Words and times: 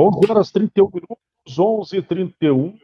11 0.00 0.30
horas 0.30 0.52
31 0.52 0.90
minutos, 0.94 1.58
11 1.58 1.98
h 1.98 2.06
31 2.06 2.78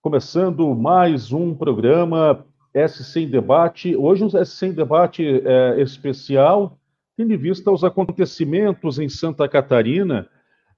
começando 0.00 0.74
mais 0.74 1.32
um 1.32 1.54
programa 1.54 2.44
SC 2.74 3.20
em 3.20 3.30
Debate. 3.30 3.94
Hoje 3.94 4.24
um 4.24 4.44
SC 4.44 4.66
em 4.66 4.72
Debate 4.72 5.24
é, 5.24 5.80
especial, 5.80 6.76
tendo 7.16 7.32
em 7.32 7.36
vista 7.36 7.70
os 7.70 7.84
acontecimentos 7.84 8.98
em 8.98 9.08
Santa 9.08 9.48
Catarina. 9.48 10.28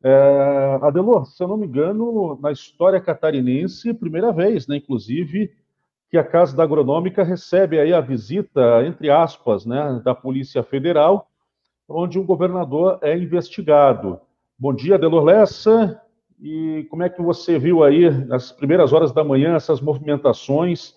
É, 0.03 0.79
se 1.25 1.43
eu 1.43 1.49
não 1.49 1.57
me 1.57 1.69
engano, 1.69 2.39
na 2.43 2.53
história 2.53 3.01
catarinense, 3.01 3.95
primeira 3.95 4.31
vez, 4.31 4.67
né, 4.67 4.77
inclusive, 4.77 5.51
que 6.11 6.19
a 6.19 6.23
Casa 6.23 6.55
da 6.55 6.65
Agronômica 6.65 7.25
recebe 7.25 7.81
aí 7.81 7.95
a 7.95 8.01
visita, 8.03 8.85
entre 8.85 9.09
aspas, 9.09 9.65
né, 9.65 10.03
da 10.05 10.15
Polícia 10.15 10.63
Federal, 10.63 11.31
onde 11.89 12.19
um 12.19 12.27
governador 12.27 12.99
é 13.01 13.17
investigado. 13.17 14.21
Bom 14.57 14.73
dia, 14.73 14.97
Delor 14.97 15.25
Lessa. 15.25 16.01
E 16.41 16.87
como 16.89 17.03
é 17.03 17.09
que 17.09 17.21
você 17.21 17.59
viu 17.59 17.83
aí, 17.83 18.09
nas 18.09 18.53
primeiras 18.53 18.93
horas 18.93 19.11
da 19.13 19.25
manhã, 19.25 19.57
essas 19.57 19.81
movimentações 19.81 20.95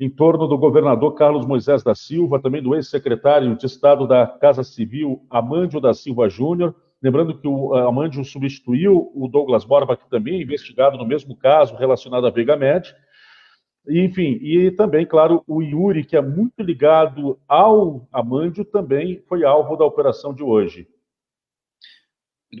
em 0.00 0.08
torno 0.08 0.48
do 0.48 0.56
governador 0.56 1.14
Carlos 1.14 1.44
Moisés 1.44 1.82
da 1.82 1.94
Silva, 1.94 2.40
também 2.40 2.62
do 2.62 2.74
ex-secretário 2.74 3.56
de 3.56 3.66
Estado 3.66 4.08
da 4.08 4.26
Casa 4.26 4.64
Civil, 4.64 5.20
Amândio 5.28 5.82
da 5.82 5.92
Silva 5.92 6.30
Júnior. 6.30 6.74
Lembrando 7.02 7.38
que 7.38 7.46
o 7.46 7.74
Amândio 7.74 8.24
substituiu 8.24 9.12
o 9.14 9.28
Douglas 9.28 9.66
Borba, 9.66 9.98
que 9.98 10.08
também 10.08 10.38
é 10.38 10.42
investigado 10.42 10.96
no 10.96 11.06
mesmo 11.06 11.36
caso 11.36 11.76
relacionado 11.76 12.26
à 12.26 12.30
Vega 12.30 12.56
Med. 12.56 12.94
Enfim, 13.86 14.38
e 14.40 14.70
também, 14.70 15.04
claro, 15.04 15.44
o 15.46 15.60
Yuri, 15.60 16.04
que 16.04 16.16
é 16.16 16.22
muito 16.22 16.62
ligado 16.62 17.38
ao 17.46 18.08
Amândio, 18.10 18.64
também 18.64 19.22
foi 19.28 19.44
alvo 19.44 19.76
da 19.76 19.84
operação 19.84 20.32
de 20.32 20.42
hoje. 20.42 20.88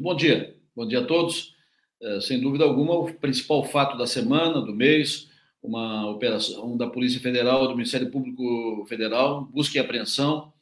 Bom 0.00 0.16
dia. 0.16 0.56
Bom 0.74 0.86
dia 0.86 1.00
a 1.00 1.04
todos. 1.04 1.54
É, 2.00 2.20
sem 2.20 2.40
dúvida 2.40 2.64
alguma, 2.64 2.94
o 2.94 3.14
principal 3.14 3.64
fato 3.64 3.96
da 3.96 4.06
semana, 4.06 4.60
do 4.60 4.74
mês, 4.74 5.28
uma 5.62 6.10
operação 6.10 6.76
da 6.76 6.88
Polícia 6.88 7.20
Federal, 7.20 7.68
do 7.68 7.76
Ministério 7.76 8.10
Público 8.10 8.84
Federal, 8.88 9.44
busca 9.44 9.78
e 9.78 9.80
apreensão, 9.80 10.52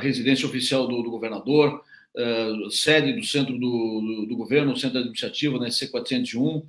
residência 0.00 0.46
oficial 0.46 0.86
do, 0.86 1.02
do 1.02 1.10
governador, 1.10 1.82
sede 2.70 3.12
do 3.12 3.24
centro 3.24 3.54
do, 3.54 4.00
do, 4.00 4.26
do, 4.26 4.36
governo, 4.36 4.76
centro 4.76 4.98
administrativo, 4.98 5.58
né, 5.58 5.68
C401, 5.68 6.64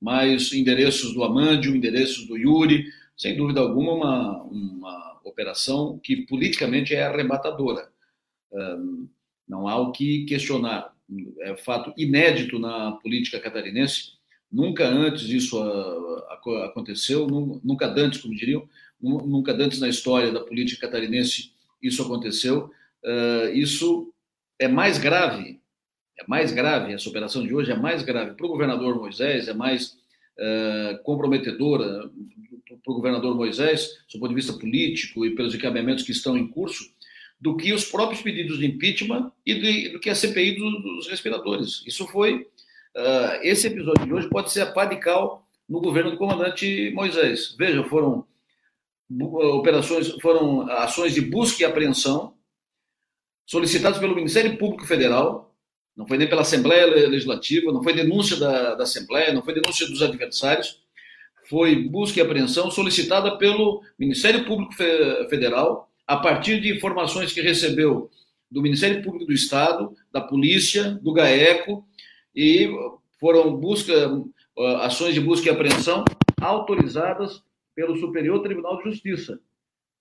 mais 0.00 0.52
endereços 0.52 1.14
do 1.14 1.24
Amândio, 1.24 1.74
endereços 1.74 2.26
do 2.26 2.36
Yuri, 2.36 2.86
sem 3.16 3.36
dúvida 3.36 3.60
alguma, 3.60 3.92
uma, 3.94 4.42
uma 4.44 5.20
operação 5.24 5.98
que 6.02 6.26
politicamente 6.26 6.94
é 6.94 7.04
arrebatadora. 7.04 7.88
Não 9.48 9.66
há 9.68 9.76
o 9.76 9.92
que 9.92 10.24
questionar 10.24 10.91
é 11.40 11.56
fato 11.56 11.92
inédito 11.96 12.58
na 12.58 12.92
política 12.92 13.40
catarinense. 13.40 14.12
Nunca 14.50 14.86
antes 14.86 15.28
isso 15.28 15.58
aconteceu, 16.64 17.26
nunca 17.62 17.86
antes, 17.86 18.20
como 18.20 18.34
diriam, 18.34 18.68
nunca 19.00 19.52
antes 19.52 19.80
na 19.80 19.88
história 19.88 20.30
da 20.30 20.40
política 20.40 20.86
catarinense 20.86 21.52
isso 21.82 22.02
aconteceu. 22.02 22.70
Uh, 23.02 23.48
isso 23.54 24.12
é 24.58 24.68
mais 24.68 24.98
grave, 24.98 25.60
é 26.18 26.24
mais 26.28 26.52
grave, 26.52 26.92
essa 26.92 27.08
operação 27.08 27.44
de 27.44 27.52
hoje 27.52 27.72
é 27.72 27.76
mais 27.76 28.02
grave 28.02 28.34
para 28.36 28.46
o 28.46 28.48
governador 28.48 28.96
Moisés, 28.96 29.48
é 29.48 29.54
mais 29.54 29.96
uh, 30.38 31.02
comprometedora 31.02 32.08
para 32.84 32.92
o 32.92 32.94
governador 32.94 33.34
Moisés, 33.34 34.04
do 34.12 34.20
ponto 34.20 34.28
de 34.28 34.34
vista 34.36 34.52
político 34.52 35.26
e 35.26 35.34
pelos 35.34 35.54
encaminhamentos 35.54 36.04
que 36.04 36.12
estão 36.12 36.36
em 36.36 36.46
curso, 36.46 36.84
do 37.42 37.56
que 37.56 37.72
os 37.72 37.84
próprios 37.84 38.22
pedidos 38.22 38.60
de 38.60 38.66
impeachment 38.66 39.32
e 39.44 39.54
de, 39.54 39.88
do 39.88 39.98
que 39.98 40.08
a 40.08 40.14
CPI 40.14 40.54
dos, 40.54 40.80
dos 40.80 41.08
respiradores. 41.08 41.82
Isso 41.84 42.06
foi. 42.06 42.46
Uh, 42.96 43.42
esse 43.42 43.66
episódio 43.66 44.06
de 44.06 44.14
hoje 44.14 44.28
pode 44.28 44.52
ser 44.52 44.60
a 44.60 44.70
pá 44.70 44.84
de 44.84 44.96
cal 44.96 45.44
no 45.68 45.80
governo 45.80 46.12
do 46.12 46.16
comandante 46.16 46.92
Moisés. 46.94 47.56
Veja, 47.58 47.82
foram 47.82 48.24
operações, 49.58 50.08
foram 50.22 50.70
ações 50.70 51.14
de 51.14 51.20
busca 51.20 51.62
e 51.62 51.66
apreensão 51.66 52.34
solicitadas 53.44 53.98
pelo 53.98 54.14
Ministério 54.14 54.56
Público 54.56 54.86
Federal, 54.86 55.52
não 55.96 56.06
foi 56.06 56.18
nem 56.18 56.28
pela 56.28 56.42
Assembleia 56.42 56.86
Legislativa, 56.86 57.72
não 57.72 57.82
foi 57.82 57.92
denúncia 57.92 58.36
da, 58.36 58.76
da 58.76 58.84
Assembleia, 58.84 59.32
não 59.32 59.42
foi 59.42 59.54
denúncia 59.54 59.86
dos 59.88 60.00
adversários, 60.00 60.80
foi 61.50 61.74
busca 61.74 62.20
e 62.20 62.22
apreensão 62.22 62.70
solicitada 62.70 63.36
pelo 63.36 63.82
Ministério 63.98 64.44
Público 64.44 64.74
Federal 64.74 65.91
a 66.12 66.16
partir 66.18 66.60
de 66.60 66.70
informações 66.70 67.32
que 67.32 67.40
recebeu 67.40 68.10
do 68.50 68.60
Ministério 68.60 69.02
Público 69.02 69.24
do 69.24 69.32
Estado, 69.32 69.96
da 70.12 70.20
Polícia, 70.20 70.90
do 71.02 71.10
GAECO, 71.10 71.86
e 72.36 72.70
foram 73.18 73.56
busca, 73.56 73.94
ah, 74.58 74.86
ações 74.86 75.14
de 75.14 75.20
busca 75.22 75.48
e 75.48 75.50
apreensão 75.50 76.04
autorizadas 76.38 77.42
pelo 77.74 77.96
Superior 77.96 78.42
Tribunal 78.42 78.76
de 78.76 78.90
Justiça, 78.90 79.40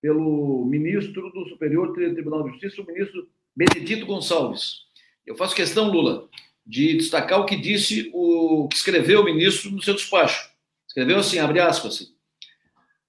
pelo 0.02 0.66
ministro 0.66 1.32
do 1.32 1.48
Superior 1.48 1.94
Tribunal 1.94 2.44
de 2.44 2.50
Justiça, 2.50 2.82
o 2.82 2.86
ministro 2.86 3.30
Benedito 3.56 4.06
Gonçalves. 4.06 4.82
Eu 5.26 5.38
faço 5.38 5.56
questão, 5.56 5.90
Lula, 5.90 6.28
de 6.68 6.98
destacar 6.98 7.40
o 7.40 7.46
que 7.46 7.56
disse 7.56 8.12
o 8.14 8.68
que 8.68 8.76
escreveu 8.76 9.22
o 9.22 9.26
ministro 9.26 9.72
no 9.72 9.82
seu 9.82 9.94
despacho. 9.94 10.52
Escreveu 10.90 11.20
assim, 11.20 11.40
abre 11.40 11.62
aspas, 11.62 12.14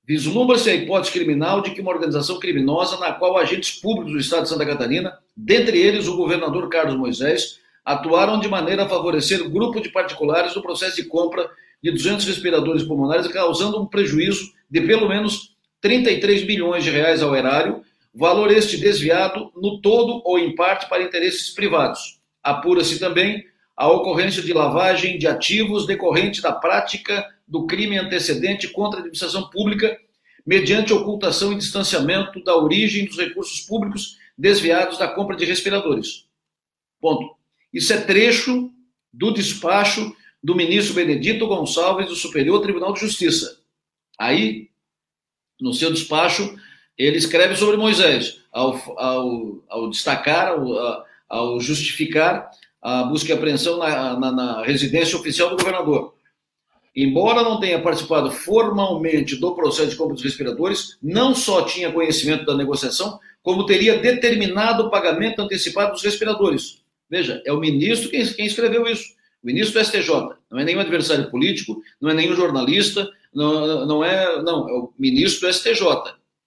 Vislumbra-se 0.05 0.69
a 0.69 0.75
hipótese 0.75 1.13
criminal 1.13 1.61
de 1.61 1.71
que 1.71 1.81
uma 1.81 1.93
organização 1.93 2.41
criminosa 2.41 2.99
na 2.99 3.13
qual 3.13 3.39
agentes 3.39 3.81
públicos 3.81 4.13
do 4.13 4.19
Estado 4.19 4.43
de 4.43 4.49
Santa 4.49 4.67
Catarina, 4.67 5.17
dentre 5.37 5.79
eles 5.79 6.09
o 6.09 6.17
governador 6.17 6.69
Carlos 6.69 6.97
Moisés, 6.97 7.61
atuaram 7.85 8.41
de 8.41 8.49
maneira 8.49 8.85
a 8.85 8.89
favorecer 8.89 9.49
grupo 9.49 9.81
de 9.81 9.91
particulares 9.91 10.55
no 10.57 10.63
processo 10.63 10.97
de 10.97 11.05
compra 11.05 11.49
de 11.83 11.91
200 11.91 12.27
respiradores 12.27 12.83
pulmonares, 12.83 13.29
causando 13.29 13.81
um 13.81 13.87
prejuízo 13.87 14.53
de 14.69 14.81
pelo 14.81 15.09
menos 15.09 15.55
33 15.81 16.45
bilhões 16.45 16.85
de 16.85 16.91
reais 16.91 17.23
ao 17.23 17.35
erário, 17.35 17.83
valor 18.15 18.51
este 18.51 18.77
desviado 18.77 19.53
no 19.57 19.81
todo 19.81 20.21
ou 20.25 20.39
em 20.39 20.55
parte 20.55 20.89
para 20.89 21.03
interesses 21.03 21.51
privados. 21.51 22.21
Apura-se 22.43 22.99
também 22.99 23.45
a 23.77 23.89
ocorrência 23.89 24.43
de 24.43 24.53
lavagem 24.53 25.19
de 25.19 25.27
ativos 25.27 25.87
decorrente 25.87 26.43
da 26.43 26.53
prática 26.53 27.25
do 27.53 27.67
crime 27.67 27.99
antecedente 27.99 28.67
contra 28.67 28.97
a 28.97 29.01
administração 29.01 29.51
pública, 29.51 29.95
mediante 30.45 30.95
ocultação 30.95 31.53
e 31.53 31.59
distanciamento 31.59 32.43
da 32.43 32.57
origem 32.57 33.05
dos 33.05 33.19
recursos 33.19 33.61
públicos 33.61 34.17
desviados 34.37 34.97
da 34.97 35.07
compra 35.07 35.37
de 35.37 35.45
respiradores. 35.45 36.27
Ponto. 36.99 37.37
Isso 37.71 37.93
é 37.93 38.01
trecho 38.01 38.73
do 39.13 39.31
despacho 39.31 40.17
do 40.43 40.57
ministro 40.57 40.95
Benedito 40.95 41.47
Gonçalves 41.47 42.09
do 42.09 42.17
Superior 42.17 42.63
Tribunal 42.63 42.95
de 42.95 43.01
Justiça. 43.01 43.61
Aí, 44.19 44.71
no 45.61 45.75
seu 45.75 45.93
despacho, 45.93 46.59
ele 46.97 47.19
escreve 47.19 47.55
sobre 47.55 47.77
Moisés, 47.77 48.41
ao, 48.51 48.99
ao, 48.99 49.65
ao 49.69 49.91
destacar, 49.91 50.49
ao, 50.49 51.05
ao, 51.29 51.61
justificar 51.61 52.51
a 52.81 53.05
busca 53.05 53.29
e 53.29 53.33
apreensão 53.35 53.77
na, 53.77 54.19
na, 54.19 54.33
na 54.33 54.63
residência 54.65 55.19
oficial 55.19 55.51
do 55.51 55.57
governador 55.57 56.15
embora 56.95 57.43
não 57.43 57.59
tenha 57.59 57.81
participado 57.81 58.31
formalmente 58.31 59.37
do 59.37 59.55
processo 59.55 59.91
de 59.91 59.97
compra 59.97 60.15
dos 60.15 60.23
respiradores, 60.23 60.99
não 61.03 61.35
só 61.35 61.63
tinha 61.63 61.93
conhecimento 61.93 62.45
da 62.45 62.57
negociação, 62.57 63.19
como 63.43 63.67
teria 63.67 63.99
determinado 63.99 64.85
o 64.85 64.91
pagamento 64.91 65.43
antecipado 65.43 65.93
dos 65.93 66.03
respiradores. 66.03 66.83
Veja, 67.11 67.43
é 67.45 67.53
o 67.53 67.59
ministro 67.59 68.11
quem, 68.11 68.25
quem 68.27 68.47
escreveu 68.47 68.87
isso. 68.87 69.05
O 69.43 69.47
ministro 69.47 69.81
do 69.81 69.85
STJ. 69.85 70.11
Não 70.51 70.59
é 70.59 70.65
nenhum 70.65 70.81
adversário 70.81 71.31
político, 71.31 71.83
não 72.01 72.11
é 72.11 72.15
nenhum 72.15 72.35
jornalista, 72.35 73.11
não, 73.35 73.85
não 73.85 74.05
é. 74.05 74.41
Não, 74.43 74.69
é 74.69 74.73
o 74.73 74.93
ministro 74.99 75.49
do 75.49 75.53
STJ. 75.53 75.85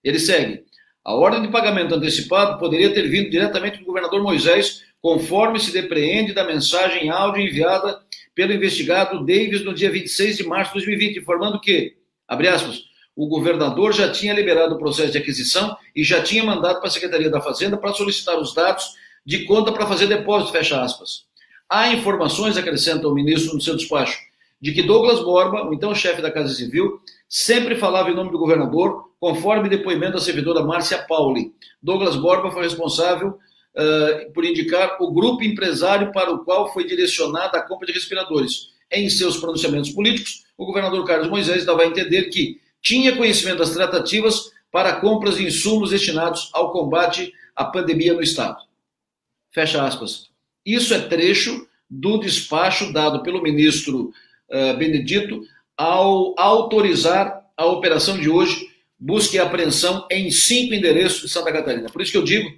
Ele 0.04 0.20
segue. 0.20 0.64
A 1.04 1.14
ordem 1.14 1.42
de 1.42 1.50
pagamento 1.50 1.94
antecipado 1.94 2.58
poderia 2.58 2.92
ter 2.94 3.08
vindo 3.08 3.30
diretamente 3.30 3.80
do 3.80 3.86
governador 3.86 4.24
Moisés, 4.24 4.84
conforme 5.02 5.60
se 5.60 5.72
depreende 5.72 6.34
da 6.34 6.44
mensagem 6.44 7.10
áudio 7.10 7.44
enviada 7.44 8.02
pelo 8.36 8.54
investigado 8.54 9.26
Davis 9.26 9.64
no 9.64 9.74
dia 9.74 9.90
26 9.90 10.38
de 10.38 10.44
março 10.44 10.74
de 10.74 10.86
2020, 10.86 11.20
informando 11.20 11.60
que, 11.60 11.96
abre 12.28 12.50
aspas, 12.50 12.84
o 13.16 13.28
governador 13.28 13.94
já 13.94 14.12
tinha 14.12 14.34
liberado 14.34 14.76
o 14.76 14.78
processo 14.78 15.14
de 15.14 15.18
aquisição 15.18 15.76
e 15.96 16.04
já 16.04 16.22
tinha 16.22 16.44
mandado 16.44 16.80
para 16.80 16.90
a 16.90 16.92
Secretaria 16.92 17.30
da 17.30 17.40
Fazenda 17.40 17.78
para 17.78 17.94
solicitar 17.94 18.38
os 18.38 18.54
dados 18.54 18.94
de 19.26 19.46
conta 19.46 19.72
para 19.72 19.88
fazer 19.88 20.08
depósito, 20.08 20.52
fecha 20.52 20.82
aspas. 20.82 21.24
Há 21.70 21.94
informações, 21.94 22.58
acrescenta 22.58 23.08
o 23.08 23.14
ministro 23.14 23.56
no 23.56 23.62
seu 23.62 23.76
despacho, 23.76 24.20
de 24.62 24.74
que 24.74 24.84
Douglas 24.84 25.24
Borba, 25.24 25.68
o 25.68 25.74
então 25.74 25.96
chefe 25.96 26.22
da 26.22 26.30
Casa 26.30 26.54
Civil, 26.54 27.00
sempre 27.28 27.76
falava 27.76 28.12
em 28.12 28.16
nome 28.16 28.32
do 28.32 28.38
governador, 28.38 29.12
conforme 29.20 29.70
depoimento 29.70 30.14
da 30.14 30.22
servidora 30.22 30.64
Márcia 30.64 31.00
Pauli. 31.08 31.54
Douglas 31.82 32.16
Borba 32.18 32.52
foi 32.52 32.64
responsável 32.64 33.40
por 34.34 34.46
indicar 34.46 34.98
o 35.02 35.12
grupo 35.12 35.44
empresário 35.44 36.12
para 36.12 36.32
o 36.32 36.46
qual 36.46 36.72
foi 36.72 36.86
direcionada 36.86 37.58
a 37.58 37.62
compra 37.62 37.88
de 37.88 37.94
respiradores. 37.94 38.70
Em 38.92 39.10
seus 39.10 39.38
pronunciamentos 39.38 39.90
políticos, 39.90 40.44
o 40.58 40.66
governador 40.66 41.06
Carlos 41.06 41.30
Moisés 41.30 41.66
dava 41.66 41.82
a 41.82 41.88
entender 41.88 42.30
que 42.30 42.62
tinha 42.82 43.16
conhecimento 43.16 43.58
das 43.58 43.72
tratativas 43.72 44.52
para 44.72 45.00
compras 45.00 45.38
de 45.38 45.46
insumos 45.46 45.90
destinados 45.90 46.50
ao 46.54 46.72
combate 46.72 47.34
à 47.56 47.66
pandemia 47.66 48.14
no 48.14 48.22
Estado. 48.22 48.58
Fecha 49.52 49.84
aspas. 49.84 50.30
Isso 50.66 50.94
é 50.94 51.00
trecho 51.00 51.68
do 51.90 52.18
despacho 52.18 52.92
dado 52.92 53.24
pelo 53.24 53.42
ministro 53.42 54.12
uh, 54.50 54.78
Benedito 54.78 55.42
ao 55.78 56.36
autorizar 56.38 57.46
a 57.58 57.66
operação 57.66 58.18
de 58.18 58.30
hoje, 58.30 58.70
busca 59.00 59.36
e 59.36 59.40
apreensão 59.40 60.06
em 60.12 60.30
cinco 60.30 60.74
endereços 60.74 61.22
de 61.22 61.30
Santa 61.30 61.52
Catarina. 61.52 61.90
Por 61.90 62.02
isso 62.02 62.12
que 62.12 62.18
eu 62.18 62.24
digo 62.24 62.50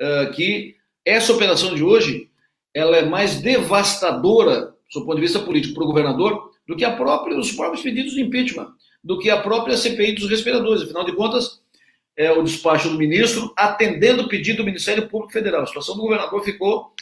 uh, 0.00 0.32
que 0.32 0.76
essa 1.04 1.32
operação 1.32 1.74
de 1.74 1.82
hoje 1.82 2.30
ela 2.74 2.96
é 2.96 3.04
mais 3.04 3.40
devastadora, 3.40 4.74
do 4.92 5.04
ponto 5.04 5.14
de 5.14 5.22
vista 5.22 5.38
político, 5.38 5.74
para 5.74 5.84
o 5.84 5.86
governador, 5.86 6.50
do 6.66 6.76
que 6.76 6.84
a 6.84 6.94
própria, 6.94 7.38
os 7.38 7.52
próprios 7.52 7.82
pedidos 7.82 8.12
de 8.12 8.20
impeachment, 8.20 8.68
do 9.02 9.18
que 9.18 9.30
a 9.30 9.40
própria 9.40 9.76
CPI 9.76 10.12
dos 10.12 10.28
respiradores. 10.28 10.82
Afinal 10.82 11.04
de 11.04 11.14
contas, 11.14 11.60
é 12.16 12.30
o 12.32 12.42
despacho 12.42 12.88
do 12.88 12.98
ministro 12.98 13.52
atendendo 13.56 14.22
o 14.22 14.28
pedido 14.28 14.58
do 14.58 14.64
Ministério 14.64 15.08
Público 15.08 15.32
Federal. 15.32 15.62
A 15.62 15.66
situação 15.66 15.94
do 15.94 16.02
governador 16.02 16.42
ficou 16.42 16.92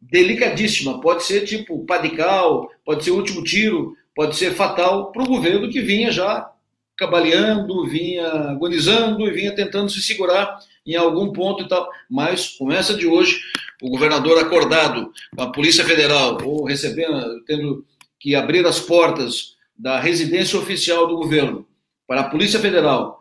delicadíssima. 0.00 1.00
Pode 1.00 1.24
ser 1.24 1.42
tipo 1.42 1.84
padical, 1.84 2.68
pode 2.84 3.04
ser 3.04 3.10
último 3.10 3.42
tiro, 3.42 3.96
pode 4.14 4.36
ser 4.36 4.52
fatal 4.54 5.10
para 5.12 5.22
o 5.22 5.26
governo 5.26 5.68
que 5.68 5.80
vinha 5.80 6.10
já 6.10 6.50
cabaleando, 6.96 7.86
vinha 7.86 8.26
agonizando 8.26 9.26
e 9.26 9.32
vinha 9.32 9.54
tentando 9.54 9.90
se 9.90 10.02
segurar 10.02 10.58
em 10.86 10.96
algum 10.96 11.32
ponto 11.32 11.64
e 11.64 11.68
tal. 11.68 11.88
Mas, 12.10 12.50
com 12.50 12.70
essa 12.70 12.94
de 12.94 13.06
hoje, 13.06 13.40
o 13.82 13.90
governador 13.90 14.38
acordado 14.38 15.12
com 15.34 15.42
a 15.42 15.52
Polícia 15.52 15.84
Federal 15.84 16.38
ou 16.44 16.64
recebendo, 16.64 17.42
tendo 17.44 17.84
que 18.18 18.34
abrir 18.34 18.64
as 18.66 18.80
portas 18.80 19.54
da 19.76 19.98
residência 19.98 20.58
oficial 20.58 21.06
do 21.06 21.16
governo 21.16 21.66
para 22.06 22.22
a 22.22 22.28
Polícia 22.30 22.60
Federal, 22.60 23.20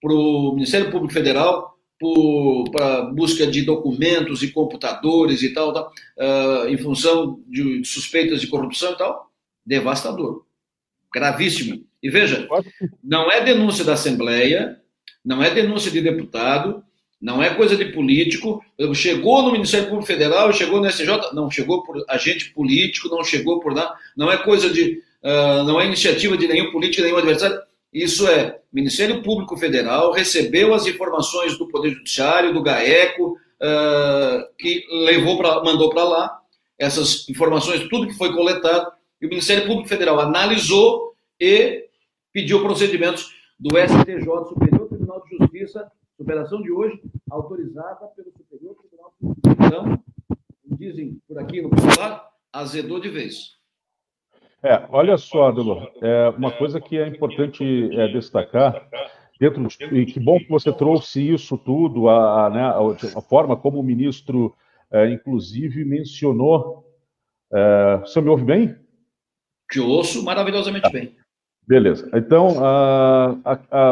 para 0.00 0.12
o 0.12 0.52
Ministério 0.54 0.90
Público 0.90 1.14
Federal, 1.14 1.72
para 2.72 3.02
busca 3.02 3.46
de 3.46 3.62
documentos 3.62 4.42
e 4.42 4.50
computadores 4.50 5.42
e 5.42 5.54
tal, 5.54 5.72
tal 5.72 5.92
uh, 6.18 6.68
em 6.68 6.76
função 6.76 7.40
de 7.46 7.84
suspeitas 7.84 8.40
de 8.40 8.48
corrupção 8.48 8.92
e 8.92 8.98
tal, 8.98 9.30
devastador, 9.64 10.44
gravíssimo. 11.12 11.84
E 12.02 12.10
veja, 12.10 12.48
não 13.02 13.30
é 13.30 13.40
denúncia 13.42 13.84
da 13.84 13.92
Assembleia, 13.92 14.80
não 15.24 15.42
é 15.42 15.50
denúncia 15.50 15.90
de 15.90 16.00
deputado, 16.00 16.82
não 17.20 17.40
é 17.40 17.50
coisa 17.54 17.76
de 17.76 17.84
político. 17.86 18.60
Chegou 18.94 19.42
no 19.42 19.52
Ministério 19.52 19.86
Público 19.86 20.06
Federal, 20.06 20.52
chegou 20.52 20.80
no 20.80 20.88
SJ, 20.88 21.06
não 21.32 21.48
chegou 21.48 21.84
por 21.84 22.04
agente 22.08 22.50
político, 22.50 23.08
não 23.08 23.22
chegou 23.22 23.60
por 23.60 23.72
nada, 23.72 23.94
não 24.16 24.30
é 24.30 24.36
coisa 24.38 24.68
de, 24.68 25.00
uh, 25.22 25.62
não 25.64 25.80
é 25.80 25.86
iniciativa 25.86 26.36
de 26.36 26.48
nenhum 26.48 26.72
político, 26.72 27.04
nenhum 27.04 27.18
adversário. 27.18 27.60
Isso 27.92 28.26
é 28.26 28.58
Ministério 28.72 29.22
Público 29.22 29.56
Federal 29.56 30.12
recebeu 30.12 30.74
as 30.74 30.86
informações 30.86 31.56
do 31.58 31.68
Poder 31.68 31.90
Judiciário, 31.90 32.52
do 32.52 32.62
GAECO, 32.62 33.32
uh, 33.32 34.56
que 34.58 34.84
levou 34.90 35.36
para, 35.36 35.62
mandou 35.62 35.90
para 35.90 36.02
lá 36.02 36.38
essas 36.78 37.28
informações, 37.28 37.86
tudo 37.88 38.08
que 38.08 38.18
foi 38.18 38.32
coletado, 38.32 38.90
e 39.22 39.26
o 39.26 39.28
Ministério 39.28 39.66
Público 39.68 39.88
Federal 39.88 40.18
analisou 40.18 41.14
e 41.40 41.88
pediu 42.32 42.60
procedimentos 42.60 43.32
do 43.58 43.70
STJ, 43.78 44.48
Superior 44.48 44.88
Tribunal 44.88 45.22
de 45.22 45.36
Justiça, 45.36 45.90
Operação 46.18 46.60
de 46.60 46.72
hoje, 46.72 47.00
autorizada 47.30 48.06
pelo 48.16 48.32
Superior 48.32 48.74
Tribunal 48.74 49.14
de 49.20 49.26
Justiça. 49.28 49.66
Então, 49.66 50.04
dizem 50.76 51.20
por 51.28 51.38
aqui 51.38 51.62
no 51.62 51.70
popular, 51.70 52.28
azedou 52.52 53.00
de 53.00 53.08
vez. 53.08 53.56
É, 54.60 54.86
olha 54.90 55.16
só, 55.16 55.48
Adelor, 55.48 55.90
é, 56.00 56.28
uma 56.30 56.50
coisa 56.50 56.80
que 56.80 56.98
é 56.98 57.06
importante 57.06 57.64
é, 57.64 58.08
destacar, 58.08 58.88
dentro 59.38 59.66
de, 59.66 59.84
e 59.96 60.06
que 60.06 60.20
bom 60.20 60.38
que 60.38 60.48
você 60.48 60.72
trouxe 60.72 61.32
isso 61.32 61.56
tudo, 61.56 62.08
a, 62.08 62.46
a, 62.46 62.50
né, 62.50 62.62
a, 62.62 63.18
a 63.18 63.22
forma 63.22 63.56
como 63.56 63.78
o 63.78 63.84
ministro, 63.84 64.54
é, 64.90 65.10
inclusive, 65.10 65.84
mencionou. 65.84 66.84
É, 67.52 67.98
você 67.98 68.20
me 68.20 68.28
ouve 68.28 68.44
bem? 68.44 68.81
Te 69.72 69.80
ouço 69.80 70.22
maravilhosamente 70.22 70.90
bem. 70.92 71.16
Beleza. 71.66 72.08
Então, 72.14 72.56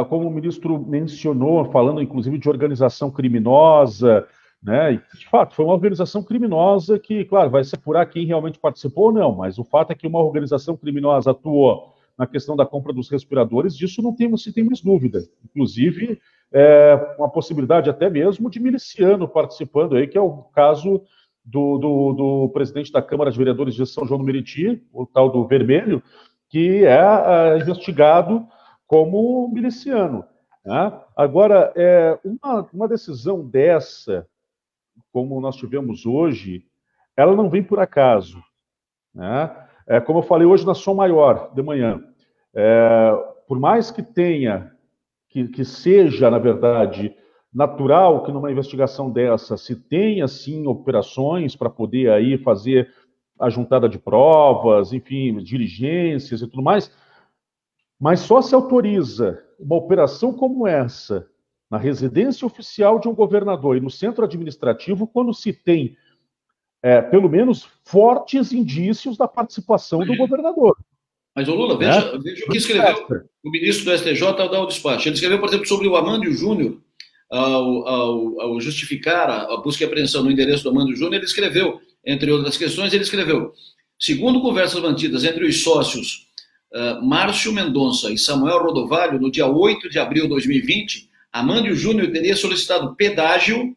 como 0.08 0.28
o 0.28 0.30
ministro 0.30 0.78
mencionou, 0.78 1.64
falando 1.72 2.02
inclusive 2.02 2.38
de 2.38 2.48
organização 2.48 3.10
criminosa, 3.10 4.26
né? 4.62 4.92
E, 4.92 5.16
de 5.16 5.26
fato, 5.26 5.54
foi 5.54 5.64
uma 5.64 5.72
organização 5.72 6.22
criminosa 6.22 6.98
que, 6.98 7.24
claro, 7.24 7.48
vai 7.48 7.64
se 7.64 7.74
apurar 7.74 8.04
quem 8.06 8.26
realmente 8.26 8.58
participou 8.58 9.06
ou 9.06 9.12
não, 9.12 9.34
mas 9.34 9.58
o 9.58 9.64
fato 9.64 9.90
é 9.90 9.94
que 9.94 10.06
uma 10.06 10.22
organização 10.22 10.76
criminosa 10.76 11.30
atuou 11.30 11.94
na 12.18 12.26
questão 12.26 12.54
da 12.54 12.66
compra 12.66 12.92
dos 12.92 13.08
respiradores, 13.08 13.74
disso 13.74 14.02
não 14.02 14.14
temos, 14.14 14.42
se 14.42 14.52
tem 14.52 14.62
mais 14.62 14.82
dúvida. 14.82 15.22
Inclusive, 15.42 16.20
é, 16.52 17.14
uma 17.18 17.30
possibilidade 17.30 17.88
até 17.88 18.10
mesmo 18.10 18.50
de 18.50 18.60
miliciano 18.60 19.26
participando 19.26 19.96
aí, 19.96 20.06
que 20.06 20.18
é 20.18 20.20
o 20.20 20.42
caso 20.54 21.00
do, 21.44 21.78
do, 21.78 22.12
do 22.12 22.48
presidente 22.50 22.92
da 22.92 23.02
Câmara 23.02 23.30
de 23.30 23.38
Vereadores 23.38 23.74
de 23.74 23.86
São 23.86 24.06
João 24.06 24.18
do 24.18 24.24
Meriti, 24.24 24.86
o 24.92 25.06
tal 25.06 25.30
do 25.30 25.46
Vermelho, 25.46 26.02
que 26.48 26.84
é, 26.84 27.54
é 27.54 27.58
investigado 27.58 28.46
como 28.86 29.48
miliciano. 29.52 30.24
Né? 30.64 31.00
Agora, 31.16 31.72
é, 31.76 32.18
uma, 32.24 32.68
uma 32.72 32.88
decisão 32.88 33.46
dessa, 33.46 34.26
como 35.12 35.40
nós 35.40 35.56
tivemos 35.56 36.04
hoje, 36.04 36.64
ela 37.16 37.34
não 37.34 37.48
vem 37.48 37.62
por 37.62 37.80
acaso. 37.80 38.42
Né? 39.14 39.66
É, 39.86 40.00
como 40.00 40.20
eu 40.20 40.22
falei 40.22 40.46
hoje 40.46 40.66
na 40.66 40.74
Som 40.74 40.94
Maior, 40.94 41.52
de 41.54 41.62
manhã, 41.62 42.02
é, 42.54 43.12
por 43.46 43.58
mais 43.58 43.90
que 43.90 44.02
tenha, 44.02 44.72
que, 45.28 45.48
que 45.48 45.64
seja, 45.64 46.30
na 46.30 46.38
verdade, 46.38 47.14
natural 47.52 48.24
que 48.24 48.32
numa 48.32 48.50
investigação 48.50 49.10
dessa 49.10 49.56
se 49.56 49.74
tenha, 49.74 50.28
sim, 50.28 50.66
operações 50.66 51.56
para 51.56 51.68
poder 51.68 52.10
aí 52.10 52.38
fazer 52.38 52.92
a 53.38 53.48
juntada 53.48 53.88
de 53.88 53.98
provas, 53.98 54.92
enfim, 54.92 55.38
diligências 55.38 56.42
e 56.42 56.46
tudo 56.46 56.62
mais, 56.62 56.92
mas 57.98 58.20
só 58.20 58.40
se 58.40 58.54
autoriza 58.54 59.42
uma 59.58 59.76
operação 59.76 60.32
como 60.32 60.66
essa 60.66 61.26
na 61.70 61.78
residência 61.78 62.46
oficial 62.46 62.98
de 62.98 63.08
um 63.08 63.14
governador 63.14 63.76
e 63.76 63.80
no 63.80 63.90
centro 63.90 64.24
administrativo 64.24 65.06
quando 65.06 65.32
se 65.32 65.52
tem, 65.52 65.96
é, 66.82 67.00
pelo 67.00 67.28
menos, 67.28 67.68
fortes 67.84 68.52
indícios 68.52 69.16
da 69.16 69.28
participação 69.28 70.00
do 70.04 70.16
governador. 70.16 70.76
Mas, 71.34 71.46
o 71.48 71.54
Lula, 71.54 71.78
veja, 71.78 72.00
é? 72.00 72.18
veja 72.18 72.44
o 72.44 72.48
que 72.48 72.58
escreveu 72.58 73.06
o 73.44 73.50
ministro 73.50 73.84
do 73.84 73.96
STJ 73.96 74.24
ao 74.24 74.50
dar 74.50 74.62
o 74.62 74.66
despacho. 74.66 75.08
Ele 75.08 75.14
escreveu, 75.14 75.38
por 75.38 75.48
exemplo, 75.48 75.66
sobre 75.66 75.86
o 75.86 75.96
Amândio 75.96 76.32
Júnior, 76.32 76.80
ao, 77.30 77.86
ao, 77.86 78.40
ao, 78.40 78.60
justificar 78.60 79.30
a, 79.30 79.54
a, 79.54 79.56
busca 79.58 79.84
e 79.84 79.86
apreensão 79.86 80.24
no 80.24 80.30
endereço 80.30 80.64
do 80.64 80.70
Amândio 80.70 80.96
Júnior, 80.96 81.14
ele 81.14 81.24
escreveu 81.24 81.80
entre 82.04 82.30
outras 82.30 82.56
questões, 82.56 82.92
ele 82.92 83.04
escreveu: 83.04 83.52
segundo 83.98 84.42
conversas 84.42 84.82
mantidas 84.82 85.24
entre 85.24 85.46
os 85.46 85.62
sócios 85.62 86.26
uh, 86.74 87.04
Márcio 87.06 87.52
Mendonça 87.52 88.10
e 88.10 88.18
Samuel 88.18 88.64
Rodovalho, 88.64 89.20
no 89.20 89.30
dia 89.30 89.46
8 89.46 89.88
de 89.88 89.98
abril 89.98 90.24
de 90.24 90.30
2020, 90.30 91.08
Amândio 91.32 91.76
Júnior 91.76 92.10
teria 92.10 92.34
solicitado 92.34 92.96
pedágio 92.96 93.76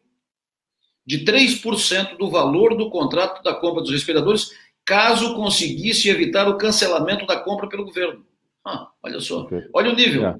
de 1.06 1.24
3% 1.24 2.16
do 2.16 2.30
valor 2.30 2.76
do 2.76 2.90
contrato 2.90 3.42
da 3.42 3.54
compra 3.54 3.82
dos 3.82 3.92
respiradores, 3.92 4.50
caso 4.84 5.34
conseguisse 5.34 6.08
evitar 6.08 6.48
o 6.48 6.56
cancelamento 6.56 7.26
da 7.26 7.38
compra 7.38 7.68
pelo 7.68 7.84
governo. 7.84 8.24
Ah, 8.66 8.88
olha 9.02 9.20
só, 9.20 9.46
olha 9.72 9.90
o 9.90 9.94
nível. 9.94 10.26
É. 10.26 10.36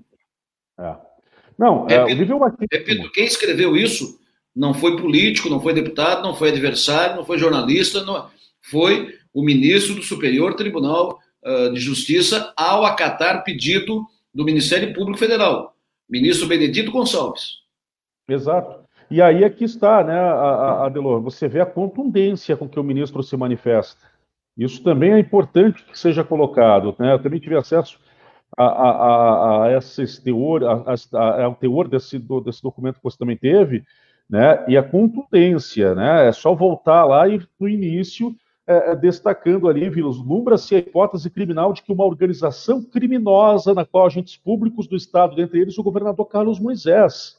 É. 0.81 1.13
Não, 1.59 1.87
repito, 1.87 2.11
é, 2.11 2.15
o 2.15 2.19
nível 2.19 2.45
aqui... 2.45 2.67
repito, 2.71 3.13
quem 3.13 3.25
escreveu 3.25 3.77
isso 3.77 4.19
não 4.55 4.73
foi 4.75 4.97
político, 4.97 5.49
não 5.49 5.61
foi 5.61 5.73
deputado, 5.73 6.23
não 6.23 6.35
foi 6.35 6.51
adversário, 6.51 7.17
não 7.17 7.25
foi 7.25 7.39
jornalista, 7.39 8.05
não, 8.05 8.29
foi 8.63 9.15
o 9.33 9.43
ministro 9.43 9.95
do 9.95 10.03
Superior 10.03 10.55
Tribunal 10.55 11.19
uh, 11.45 11.73
de 11.73 11.81
Justiça 11.81 12.53
ao 12.57 12.85
acatar 12.85 13.43
pedido 13.43 14.07
do 14.33 14.45
Ministério 14.45 14.93
Público 14.95 15.19
Federal, 15.19 15.75
ministro 16.09 16.47
Benedito 16.47 16.91
Gonçalves. 16.91 17.65
Exato. 18.29 18.85
E 19.11 19.21
aí 19.21 19.45
aqui 19.45 19.65
está, 19.65 20.03
né, 20.03 20.19
Adelor, 20.19 21.21
você 21.21 21.47
vê 21.47 21.61
a 21.61 21.67
contundência 21.67 22.57
com 22.57 22.69
que 22.69 22.81
o 22.81 22.85
ministro 22.85 23.23
se 23.23 23.37
manifesta. 23.37 24.01
Isso 24.57 24.83
também 24.83 25.13
é 25.13 25.19
importante 25.19 25.85
que 25.85 25.99
seja 25.99 26.25
colocado. 26.25 26.95
Né? 26.99 27.13
Eu 27.13 27.19
também 27.23 27.41
tive 27.41 27.57
acesso 27.57 27.99
a, 28.57 28.65
a, 28.65 28.91
a, 28.91 29.65
a 29.67 29.79
esse 29.79 30.23
teor, 30.23 30.63
ao 30.63 31.55
teor 31.55 31.89
desse, 31.89 32.19
desse 32.19 32.63
documento 32.63 32.97
que 32.97 33.05
você 33.05 33.19
também 33.19 33.37
teve, 33.37 33.85
né? 34.29 34.65
E 34.69 34.77
a 34.77 34.83
contundência, 34.83 35.95
né? 35.95 36.29
É 36.29 36.33
só 36.33 36.55
voltar 36.55 37.05
lá 37.05 37.29
e 37.29 37.41
no 37.59 37.69
início 37.69 38.35
é, 38.67 38.93
é 38.93 38.97
destacando 38.97 39.69
ali, 39.69 39.91
vislumbra-se 39.91 40.75
a 40.75 40.79
hipótese 40.79 41.29
criminal 41.29 41.73
de 41.73 41.83
que 41.83 41.93
uma 41.93 42.05
organização 42.05 42.83
criminosa 42.83 43.75
na 43.75 43.85
qual 43.85 44.07
agentes 44.07 44.37
públicos 44.37 44.87
do 44.87 44.97
Estado, 44.97 45.37
dentre 45.37 45.61
eles 45.61 45.77
o 45.79 45.83
governador 45.83 46.27
Carlos 46.27 46.59
Moisés, 46.59 47.37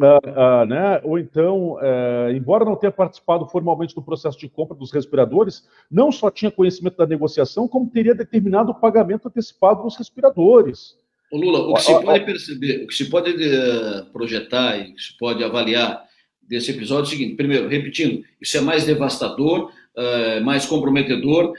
ah, 0.00 0.18
ah, 0.24 0.66
né? 0.66 1.00
ou 1.04 1.18
então, 1.18 1.78
é, 1.80 2.32
embora 2.32 2.64
não 2.64 2.76
tenha 2.76 2.90
participado 2.90 3.46
formalmente 3.46 3.94
do 3.94 4.02
processo 4.02 4.38
de 4.38 4.48
compra 4.48 4.76
dos 4.76 4.90
respiradores, 4.90 5.68
não 5.90 6.10
só 6.10 6.30
tinha 6.30 6.50
conhecimento 6.50 6.96
da 6.96 7.06
negociação, 7.06 7.68
como 7.68 7.90
teria 7.90 8.14
determinado 8.14 8.72
o 8.72 8.74
pagamento 8.74 9.28
antecipado 9.28 9.82
dos 9.82 9.96
respiradores. 9.96 10.96
Ô 11.32 11.36
Lula, 11.36 11.60
o 11.60 11.74
que 11.74 11.82
se 11.82 12.02
pode 12.02 12.24
perceber, 12.24 12.84
o 12.84 12.86
que 12.86 12.94
se 12.94 13.10
pode 13.10 13.30
eh, 13.30 14.02
projetar 14.12 14.78
e 14.78 14.92
que 14.92 15.02
se 15.02 15.16
pode 15.16 15.42
avaliar 15.42 16.04
desse 16.42 16.70
episódio 16.70 17.04
é 17.04 17.06
o 17.06 17.10
seguinte: 17.10 17.36
primeiro, 17.36 17.68
repetindo, 17.68 18.24
isso 18.40 18.56
é 18.56 18.60
mais 18.60 18.84
devastador 18.84 19.72
é, 19.96 20.40
mais 20.40 20.66
comprometedor, 20.66 21.54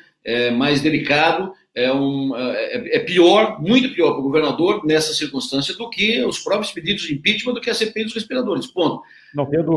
mais 0.58 0.82
delicado, 0.82 1.54
é, 1.76 1.92
um, 1.92 2.36
é, 2.38 2.96
é 2.96 3.00
pior, 3.00 3.62
muito 3.62 3.94
pior 3.94 4.12
para 4.12 4.22
o 4.22 4.24
governador 4.24 4.86
nessa 4.86 5.14
circunstância 5.14 5.76
do 5.76 5.90
que 5.90 6.24
os 6.24 6.40
próprios 6.40 6.72
pedidos 6.72 7.04
de 7.04 7.14
impeachment, 7.14 7.54
do 7.54 7.60
que 7.60 7.70
a 7.70 7.74
CPI 7.74 8.06
dos 8.06 8.14
respiradores. 8.14 8.66
Ponto. 8.66 9.02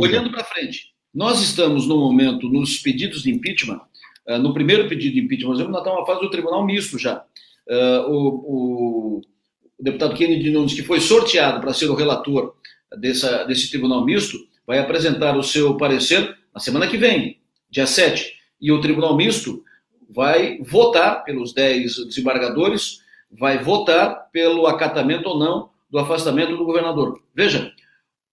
Olhando 0.00 0.30
para 0.30 0.44
frente, 0.44 0.92
nós 1.12 1.42
estamos 1.42 1.88
no 1.88 1.98
momento, 1.98 2.48
nos 2.48 2.78
pedidos 2.78 3.24
de 3.24 3.32
impeachment, 3.32 3.80
uh, 4.28 4.38
no 4.38 4.54
primeiro 4.54 4.88
pedido 4.88 5.14
de 5.14 5.20
impeachment, 5.20 5.48
nós 5.48 5.58
estamos 5.58 5.98
na 6.00 6.06
fase 6.06 6.20
do 6.20 6.30
tribunal 6.30 6.64
misto 6.64 6.96
já. 6.98 7.24
O, 8.06 8.14
o, 8.14 9.18
o, 9.18 9.22
deputado 9.78 10.14
Kennedy 10.14 10.50
Nunes, 10.50 10.72
que 10.72 10.82
foi 10.82 11.00
sorteado 11.00 11.60
para 11.60 11.74
ser 11.74 11.90
o 11.90 11.94
relator 11.94 12.54
dessa, 12.96 13.44
desse 13.44 13.68
tribunal 13.68 14.04
misto, 14.06 14.38
vai 14.66 14.78
apresentar 14.78 15.36
o 15.36 15.42
seu 15.42 15.76
parecer 15.76 16.34
na 16.54 16.60
semana 16.60 16.86
que 16.86 16.96
vem, 16.96 17.38
dia 17.70 17.86
7. 17.86 18.32
E 18.60 18.72
o 18.72 18.80
tribunal 18.80 19.14
misto 19.16 19.62
vai 20.08 20.58
votar 20.62 21.24
pelos 21.24 21.52
10 21.52 22.06
desembargadores, 22.06 23.02
vai 23.30 23.62
votar 23.62 24.28
pelo 24.32 24.66
acatamento 24.66 25.28
ou 25.28 25.38
não 25.38 25.70
do 25.90 25.98
afastamento 25.98 26.56
do 26.56 26.64
governador. 26.64 27.20
Veja, 27.34 27.72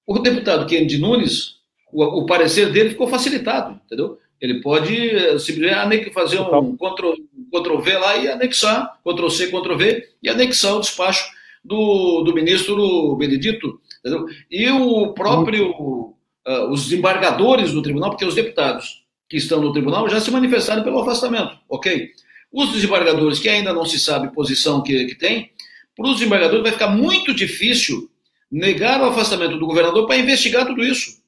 o 0.06 0.20
deputado 0.20 0.66
Kennedy 0.66 0.98
Nunes, 0.98 1.56
o, 1.92 2.04
o 2.22 2.26
parecer 2.26 2.72
dele 2.72 2.92
ficou 2.92 3.08
facilitado, 3.08 3.80
entendeu? 3.86 4.18
Ele 4.40 4.62
pode 4.62 5.10
eh, 5.10 5.40
simplesmente 5.40 6.12
fazer 6.12 6.40
um 6.40 6.76
Ctrl, 6.76 7.14
Ctrl 7.52 7.78
V 7.80 7.98
lá 7.98 8.18
e 8.18 8.30
anexar, 8.30 9.00
Ctrl 9.04 9.30
C, 9.30 9.48
Ctrl 9.48 9.76
V, 9.76 10.10
e 10.22 10.30
anexar 10.30 10.76
o 10.76 10.82
despacho 10.82 11.26
do, 11.64 12.22
do 12.22 12.34
ministro 12.34 13.16
Benedito. 13.16 13.80
Entendeu? 14.00 14.28
E 14.52 14.70
o 14.70 15.14
próprio, 15.14 15.72
uh, 15.72 16.70
os 16.70 16.84
desembargadores 16.84 17.72
do 17.72 17.82
tribunal, 17.82 18.12
porque 18.12 18.26
os 18.26 18.36
deputados 18.36 19.05
que 19.30 19.38
estão 19.38 19.62
no 19.62 19.72
tribunal 19.72 20.08
já 20.10 20.20
se 20.20 20.32
manifestaram 20.32 20.84
pelo 20.84 21.00
afastamento, 21.00 21.58
ok? 21.70 22.12
Os 22.52 22.72
desembargadores 22.72 23.40
que 23.40 23.50
ainda 23.50 23.74
não 23.74 23.86
se 23.86 24.00
sabe 24.00 24.34
posição 24.34 24.82
que, 24.82 25.06
que 25.06 25.16
tem, 25.16 25.52
para 25.96 26.08
os 26.08 26.16
desembargadores 26.16 26.64
vai 26.64 26.72
ficar 26.72 26.88
muito 26.88 27.34
difícil 27.34 28.10
negar 28.52 29.02
o 29.02 29.06
afastamento 29.06 29.58
do 29.58 29.66
governador 29.66 30.06
para 30.06 30.18
investigar 30.18 30.66
tudo 30.66 30.84
isso. 30.84 31.24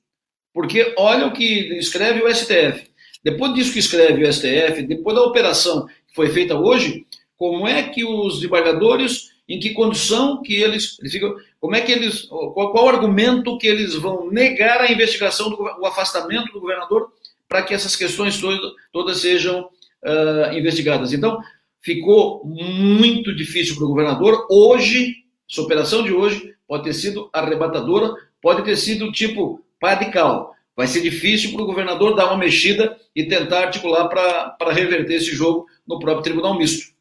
Porque 0.53 0.93
olha 0.97 1.27
o 1.27 1.33
que 1.33 1.77
escreve 1.77 2.21
o 2.21 2.33
STF. 2.33 2.87
Depois 3.23 3.53
disso 3.53 3.73
que 3.73 3.79
escreve 3.79 4.23
o 4.23 4.33
STF, 4.33 4.83
depois 4.83 5.15
da 5.15 5.23
operação 5.23 5.85
que 5.85 6.15
foi 6.15 6.29
feita 6.29 6.55
hoje, 6.55 7.05
como 7.35 7.67
é 7.67 7.83
que 7.83 8.03
os 8.03 8.35
desembargadores, 8.35 9.31
em 9.47 9.59
que 9.59 9.73
condição 9.73 10.41
que 10.41 10.55
eles, 10.55 10.97
eles 10.99 11.11
ficam, 11.11 11.35
como 11.59 11.75
é 11.75 11.81
que 11.81 11.91
eles, 11.91 12.23
qual, 12.23 12.71
qual 12.71 12.89
argumento 12.89 13.57
que 13.57 13.67
eles 13.67 13.95
vão 13.95 14.31
negar 14.31 14.81
a 14.81 14.91
investigação 14.91 15.49
do 15.49 15.61
o 15.61 15.85
afastamento 15.85 16.51
do 16.51 16.59
governador 16.59 17.11
para 17.47 17.63
que 17.63 17.73
essas 17.73 17.95
questões 17.95 18.41
todas, 18.91 19.17
sejam 19.19 19.61
uh, 19.61 20.53
investigadas. 20.53 21.13
Então, 21.13 21.39
ficou 21.81 22.45
muito 22.45 23.35
difícil 23.35 23.75
para 23.75 23.85
o 23.85 23.89
governador. 23.89 24.45
Hoje, 24.49 25.15
essa 25.49 25.61
operação 25.61 26.03
de 26.03 26.11
hoje 26.11 26.53
pode 26.67 26.83
ter 26.83 26.93
sido 26.93 27.29
arrebatadora, 27.31 28.13
pode 28.41 28.63
ter 28.63 28.75
sido 28.75 29.11
tipo 29.11 29.61
pá 29.79 29.95
de 29.95 30.11
cal. 30.11 30.53
Vai 30.75 30.85
ser 30.85 31.01
difícil 31.01 31.53
para 31.53 31.63
o 31.63 31.65
governador 31.65 32.15
dar 32.15 32.27
uma 32.27 32.37
mexida 32.37 32.97
e 33.15 33.23
tentar 33.23 33.63
articular 33.63 34.07
para 34.07 34.71
reverter 34.71 35.15
esse 35.15 35.33
jogo 35.33 35.65
no 35.87 35.97
próprio 35.97 36.23
tribunal 36.23 36.55
misto. 36.55 36.95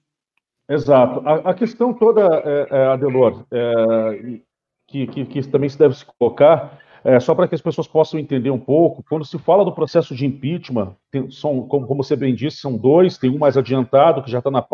Exato. 0.69 1.21
A, 1.29 1.50
a 1.50 1.55
questão 1.55 1.93
toda, 1.93 2.23
é, 2.45 2.69
é, 2.71 2.87
Adelor, 2.87 3.45
é, 3.53 4.41
que, 4.88 5.07
que, 5.07 5.25
que, 5.26 5.49
também 5.49 5.69
se 5.69 5.79
deve 5.79 5.95
se 5.95 6.05
colocar, 6.05 6.81
é, 7.07 7.21
só 7.21 7.37
para 7.37 7.47
que 7.47 7.55
as 7.55 7.63
pessoas 7.63 7.87
possam 7.87 8.19
entender 8.19 8.51
um 8.51 8.59
pouco, 8.59 9.05
quando 9.09 9.25
se 9.25 9.39
fala 9.39 9.65
do 9.65 9.71
processo 9.71 10.13
de 10.13 10.27
impeachment, 10.27 10.97
tem, 11.09 11.31
são, 11.31 11.63
como, 11.69 11.87
como, 11.87 12.03
você 12.03 12.17
bem 12.17 12.35
disse, 12.35 12.57
são 12.57 12.77
dois, 12.77 13.17
tem 13.17 13.31
um 13.31 13.39
mais 13.39 13.57
adiantado, 13.57 14.25
que 14.25 14.31
já 14.31 14.39
está 14.39 14.51
na, 14.51 14.67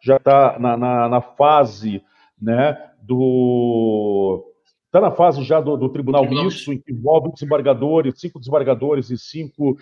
já 0.00 0.16
tá 0.16 0.56
na, 0.60 0.76
na, 0.76 1.08
na 1.08 1.20
fase 1.20 2.00
né, 2.40 2.78
do 3.02 4.48
está 4.86 5.00
na 5.00 5.10
fase 5.10 5.42
já 5.42 5.60
do, 5.60 5.76
do 5.76 5.88
Tribunal 5.88 6.24
Misto, 6.28 6.72
em 6.72 6.78
que 6.78 6.92
envolve 6.92 7.32
desembargadores, 7.32 8.20
cinco 8.20 8.38
desembargadores 8.38 9.10
e 9.10 9.18
cinco, 9.18 9.76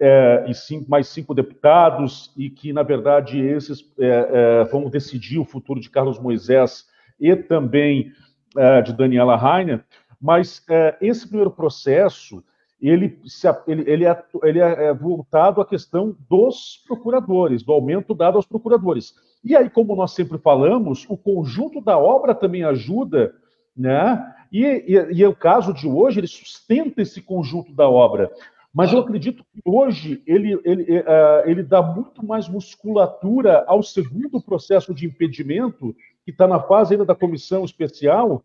é, 0.00 0.46
e 0.48 0.54
cinco 0.54 0.90
mais 0.90 1.06
cinco 1.06 1.32
deputados, 1.32 2.32
e 2.36 2.50
que, 2.50 2.72
na 2.72 2.82
verdade, 2.82 3.38
esses 3.38 3.84
é, 4.00 4.06
é, 4.06 4.64
vão 4.64 4.90
decidir 4.90 5.38
o 5.38 5.44
futuro 5.44 5.78
de 5.78 5.90
Carlos 5.90 6.18
Moisés 6.18 6.86
e 7.20 7.36
também 7.36 8.10
é, 8.56 8.82
de 8.82 8.92
Daniela 8.92 9.36
Rainer. 9.36 9.84
Mas 10.20 10.62
é, 10.68 10.96
esse 11.00 11.26
primeiro 11.26 11.50
processo, 11.50 12.42
ele, 12.80 13.18
ele, 13.66 13.82
ele, 13.86 14.04
é, 14.04 14.24
ele 14.42 14.58
é 14.60 14.94
voltado 14.94 15.60
à 15.60 15.66
questão 15.66 16.16
dos 16.28 16.82
procuradores, 16.86 17.62
do 17.62 17.72
aumento 17.72 18.14
dado 18.14 18.36
aos 18.36 18.46
procuradores. 18.46 19.14
E 19.44 19.56
aí, 19.56 19.70
como 19.70 19.94
nós 19.94 20.12
sempre 20.12 20.38
falamos, 20.38 21.06
o 21.08 21.16
conjunto 21.16 21.80
da 21.80 21.98
obra 21.98 22.34
também 22.34 22.64
ajuda 22.64 23.34
né, 23.76 24.34
e, 24.50 24.64
e, 24.64 25.18
e 25.18 25.26
o 25.26 25.34
caso 25.34 25.72
de 25.72 25.86
hoje, 25.86 26.20
ele 26.20 26.26
sustenta 26.26 27.02
esse 27.02 27.20
conjunto 27.20 27.72
da 27.72 27.88
obra. 27.88 28.30
Mas 28.72 28.92
eu 28.92 28.98
acredito 28.98 29.42
que 29.52 29.60
hoje 29.64 30.22
ele, 30.26 30.60
ele, 30.62 31.00
uh, 31.00 31.46
ele 31.46 31.62
dá 31.62 31.80
muito 31.80 32.24
mais 32.24 32.46
musculatura 32.46 33.64
ao 33.66 33.82
segundo 33.82 34.38
processo 34.38 34.94
de 34.94 35.06
impedimento, 35.06 35.96
que 36.24 36.30
está 36.30 36.46
na 36.46 36.60
fase 36.60 36.92
ainda 36.92 37.06
da 37.06 37.14
comissão 37.14 37.64
especial, 37.64 38.44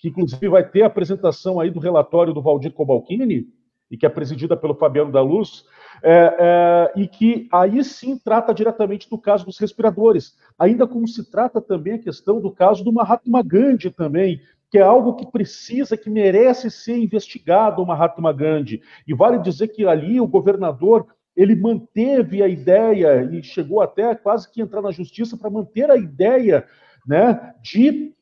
que 0.00 0.08
inclusive 0.08 0.48
vai 0.48 0.66
ter 0.66 0.82
a 0.82 0.86
apresentação 0.86 1.60
aí 1.60 1.70
do 1.70 1.78
relatório 1.78 2.32
do 2.32 2.40
Valdir 2.40 2.72
Cobalcini, 2.72 3.46
e 3.90 3.96
que 3.96 4.06
é 4.06 4.08
presidida 4.08 4.56
pelo 4.56 4.74
Fabiano 4.74 5.12
da 5.12 5.20
Luz, 5.20 5.64
é, 6.02 6.36
é, 6.38 7.00
e 7.00 7.06
que 7.06 7.48
aí 7.52 7.82
sim 7.84 8.16
trata 8.16 8.54
diretamente 8.54 9.10
do 9.10 9.18
caso 9.18 9.44
dos 9.44 9.58
respiradores, 9.58 10.36
ainda 10.58 10.86
como 10.86 11.06
se 11.06 11.30
trata 11.30 11.60
também 11.60 11.94
a 11.94 11.98
questão 11.98 12.40
do 12.40 12.50
caso 12.50 12.82
do 12.82 12.92
Mahatma 12.92 13.42
Gandhi 13.42 13.90
também, 13.90 14.40
que 14.70 14.78
é 14.78 14.82
algo 14.82 15.16
que 15.16 15.30
precisa, 15.30 15.96
que 15.96 16.08
merece 16.08 16.70
ser 16.70 16.96
investigado, 16.96 17.82
o 17.82 17.86
Mahatma 17.86 18.32
Gandhi. 18.32 18.80
E 19.06 19.12
vale 19.12 19.38
dizer 19.40 19.68
que 19.68 19.84
ali 19.84 20.20
o 20.20 20.28
governador 20.28 21.06
ele 21.36 21.56
manteve 21.56 22.42
a 22.42 22.48
ideia 22.48 23.28
e 23.32 23.42
chegou 23.42 23.80
até 23.80 24.14
quase 24.14 24.50
que 24.50 24.62
entrar 24.62 24.80
na 24.80 24.92
justiça 24.92 25.36
para 25.36 25.50
manter 25.50 25.90
a 25.90 25.96
ideia 25.96 26.64
né, 27.06 27.54
de 27.60 28.14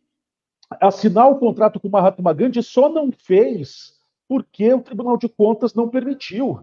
assinar 0.71 1.31
o 1.31 1.39
contrato 1.39 1.81
com 1.81 1.89
o 1.89 1.91
Mahatma 1.91 2.33
Gandhi, 2.33 2.63
só 2.63 2.89
não 2.89 3.11
fez 3.11 3.99
porque 4.29 4.73
o 4.73 4.83
Tribunal 4.83 5.17
de 5.17 5.29
Contas 5.29 5.75
não 5.75 5.89
permitiu. 5.89 6.61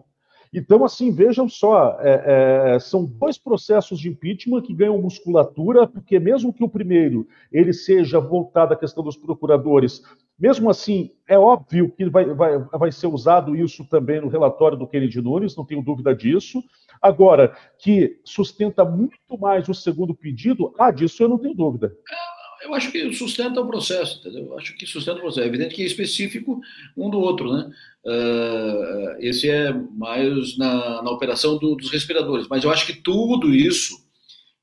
Então, 0.53 0.85
assim, 0.85 1.11
vejam 1.11 1.49
só, 1.49 1.97
é, 1.99 2.75
é, 2.75 2.79
são 2.79 3.03
dois 3.03 3.37
processos 3.37 3.99
de 3.99 4.07
impeachment 4.07 4.61
que 4.61 4.73
ganham 4.73 5.01
musculatura, 5.01 5.85
porque 5.85 6.17
mesmo 6.17 6.53
que 6.53 6.63
o 6.63 6.69
primeiro 6.69 7.27
ele 7.51 7.73
seja 7.73 8.21
voltado 8.21 8.73
à 8.73 8.77
questão 8.77 9.03
dos 9.03 9.17
procuradores, 9.17 10.01
mesmo 10.39 10.69
assim, 10.69 11.11
é 11.27 11.37
óbvio 11.37 11.91
que 11.91 12.09
vai, 12.09 12.25
vai, 12.33 12.57
vai 12.57 12.91
ser 12.91 13.07
usado 13.07 13.53
isso 13.53 13.83
também 13.89 14.21
no 14.21 14.29
relatório 14.29 14.77
do 14.77 14.87
Kennedy 14.87 15.21
Nunes, 15.21 15.57
não 15.57 15.65
tenho 15.65 15.81
dúvida 15.81 16.15
disso. 16.15 16.63
Agora, 17.01 17.53
que 17.77 18.21
sustenta 18.23 18.85
muito 18.85 19.37
mais 19.37 19.67
o 19.67 19.73
segundo 19.73 20.15
pedido, 20.15 20.73
ah, 20.79 20.89
disso 20.91 21.21
eu 21.21 21.27
não 21.27 21.37
tenho 21.37 21.53
dúvida. 21.53 21.93
Eu 22.65 22.73
acho 22.73 22.91
que 22.91 23.13
sustenta 23.13 23.61
o 23.61 23.67
processo, 23.67 24.19
entendeu? 24.19 24.47
Eu 24.47 24.57
acho 24.57 24.75
que 24.75 24.87
sustenta 24.87 25.19
o 25.19 25.21
processo. 25.21 25.41
É 25.41 25.47
evidente 25.47 25.75
que 25.75 25.83
é 25.83 25.85
específico 25.85 26.59
um 26.97 27.11
do 27.11 27.19
outro, 27.19 27.53
né? 27.53 27.69
Uh, 28.03 29.15
esse 29.19 29.47
é 29.47 29.71
mais 29.71 30.57
na, 30.57 31.03
na 31.03 31.11
operação 31.11 31.59
do, 31.59 31.75
dos 31.75 31.91
respiradores. 31.91 32.47
Mas 32.49 32.63
eu 32.63 32.71
acho 32.71 32.87
que 32.87 32.93
tudo 32.93 33.53
isso, 33.53 34.03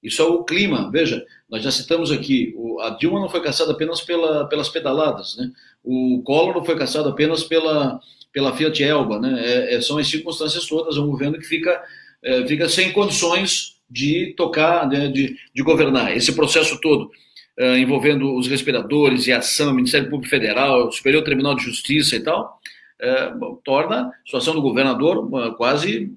isso 0.03 0.21
é 0.21 0.25
o 0.25 0.43
clima. 0.43 0.91
Veja, 0.91 1.25
nós 1.49 1.63
já 1.63 1.71
citamos 1.71 2.11
aqui, 2.11 2.53
o, 2.57 2.81
a 2.81 2.91
Dilma 2.91 3.21
não 3.21 3.29
foi 3.29 3.41
caçada 3.41 3.71
apenas 3.71 4.01
pela, 4.01 4.49
pelas 4.49 4.69
pedaladas, 4.69 5.37
né? 5.37 5.53
O 5.85 6.23
Collor 6.25 6.55
não 6.55 6.65
foi 6.65 6.77
caçado 6.77 7.09
apenas 7.09 7.45
pela, 7.45 8.01
pela 8.33 8.57
Fiat 8.57 8.83
Elba, 8.83 9.21
né? 9.21 9.41
É, 9.45 9.75
é, 9.77 9.81
são 9.81 9.99
as 9.99 10.09
circunstâncias 10.09 10.67
todas, 10.67 10.97
é 10.97 11.01
um 11.01 11.09
governo 11.09 11.39
que 11.39 11.47
fica, 11.47 11.81
é, 12.21 12.45
fica 12.49 12.69
sem 12.69 12.93
condições 12.93 13.77
de 13.89 14.35
tocar, 14.37 14.89
né, 14.89 15.07
de, 15.09 15.37
de 15.55 15.63
governar. 15.63 16.17
Esse 16.17 16.35
processo 16.35 16.81
todo. 16.81 17.11
Uh, 17.59 17.77
envolvendo 17.77 18.35
os 18.35 18.49
respiradores 18.49 19.27
e 19.27 19.33
ação, 19.33 19.75
Ministério 19.75 20.09
Público 20.09 20.31
Federal, 20.31 20.91
Superior 20.91 21.23
Tribunal 21.23 21.55
de 21.55 21.65
Justiça 21.65 22.17
e 22.17 22.21
tal, 22.21 22.59
é, 22.99 23.33
torna 23.65 24.07
a 24.07 24.13
situação 24.25 24.55
do 24.55 24.63
governador 24.63 25.29
quase 25.57 26.11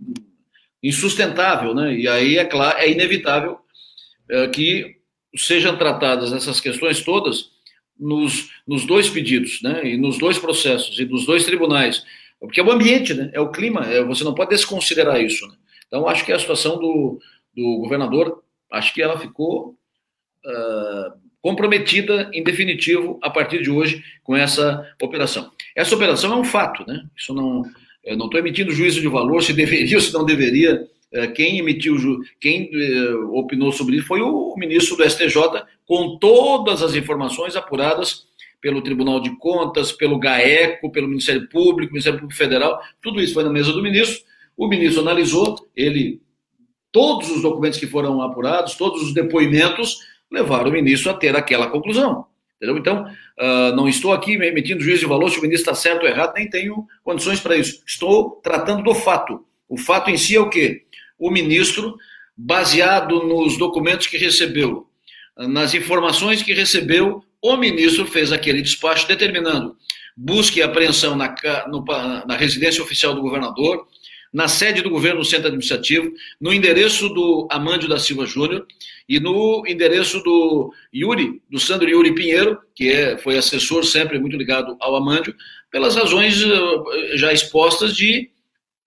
insustentável, 0.82 1.74
né? 1.74 1.94
E 1.94 2.08
aí 2.08 2.38
é 2.38 2.46
claro, 2.46 2.78
é 2.78 2.90
inevitável 2.90 3.58
que 4.54 4.98
sejam 5.36 5.76
tratadas 5.78 6.32
essas 6.32 6.62
questões 6.62 7.02
todas 7.02 7.50
nos, 8.00 8.52
nos 8.68 8.86
dois 8.86 9.10
pedidos, 9.10 9.62
né? 9.62 9.86
E 9.86 9.98
nos 9.98 10.18
dois 10.18 10.38
processos 10.38 11.00
e 11.00 11.06
nos 11.06 11.26
dois 11.26 11.46
tribunais, 11.46 12.04
porque 12.40 12.60
é 12.60 12.64
o 12.64 12.72
ambiente, 12.72 13.14
né? 13.14 13.30
É 13.34 13.40
o 13.40 13.52
clima. 13.52 13.82
É, 13.86 14.04
você 14.04 14.24
não 14.24 14.34
pode 14.34 14.52
desconsiderar 14.52 15.22
isso. 15.22 15.48
Né? 15.48 15.56
Então 15.88 16.08
acho 16.08 16.26
que 16.26 16.34
a 16.34 16.40
situação 16.40 16.78
do, 16.78 17.20
do 17.56 17.78
governador, 17.80 18.44
acho 18.72 18.94
que 18.94 19.02
ela 19.02 19.20
ficou 19.20 19.76
uh, 20.46 21.25
comprometida 21.46 22.28
em 22.34 22.44
definitivo 22.44 23.20
a 23.22 23.30
partir 23.30 23.62
de 23.62 23.70
hoje 23.70 24.04
com 24.24 24.36
essa 24.36 24.84
operação. 25.00 25.52
Essa 25.76 25.94
operação 25.94 26.34
é 26.34 26.36
um 26.38 26.44
fato, 26.44 26.84
né? 26.88 27.06
Isso 27.16 27.36
não, 27.36 27.62
eu 28.04 28.18
não 28.18 28.26
estou 28.26 28.40
emitindo 28.40 28.74
juízo 28.74 29.00
de 29.00 29.08
valor 29.08 29.44
se 29.44 29.54
deveria 29.54 29.96
ou 29.96 30.02
se 30.02 30.12
não 30.12 30.26
deveria 30.26 30.88
é, 31.14 31.28
quem 31.28 31.60
emitiu, 31.60 31.98
quem 32.42 32.72
é, 32.74 33.14
opinou 33.32 33.72
sobre 33.72 33.98
isso 33.98 34.08
foi 34.08 34.22
o 34.22 34.56
ministro 34.58 34.98
do 34.98 35.08
STJ, 35.08 35.36
com 35.86 36.18
todas 36.18 36.82
as 36.82 36.96
informações 36.96 37.56
apuradas 37.56 38.26
pelo 38.60 38.82
Tribunal 38.82 39.20
de 39.20 39.38
Contas, 39.38 39.92
pelo 39.92 40.18
GAECO, 40.18 40.92
pelo 40.92 41.08
Ministério 41.08 41.48
Público, 41.48 41.94
Ministério 41.94 42.18
Público 42.18 42.40
Federal, 42.40 42.82
tudo 43.04 43.22
isso 43.22 43.36
foi 43.36 43.44
na 43.44 43.52
mesa 43.52 43.72
do 43.72 43.84
ministro. 43.84 44.20
O 44.58 44.68
ministro 44.68 45.02
analisou, 45.02 45.56
ele 45.76 46.20
todos 46.92 47.30
os 47.30 47.44
documentos 47.44 47.78
que 47.78 47.86
foram 47.86 48.20
apurados, 48.20 48.74
todos 48.74 49.04
os 49.04 49.14
depoimentos 49.14 50.00
levaram 50.32 50.70
o 50.70 50.74
ministro 50.74 51.12
a 51.12 51.14
ter 51.14 51.36
aquela 51.36 51.68
conclusão. 51.68 52.26
Entendeu? 52.56 52.78
Então, 52.78 53.04
uh, 53.04 53.76
não 53.76 53.88
estou 53.88 54.14
aqui 54.14 54.34
emitindo 54.34 54.84
juízo 54.84 55.02
de 55.02 55.06
valor 55.06 55.30
se 55.30 55.38
o 55.38 55.42
ministro 55.42 55.72
está 55.72 55.76
certo 55.76 56.04
ou 56.04 56.10
errado, 56.10 56.34
nem 56.36 56.50
tenho 56.50 56.86
condições 57.04 57.40
para 57.40 57.58
isso. 57.58 57.82
Estou 57.86 58.32
tratando 58.44 58.84
do 58.84 58.94
fato. 58.94 59.46
O 59.68 59.78
fato 59.78 60.10
em 60.10 60.18
si 60.18 60.36
é 60.36 60.40
o 60.40 60.50
quê? 60.50 60.84
O 61.20 61.30
ministro, 61.30 61.96
baseado 62.36 63.24
nos 63.24 63.58
documentos 63.58 64.08
que 64.08 64.18
recebeu, 64.18 64.88
nas 65.38 65.74
informações 65.74 66.42
que 66.42 66.54
recebeu, 66.54 67.24
o 67.42 67.58
ministro 67.58 68.06
fez 68.06 68.32
aquele 68.32 68.62
despacho 68.62 69.08
determinando 69.08 69.76
busca 70.16 70.60
e 70.60 70.64
apreensão 70.64 71.16
na, 71.16 71.36
no, 71.68 71.84
na 72.26 72.38
residência 72.38 72.82
oficial 72.82 73.14
do 73.14 73.22
governador, 73.22 73.86
na 74.34 74.48
sede 74.48 74.82
do 74.82 74.90
governo 74.90 75.20
no 75.20 75.26
centro 75.26 75.48
administrativo, 75.48 76.12
no 76.40 76.54
endereço 76.54 77.10
do 77.10 77.48
Amândio 77.52 77.90
da 77.90 78.00
Silva 78.00 78.26
Júnior 78.26 78.66
e 79.08 79.20
no 79.20 79.64
endereço 79.68 80.22
do 80.24 80.74
Yuri, 80.94 81.42
do 81.50 81.60
Sandro 81.60 81.90
Yuri 81.90 82.16
Pinheiro, 82.16 82.60
que 82.74 82.92
é, 82.92 83.18
foi 83.18 83.38
assessor 83.38 83.84
sempre 83.84 84.20
muito 84.20 84.36
ligado 84.36 84.76
ao 84.80 84.96
Amândio, 84.96 85.36
pelas 85.72 85.96
razões 85.96 86.44
uh, 86.44 86.84
já 87.16 87.32
expostas 87.32 87.96
de 87.96 88.30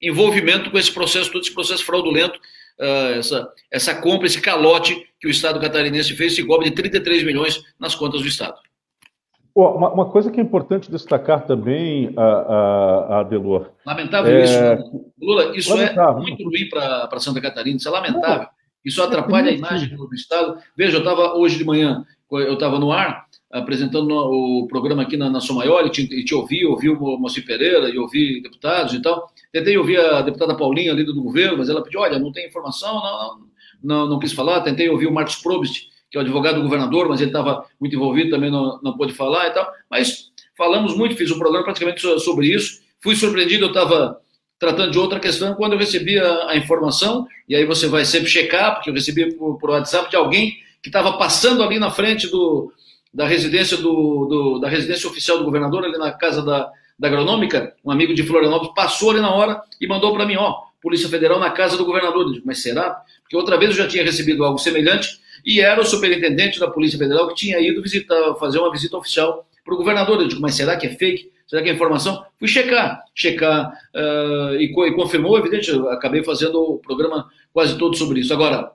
envolvimento 0.02 0.70
com 0.70 0.78
esse 0.78 0.92
processo, 0.92 1.30
todo 1.30 1.42
esse 1.42 1.54
processo 1.54 1.84
fraudulento, 1.84 2.38
uh, 2.80 3.18
essa, 3.18 3.48
essa 3.70 3.94
compra, 3.94 4.26
esse 4.26 4.40
calote 4.40 5.06
que 5.20 5.28
o 5.28 5.30
Estado 5.30 5.60
catarinense 5.60 6.14
fez, 6.14 6.32
esse 6.32 6.42
golpe 6.42 6.64
de 6.64 6.72
33 6.72 7.22
milhões 7.24 7.62
nas 7.78 7.94
contas 7.94 8.20
do 8.20 8.28
Estado. 8.28 8.56
Uma, 9.54 9.90
uma, 9.90 10.04
coisa 10.08 10.30
que 10.30 10.38
é 10.38 10.42
importante 10.42 10.88
destacar 10.88 11.44
também, 11.44 12.14
a, 12.16 12.22
a, 12.22 13.20
a 13.20 13.22
Delor. 13.24 13.72
Lamentável 13.84 14.32
é... 14.32 14.44
isso, 14.44 14.60
né? 14.60 14.78
Lula. 15.20 15.56
Isso 15.56 15.72
é 15.72 15.74
lamentável. 15.74 16.18
é 16.18 16.22
muito 16.22 16.44
ruim 16.44 16.68
para 16.68 17.18
Santa 17.18 17.40
Catarina. 17.40 17.76
Isso 17.76 17.88
é 17.88 17.90
lamentável. 17.90 18.46
Isso 18.88 19.02
atrapalha 19.02 19.50
a 19.50 19.54
imagem 19.54 19.96
do 19.96 20.14
Estado. 20.14 20.58
Veja, 20.76 20.96
eu 20.96 21.00
estava 21.00 21.34
hoje 21.34 21.58
de 21.58 21.64
manhã, 21.64 22.04
eu 22.30 22.54
estava 22.54 22.78
no 22.78 22.90
ar, 22.90 23.26
apresentando 23.50 24.10
o 24.12 24.66
programa 24.66 25.02
aqui 25.02 25.16
na, 25.16 25.30
na 25.30 25.40
Som 25.40 25.54
Maior, 25.54 25.86
e 25.86 25.90
te, 25.90 26.24
te 26.24 26.34
ouvi, 26.34 26.64
ouvi 26.64 26.88
o 26.88 27.18
Moacir 27.18 27.44
Pereira, 27.44 27.88
e 27.88 27.98
ouvi 27.98 28.42
deputados 28.42 28.94
e 28.94 29.02
tal. 29.02 29.30
Tentei 29.52 29.76
ouvir 29.78 29.98
a 30.00 30.22
deputada 30.22 30.56
Paulinha, 30.56 30.92
líder 30.92 31.12
do 31.12 31.22
governo, 31.22 31.58
mas 31.58 31.68
ela 31.68 31.82
pediu: 31.82 32.00
olha, 32.00 32.18
não 32.18 32.32
tem 32.32 32.46
informação, 32.46 32.94
não, 32.94 33.38
não, 33.82 34.08
não 34.08 34.18
quis 34.18 34.32
falar. 34.32 34.62
Tentei 34.62 34.88
ouvir 34.88 35.06
o 35.06 35.12
Marcos 35.12 35.36
Probst 35.36 35.88
que 36.10 36.16
é 36.16 36.20
o 36.20 36.22
advogado 36.22 36.56
do 36.56 36.62
governador, 36.62 37.08
mas 37.08 37.20
ele 37.20 37.30
estava 37.30 37.66
muito 37.78 37.94
envolvido, 37.94 38.30
também 38.30 38.50
não, 38.50 38.80
não 38.82 38.96
pôde 38.96 39.12
falar 39.12 39.48
e 39.48 39.50
tal. 39.50 39.70
Mas 39.90 40.30
falamos 40.56 40.96
muito, 40.96 41.16
fiz 41.16 41.30
um 41.30 41.38
programa 41.38 41.64
praticamente 41.64 42.00
sobre 42.20 42.46
isso. 42.46 42.80
Fui 43.00 43.14
surpreendido, 43.14 43.66
eu 43.66 43.68
estava 43.68 44.18
tratando 44.58 44.90
de 44.90 44.98
outra 44.98 45.20
questão 45.20 45.54
quando 45.54 45.72
eu 45.72 45.78
recebi 45.78 46.18
a, 46.18 46.50
a, 46.50 46.56
informação, 46.56 47.26
e 47.48 47.54
aí 47.54 47.64
você 47.64 47.86
vai 47.86 48.04
sempre 48.04 48.28
checar, 48.28 48.74
porque 48.74 48.90
eu 48.90 48.94
recebi 48.94 49.34
por, 49.34 49.58
por 49.58 49.70
WhatsApp 49.70 50.10
de 50.10 50.16
alguém 50.16 50.56
que 50.82 50.88
estava 50.88 51.16
passando 51.16 51.62
ali 51.62 51.78
na 51.78 51.90
frente 51.90 52.28
do, 52.28 52.72
da 53.12 53.26
residência 53.26 53.76
do, 53.76 54.26
do, 54.26 54.58
da 54.58 54.68
residência 54.68 55.08
oficial 55.08 55.38
do 55.38 55.44
governador, 55.44 55.84
ali 55.84 55.96
na 55.96 56.12
casa 56.12 56.42
da, 56.42 56.70
da 56.98 57.08
agronômica, 57.08 57.74
um 57.84 57.90
amigo 57.90 58.12
de 58.14 58.22
Florianópolis 58.24 58.74
passou 58.74 59.10
ali 59.10 59.20
na 59.20 59.32
hora 59.32 59.62
e 59.80 59.86
mandou 59.86 60.12
para 60.12 60.26
mim, 60.26 60.36
ó, 60.36 60.68
Polícia 60.80 61.08
Federal 61.08 61.38
na 61.38 61.50
casa 61.50 61.76
do 61.76 61.84
governador. 61.84 62.26
Eu 62.26 62.32
digo, 62.32 62.46
mas 62.46 62.62
será? 62.62 63.02
Porque 63.22 63.36
outra 63.36 63.56
vez 63.56 63.70
eu 63.70 63.84
já 63.84 63.88
tinha 63.88 64.04
recebido 64.04 64.44
algo 64.44 64.58
semelhante 64.58 65.20
e 65.44 65.60
era 65.60 65.80
o 65.80 65.84
superintendente 65.84 66.58
da 66.58 66.68
Polícia 66.68 66.98
Federal 66.98 67.28
que 67.28 67.34
tinha 67.34 67.58
ido 67.60 67.82
visitar, 67.82 68.34
fazer 68.34 68.58
uma 68.58 68.70
visita 68.70 68.96
oficial 68.96 69.46
para 69.64 69.74
o 69.74 69.76
governador. 69.76 70.20
Eu 70.20 70.28
digo, 70.28 70.40
mas 70.40 70.54
será 70.54 70.76
que 70.76 70.86
é 70.86 70.90
fake? 70.90 71.30
Será 71.48 71.62
que 71.62 71.70
é 71.70 71.72
informação? 71.72 72.22
Fui 72.38 72.46
checar, 72.46 73.02
checar 73.14 73.72
uh, 73.94 74.54
e, 74.56 74.64
e, 74.66 74.94
confirmou, 74.94 75.38
evidente, 75.38 75.70
eu 75.70 75.88
acabei 75.88 76.22
fazendo 76.22 76.60
o 76.60 76.78
programa 76.78 77.26
quase 77.54 77.78
todo 77.78 77.96
sobre 77.96 78.20
isso. 78.20 78.34
Agora, 78.34 78.70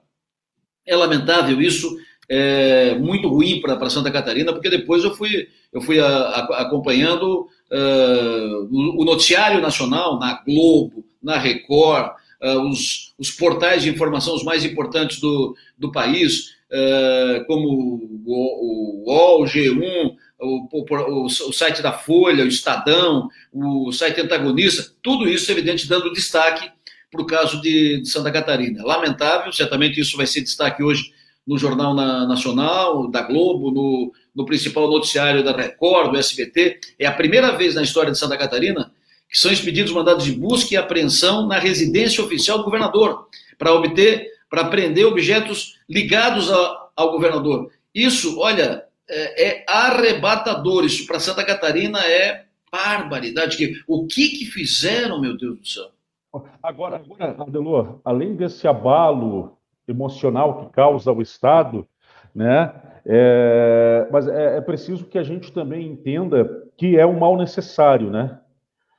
é 0.83 0.95
lamentável 0.95 1.61
isso, 1.61 1.95
é 2.27 2.95
muito 2.95 3.27
ruim 3.27 3.61
para 3.61 3.89
Santa 3.91 4.09
Catarina, 4.09 4.51
porque 4.51 4.71
depois 4.71 5.03
eu 5.03 5.13
fui, 5.13 5.47
eu 5.71 5.81
fui 5.81 5.99
a, 5.99 6.07
a, 6.07 6.61
acompanhando 6.63 7.47
uh, 7.71 8.67
o, 8.71 9.03
o 9.03 9.05
noticiário 9.05 9.61
nacional 9.61 10.17
na 10.17 10.41
Globo, 10.43 11.05
na 11.21 11.37
Record, 11.37 12.15
uh, 12.41 12.59
os, 12.67 13.13
os, 13.19 13.29
portais 13.29 13.83
de 13.83 13.89
informação 13.89 14.33
os 14.33 14.43
mais 14.43 14.65
importantes 14.65 15.19
do, 15.19 15.55
do 15.77 15.91
país, 15.91 16.55
como 17.45 17.67
o, 17.67 19.03
o 19.05 19.11
UOL, 19.11 19.43
G1, 19.43 20.15
o, 20.43 20.67
o, 20.71 21.25
o, 21.25 21.53
site 21.53 21.81
da 21.81 21.93
Folha, 21.93 22.43
o 22.43 22.47
Estadão, 22.47 23.29
o 23.51 23.91
site 23.91 24.21
Antagonista, 24.21 24.91
tudo 25.01 25.27
isso, 25.27 25.51
evidente, 25.51 25.87
dando 25.87 26.11
destaque 26.11 26.69
para 27.09 27.21
o 27.21 27.25
caso 27.25 27.61
de, 27.61 28.01
de, 28.01 28.09
Santa 28.09 28.31
Catarina. 28.31 28.83
Lamentável, 28.83 29.51
certamente 29.53 29.99
isso 29.99 30.17
vai 30.17 30.27
ser 30.27 30.41
destaque 30.41 30.83
hoje 30.83 31.13
no 31.45 31.57
Jornal 31.57 31.93
Nacional, 31.93 33.07
da 33.09 33.21
Globo, 33.21 33.71
no, 33.71 34.13
no 34.35 34.45
principal 34.45 34.89
noticiário 34.89 35.43
da 35.43 35.55
Record, 35.55 36.11
do 36.11 36.17
SBT. 36.17 36.79
É 36.97 37.05
a 37.05 37.11
primeira 37.11 37.51
vez 37.51 37.75
na 37.75 37.83
história 37.83 38.11
de 38.11 38.17
Santa 38.17 38.37
Catarina 38.37 38.91
que 39.33 39.39
são 39.39 39.51
expedidos 39.51 39.91
mandados 39.91 40.25
de 40.25 40.31
busca 40.31 40.75
e 40.75 40.77
apreensão 40.77 41.47
na 41.47 41.57
residência 41.57 42.23
oficial 42.23 42.59
do 42.59 42.65
governador, 42.65 43.27
para 43.57 43.73
obter, 43.73 44.29
para 44.47 44.65
prender 44.65 45.07
objetos 45.07 45.79
ligados 45.89 46.51
a, 46.51 46.89
ao 46.95 47.11
governador. 47.11 47.71
Isso, 47.95 48.39
olha, 48.39 48.83
é, 49.13 49.47
é 49.47 49.65
arrebatador. 49.67 50.85
Isso 50.85 51.05
para 51.05 51.19
Santa 51.19 51.45
Catarina 51.45 51.99
é 51.99 52.45
barbaridade. 52.71 53.57
Que, 53.57 53.81
o 53.87 54.07
que, 54.07 54.29
que 54.29 54.45
fizeram, 54.45 55.21
meu 55.21 55.37
Deus 55.37 55.59
do 55.59 55.67
céu? 55.67 55.89
Agora, 56.61 56.95
agora, 56.95 57.35
Adelor, 57.43 57.99
além 58.03 58.35
desse 58.35 58.67
abalo 58.67 59.57
emocional 59.87 60.65
que 60.65 60.73
causa 60.73 61.11
o 61.11 61.21
Estado, 61.21 61.87
né? 62.33 62.73
É, 63.05 64.07
mas 64.11 64.27
é, 64.27 64.57
é, 64.57 64.61
preciso 64.61 65.05
que 65.05 65.17
a 65.17 65.23
gente 65.23 65.51
também 65.51 65.87
entenda 65.87 66.49
que 66.77 66.97
é 66.97 67.05
um 67.05 67.19
mal 67.19 67.37
necessário, 67.37 68.09
né? 68.09 68.39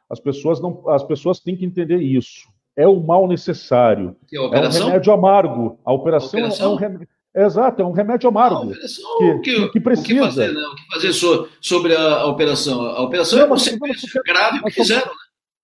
As 0.09 0.21
pessoas 0.21 0.61
não, 0.61 0.89
as 0.91 1.03
pessoas 1.03 1.41
têm 1.41 1.57
que 1.57 1.65
entender 1.65 1.99
isso. 1.99 2.49
É 2.77 2.87
o 2.87 3.01
mal 3.01 3.27
necessário. 3.27 4.15
É, 4.33 4.37
é 4.37 4.41
um 4.41 4.71
remédio 4.71 5.13
amargo. 5.13 5.79
A 5.85 5.93
operação, 5.93 6.39
a 6.39 6.43
operação? 6.43 6.71
é 6.71 6.75
um 6.75 6.77
remédio. 6.77 7.09
Exato, 7.35 7.83
é 7.83 7.85
um 7.85 7.91
remédio 7.91 8.29
amargo. 8.29 8.73
Que, 9.19 9.39
que, 9.41 9.69
que, 9.71 9.81
precisa. 9.81 10.07
O 10.07 10.15
que 10.15 10.21
fazer, 10.21 10.55
né? 10.55 10.61
O 10.61 10.75
que 10.77 10.95
fazer 10.95 11.13
so, 11.13 11.49
sobre 11.61 11.97
a, 11.97 12.21
a, 12.21 12.27
operação? 12.27 12.83
A 12.83 13.03
operação 13.03 13.39
não, 13.39 13.47
é 13.47 13.49
você 13.49 13.77
grave 14.25 14.61
o 14.61 14.65
que 14.65 14.71
fizeram, 14.71 15.07
né? 15.07 15.13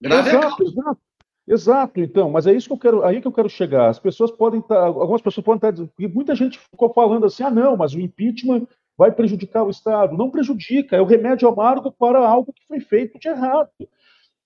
Grave 0.02 0.30
exato, 0.30 0.62
é 0.62 0.66
exato. 0.66 1.00
Exato, 1.46 2.00
então, 2.00 2.30
mas 2.30 2.46
é 2.46 2.52
isso 2.52 2.68
que 2.68 2.72
eu 2.72 2.78
quero, 2.78 3.04
aí 3.04 3.20
que 3.20 3.26
eu 3.26 3.32
quero 3.32 3.48
chegar. 3.48 3.88
As 3.88 3.98
pessoas 3.98 4.30
podem 4.30 4.60
estar, 4.60 4.74
tá, 4.74 4.86
algumas 4.86 5.20
pessoas 5.20 5.44
podem 5.44 5.56
estar, 5.56 5.84
tá 5.84 6.08
muita 6.14 6.34
gente 6.34 6.58
ficou 6.58 6.92
falando 6.92 7.26
assim, 7.26 7.42
ah, 7.42 7.50
não, 7.50 7.76
mas 7.76 7.92
o 7.92 8.00
impeachment 8.00 8.66
vai 8.96 9.10
prejudicar 9.10 9.64
o 9.64 9.70
Estado. 9.70 10.16
Não 10.16 10.30
prejudica, 10.30 10.96
é 10.96 11.00
o 11.00 11.06
remédio 11.06 11.48
amargo 11.48 11.90
para 11.90 12.18
algo 12.18 12.52
que 12.52 12.66
foi 12.68 12.80
feito 12.80 13.18
de 13.18 13.28
errado. 13.28 13.70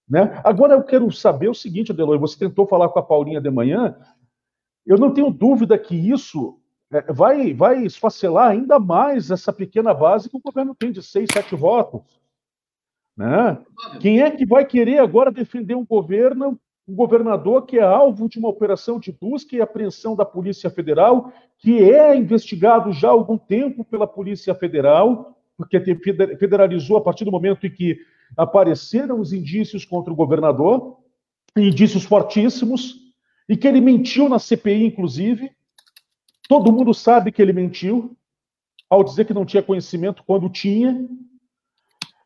Né? 0.08 0.40
Agora 0.44 0.74
eu 0.74 0.82
quero 0.82 1.10
saber 1.10 1.48
o 1.48 1.54
seguinte, 1.54 1.92
Adelor, 1.92 2.18
você 2.18 2.38
tentou 2.38 2.66
falar 2.66 2.88
com 2.88 2.98
a 2.98 3.02
Paulinha 3.02 3.40
de 3.40 3.50
manhã, 3.50 3.96
eu 4.86 4.96
não 4.96 5.12
tenho 5.12 5.30
dúvida 5.30 5.78
que 5.78 5.94
isso 5.94 6.58
é, 6.58 6.63
vai, 7.10 7.52
vai 7.52 7.84
esfacelar 7.84 8.50
ainda 8.50 8.78
mais 8.78 9.30
essa 9.30 9.52
pequena 9.52 9.92
base 9.92 10.28
que 10.28 10.36
o 10.36 10.42
governo 10.42 10.74
tem 10.74 10.92
de 10.92 11.02
seis, 11.02 11.28
sete 11.32 11.54
votos. 11.54 12.02
Né? 13.16 13.58
Quem 14.00 14.22
é 14.22 14.30
que 14.30 14.44
vai 14.44 14.64
querer 14.64 14.98
agora 14.98 15.30
defender 15.30 15.74
um 15.74 15.84
governo, 15.84 16.58
um 16.86 16.94
governador 16.94 17.64
que 17.64 17.78
é 17.78 17.82
alvo 17.82 18.28
de 18.28 18.38
uma 18.38 18.48
operação 18.48 18.98
de 18.98 19.12
busca 19.12 19.56
e 19.56 19.60
apreensão 19.60 20.16
da 20.16 20.24
Polícia 20.24 20.68
Federal, 20.68 21.32
que 21.58 21.82
é 21.82 22.16
investigado 22.16 22.92
já 22.92 23.08
há 23.08 23.12
algum 23.12 23.38
tempo 23.38 23.84
pela 23.84 24.06
Polícia 24.06 24.54
Federal, 24.54 25.38
porque 25.56 25.80
federalizou 26.38 26.96
a 26.96 27.00
partir 27.00 27.24
do 27.24 27.30
momento 27.30 27.66
em 27.66 27.70
que 27.70 27.98
apareceram 28.36 29.20
os 29.20 29.32
indícios 29.32 29.84
contra 29.84 30.12
o 30.12 30.16
governador, 30.16 30.98
indícios 31.56 32.04
fortíssimos, 32.04 33.04
e 33.48 33.56
que 33.56 33.68
ele 33.68 33.80
mentiu 33.80 34.28
na 34.28 34.38
CPI, 34.38 34.86
inclusive. 34.86 35.52
Todo 36.48 36.72
mundo 36.72 36.92
sabe 36.92 37.32
que 37.32 37.40
ele 37.40 37.52
mentiu, 37.52 38.16
ao 38.88 39.02
dizer 39.02 39.24
que 39.24 39.34
não 39.34 39.46
tinha 39.46 39.62
conhecimento 39.62 40.22
quando 40.26 40.48
tinha. 40.48 41.08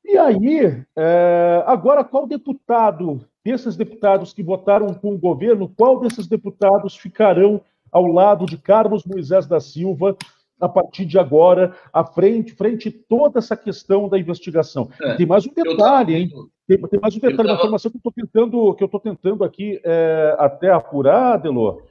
E 0.05 0.17
aí, 0.17 0.85
é, 0.97 1.63
agora, 1.67 2.03
qual 2.03 2.27
deputado, 2.27 3.25
desses 3.45 3.77
deputados 3.77 4.33
que 4.33 4.43
votaram 4.43 4.93
com 4.95 5.15
o 5.15 5.19
governo, 5.19 5.73
qual 5.77 6.01
desses 6.01 6.27
deputados 6.27 6.97
ficarão 6.97 7.61
ao 7.93 8.07
lado 8.07 8.47
de 8.47 8.59
Carlos 8.59 9.05
Moisés 9.05 9.47
da 9.47 9.61
Silva 9.61 10.17
a 10.61 10.69
partir 10.69 11.05
de 11.05 11.19
agora, 11.19 11.75
à 11.93 12.05
frente, 12.05 12.53
frente 12.53 12.91
toda 12.91 13.39
essa 13.39 13.57
questão 13.57 14.09
da 14.09 14.19
investigação. 14.19 14.91
É, 15.01 15.15
tem 15.15 15.27
mais 15.27 15.47
um 15.47 15.53
detalhe, 15.55 16.15
hein? 16.15 16.31
Tem, 16.67 16.77
tem, 16.77 17.01
mais 17.01 17.15
um 17.15 17.21
detalhe, 17.21 17.37
tava... 17.37 17.49
uma 17.51 17.57
informação 17.59 17.91
que 17.91 17.97
eu 17.97 18.01
estou 18.01 18.13
tentando, 18.13 18.75
que 18.75 18.83
eu 18.83 18.89
tentando 19.01 19.45
aqui 19.45 19.81
é, 19.85 20.35
até 20.39 20.71
apurar, 20.71 21.37
Delor. 21.37 21.83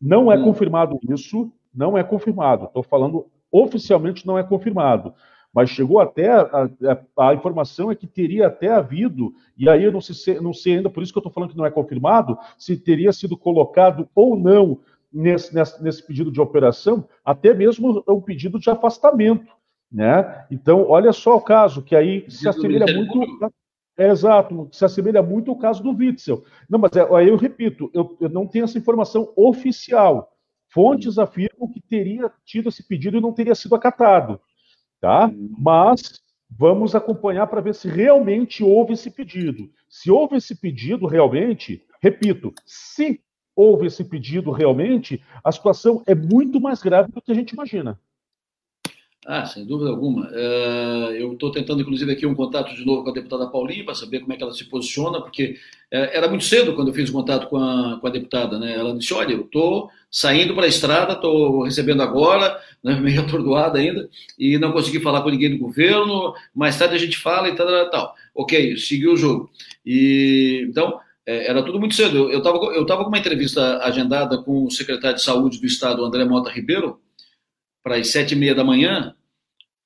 Não 0.00 0.30
é 0.30 0.38
hum. 0.38 0.44
confirmado 0.44 0.98
isso, 1.10 1.50
não 1.74 1.96
é 1.96 2.04
confirmado. 2.04 2.66
Estou 2.66 2.82
falando 2.82 3.26
oficialmente 3.50 4.26
não 4.26 4.38
é 4.38 4.42
confirmado. 4.42 5.14
Mas 5.52 5.68
chegou 5.68 6.00
até 6.00 6.30
a, 6.30 6.68
a, 7.16 7.28
a, 7.28 7.34
informação 7.34 7.90
é 7.90 7.94
que 7.94 8.06
teria 8.06 8.46
até 8.46 8.68
havido, 8.68 9.34
e 9.56 9.68
aí 9.68 9.84
eu 9.84 9.92
não 9.92 10.00
sei, 10.00 10.40
não 10.40 10.54
sei 10.54 10.76
ainda, 10.76 10.88
por 10.88 11.02
isso 11.02 11.12
que 11.12 11.18
eu 11.18 11.20
estou 11.20 11.32
falando 11.32 11.50
que 11.50 11.56
não 11.58 11.66
é 11.66 11.70
confirmado, 11.70 12.38
se 12.56 12.74
teria 12.74 13.12
sido 13.12 13.36
colocado 13.36 14.08
ou 14.14 14.34
não 14.34 14.80
nesse, 15.12 15.54
nesse, 15.54 15.82
nesse 15.82 16.06
pedido 16.06 16.32
de 16.32 16.40
operação, 16.40 17.06
até 17.22 17.52
mesmo 17.52 18.02
um 18.08 18.20
pedido 18.20 18.58
de 18.58 18.70
afastamento. 18.70 19.52
Né? 19.92 20.46
Então, 20.50 20.88
olha 20.88 21.12
só 21.12 21.36
o 21.36 21.42
caso, 21.42 21.82
que 21.82 21.94
aí 21.94 22.24
se 22.30 22.48
assemelha 22.48 22.86
muito. 22.86 23.20
É, 23.98 24.08
exato, 24.08 24.70
se 24.72 24.82
assemelha 24.86 25.22
muito 25.22 25.50
ao 25.50 25.58
caso 25.58 25.82
do 25.82 25.94
Witzel. 25.94 26.42
Não, 26.66 26.78
mas 26.78 26.96
é, 26.96 27.06
aí 27.14 27.28
eu 27.28 27.36
repito, 27.36 27.90
eu, 27.92 28.16
eu 28.18 28.30
não 28.30 28.46
tenho 28.46 28.64
essa 28.64 28.78
informação 28.78 29.30
oficial. 29.36 30.31
Fontes 30.72 31.18
afirmam 31.18 31.70
que 31.70 31.80
teria 31.80 32.30
tido 32.44 32.68
esse 32.68 32.86
pedido 32.86 33.18
e 33.18 33.20
não 33.20 33.32
teria 33.32 33.54
sido 33.54 33.74
acatado. 33.74 34.40
Tá? 35.00 35.30
Mas 35.58 36.22
vamos 36.48 36.94
acompanhar 36.94 37.46
para 37.46 37.60
ver 37.60 37.74
se 37.74 37.88
realmente 37.88 38.64
houve 38.64 38.94
esse 38.94 39.10
pedido. 39.10 39.70
Se 39.88 40.10
houve 40.10 40.36
esse 40.36 40.54
pedido 40.54 41.06
realmente, 41.06 41.82
repito, 42.00 42.52
se 42.64 43.20
houve 43.54 43.86
esse 43.86 44.04
pedido 44.04 44.50
realmente, 44.50 45.22
a 45.44 45.52
situação 45.52 46.02
é 46.06 46.14
muito 46.14 46.60
mais 46.60 46.82
grave 46.82 47.12
do 47.12 47.20
que 47.20 47.32
a 47.32 47.34
gente 47.34 47.52
imagina. 47.52 48.00
Ah, 49.24 49.46
sem 49.46 49.64
dúvida 49.64 49.88
alguma. 49.88 50.28
É, 50.32 51.22
eu 51.22 51.32
estou 51.32 51.52
tentando, 51.52 51.80
inclusive, 51.80 52.10
aqui 52.10 52.26
um 52.26 52.34
contato 52.34 52.74
de 52.74 52.84
novo 52.84 53.04
com 53.04 53.10
a 53.10 53.12
deputada 53.12 53.46
Paulinha 53.46 53.84
para 53.84 53.94
saber 53.94 54.18
como 54.18 54.32
é 54.32 54.36
que 54.36 54.42
ela 54.42 54.52
se 54.52 54.64
posiciona, 54.64 55.20
porque 55.20 55.56
é, 55.92 56.16
era 56.16 56.28
muito 56.28 56.42
cedo 56.42 56.74
quando 56.74 56.88
eu 56.88 56.94
fiz 56.94 57.08
o 57.08 57.12
contato 57.12 57.48
com 57.48 57.56
a, 57.56 57.98
com 58.00 58.06
a 58.06 58.10
deputada. 58.10 58.58
Né? 58.58 58.74
Ela 58.74 58.98
disse: 58.98 59.14
Olha, 59.14 59.32
eu 59.32 59.42
estou 59.42 59.88
saindo 60.10 60.54
para 60.54 60.64
a 60.64 60.68
estrada, 60.68 61.12
estou 61.12 61.62
recebendo 61.62 62.02
agora, 62.02 62.58
né, 62.82 62.96
meio 63.00 63.20
atordoada 63.20 63.78
ainda, 63.78 64.10
e 64.36 64.58
não 64.58 64.72
consegui 64.72 64.98
falar 65.00 65.22
com 65.22 65.30
ninguém 65.30 65.50
do 65.50 65.58
governo. 65.58 66.34
Mais 66.52 66.76
tarde 66.76 66.96
a 66.96 66.98
gente 66.98 67.16
fala 67.16 67.48
e 67.48 67.54
tal, 67.54 67.66
tal, 67.66 67.90
tal. 67.90 68.14
Ok, 68.34 68.76
seguiu 68.76 69.12
o 69.12 69.16
jogo. 69.16 69.50
E 69.86 70.66
então. 70.68 70.98
É, 71.24 71.48
era 71.48 71.62
tudo 71.62 71.78
muito 71.78 71.94
cedo. 71.94 72.32
Eu 72.32 72.38
estava 72.38 72.58
eu 72.74 72.84
tava 72.84 73.04
com 73.04 73.08
uma 73.08 73.18
entrevista 73.18 73.78
agendada 73.84 74.38
com 74.38 74.64
o 74.64 74.70
secretário 74.72 75.16
de 75.16 75.22
Saúde 75.22 75.60
do 75.60 75.66
Estado, 75.66 76.04
André 76.04 76.24
Mota 76.24 76.50
Ribeiro, 76.50 76.98
para 77.82 77.96
as 77.96 78.08
sete 78.08 78.32
e 78.32 78.36
meia 78.36 78.54
da 78.54 78.64
manhã, 78.64 79.14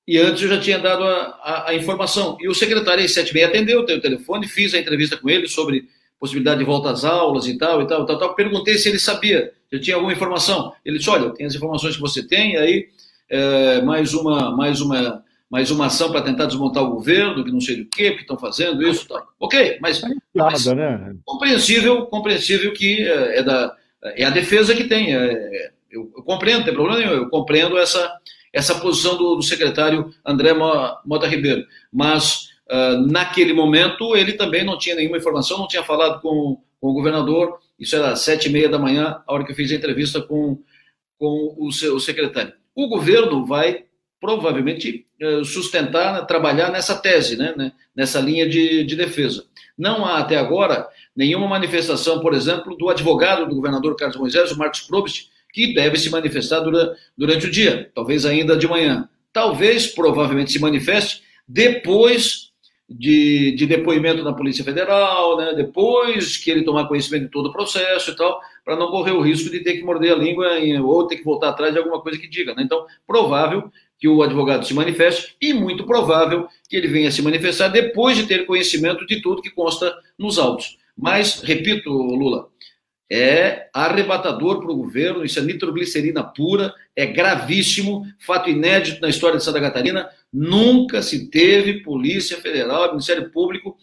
e 0.07 0.19
antes 0.19 0.43
eu 0.43 0.49
já 0.49 0.61
tinha 0.61 0.79
dado 0.79 1.03
a, 1.03 1.41
a, 1.43 1.71
a 1.71 1.75
informação. 1.75 2.37
E 2.41 2.49
o 2.49 2.55
secretário 2.55 3.05
às 3.05 3.13
sete 3.13 3.31
e 3.31 3.35
meia 3.35 3.49
atendeu, 3.49 3.81
o 3.81 3.85
telefone, 3.85 4.47
fiz 4.47 4.73
a 4.75 4.79
entrevista 4.79 5.17
com 5.17 5.29
ele 5.29 5.49
sobre 5.49 5.89
possibilidade 6.19 6.61
de 6.61 6.65
volta 6.65 6.91
às 6.91 7.05
aulas 7.05 7.47
e 7.47 7.59
tal, 7.59 7.83
e 7.83 7.87
tal, 7.87 8.07
tal, 8.07 8.19
tal. 8.19 8.35
Perguntei 8.35 8.79
se 8.79 8.89
ele 8.89 8.99
sabia, 8.99 9.53
já 9.73 9.81
tinha 9.81 9.97
alguma 9.97 10.13
informação. 10.13 10.73
Ele 10.85 10.99
disse, 10.99 11.11
olha, 11.11 11.31
tem 11.31 11.47
as 11.47 11.55
informações 11.55 11.97
que 11.97 12.01
você 12.01 12.27
tem, 12.27 12.57
aí 12.57 12.89
é, 13.29 13.83
mais 13.83 14.15
uma, 14.15 14.55
mais 14.57 14.81
uma, 14.81 15.25
mais 15.51 15.71
uma 15.71 15.87
ação 15.87 16.11
para 16.11 16.23
tentar 16.23 16.47
desmontar 16.47 16.85
o 16.85 16.91
governo, 16.91 17.45
que 17.45 17.51
não 17.51 17.61
sei 17.61 17.77
do 17.77 17.87
que, 17.87 18.13
que 18.13 18.21
estão 18.21 18.39
fazendo 18.39 18.87
isso, 18.87 19.09
tal. 19.09 19.27
Ok, 19.41 19.79
mas, 19.81 20.01
mas 20.35 20.67
né? 20.67 21.15
compreensível, 21.25 22.07
compreensível 22.07 22.73
que 22.73 23.03
é, 23.03 23.39
é 23.39 23.43
da 23.43 23.75
é 24.15 24.25
a 24.25 24.31
defesa 24.31 24.75
que 24.75 24.85
tem. 24.85 25.15
É, 25.15 25.73
eu, 25.97 26.13
eu 26.17 26.23
compreendo, 26.23 26.59
não 26.59 26.65
tem 26.65 26.75
problema 26.75 26.99
nenhum, 26.99 27.13
eu 27.13 27.29
compreendo 27.29 27.79
essa, 27.79 28.15
essa 28.53 28.75
posição 28.77 29.17
do, 29.17 29.37
do 29.37 29.43
secretário 29.43 30.13
André 30.25 30.53
Mota 30.53 31.27
Ribeiro. 31.27 31.67
Mas, 31.93 32.51
uh, 32.71 33.07
naquele 33.11 33.53
momento, 33.53 34.15
ele 34.15 34.35
também 34.35 34.65
não 34.65 34.79
tinha 34.79 34.95
nenhuma 34.95 35.17
informação, 35.17 35.59
não 35.59 35.69
tinha 35.69 35.83
falado 35.83 36.21
com, 36.21 36.61
com 36.81 36.89
o 36.89 36.93
governador. 36.93 37.59
Isso 37.79 37.97
era 37.97 38.15
sete 38.15 38.49
e 38.49 38.53
meia 38.53 38.69
da 38.69 38.79
manhã, 38.79 39.21
a 39.27 39.33
hora 39.33 39.45
que 39.45 39.53
eu 39.53 39.57
fiz 39.57 39.73
a 39.73 39.75
entrevista 39.75 40.21
com, 40.21 40.59
com 41.19 41.55
o, 41.59 41.69
o 41.69 42.01
secretário. 42.01 42.53
O 42.75 42.89
governo 42.89 43.45
vai 43.45 43.85
provavelmente 44.21 45.07
uh, 45.23 45.45
sustentar, 45.45 46.15
né, 46.15 46.27
trabalhar 46.27 46.71
nessa 46.71 46.97
tese, 46.97 47.37
né, 47.37 47.55
né, 47.57 47.73
nessa 47.95 48.21
linha 48.21 48.49
de, 48.49 48.85
de 48.85 48.97
defesa. 48.97 49.45
Não 49.77 50.07
há 50.07 50.19
até 50.19 50.39
agora 50.39 50.89
nenhuma 51.15 51.47
manifestação, 51.47 52.21
por 52.21 52.33
exemplo, 52.33 52.77
do 52.77 52.89
advogado 52.89 53.47
do 53.47 53.55
governador 53.55 53.95
Carlos 53.97 54.17
Moisés, 54.17 54.51
o 54.51 54.59
Marcos 54.59 54.81
Probst, 54.81 55.29
que 55.57 55.73
deve 55.73 55.97
se 55.97 56.11
manifestar 56.11 56.61
durante, 57.17 57.47
o 57.47 57.51
dia, 57.51 57.91
talvez 57.95 58.27
ainda 58.27 58.59
de 58.59 58.69
manhã. 58.69 59.09
Talvez, 59.33 59.87
provavelmente, 59.87 60.53
se 60.53 60.59
manifeste 60.59 61.23
depois 61.49 62.53
de, 62.87 63.53
de 63.53 63.65
depoimento 63.65 64.23
na 64.23 64.35
Polícia 64.35 64.63
Federal, 64.63 65.39
né? 65.39 65.55
depois 65.55 66.37
que 66.37 66.51
ele 66.51 66.63
tomar 66.63 66.87
conhecimento 66.87 67.23
de 67.23 67.31
todo 67.31 67.47
o 67.47 67.53
processo 67.55 68.11
e 68.11 68.17
tal, 68.17 68.39
para 68.63 68.77
não 68.77 68.89
correr 68.89 69.13
o 69.13 69.23
risco 69.23 69.49
de 69.49 69.61
ter 69.61 69.79
que 69.79 69.83
morder 69.83 70.13
a 70.13 70.17
língua 70.17 70.59
em, 70.61 70.79
ou 70.79 71.07
ter 71.07 71.17
que 71.17 71.25
voltar 71.25 71.49
atrás 71.49 71.73
de 71.73 71.79
alguma 71.79 72.03
coisa 72.03 72.19
que 72.19 72.29
diga. 72.29 72.55
Né? 72.55 72.63
Então, 72.63 72.85
provável 73.07 73.73
que 73.99 74.07
o 74.07 74.23
advogado 74.23 74.67
se 74.67 74.75
manifeste 74.75 75.37
e 75.41 75.55
muito 75.55 75.87
provável 75.87 76.49
que 76.69 76.77
ele 76.77 76.89
venha 76.89 77.11
se 77.11 77.23
manifestar 77.23 77.69
depois 77.69 78.19
de 78.19 78.27
ter 78.27 78.45
conhecimento 78.45 79.07
de 79.07 79.23
tudo 79.23 79.41
que 79.41 79.49
consta 79.49 79.97
nos 80.19 80.39
autos. 80.39 80.77
Mas, 80.95 81.41
repito, 81.41 81.91
Lula, 81.91 82.51
é 83.11 83.69
arrebatador 83.73 84.61
para 84.61 84.73
o 84.73 84.77
governo, 84.77 85.25
isso 85.25 85.39
é 85.39 85.43
nitroglicerina 85.43 86.25
pura, 86.25 86.75
é 86.95 87.07
gravíssimo, 87.07 88.05
fato 88.19 88.51
inédito 88.51 89.01
na 89.01 89.09
história 89.09 89.39
de 89.39 89.45
Santa 89.45 89.61
Catarina. 89.61 90.09
Nunca 90.33 91.03
se 91.03 91.31
teve 91.31 91.83
Polícia 91.83 92.37
Federal, 92.39 92.91
Ministério 92.91 93.31
Público 93.31 93.77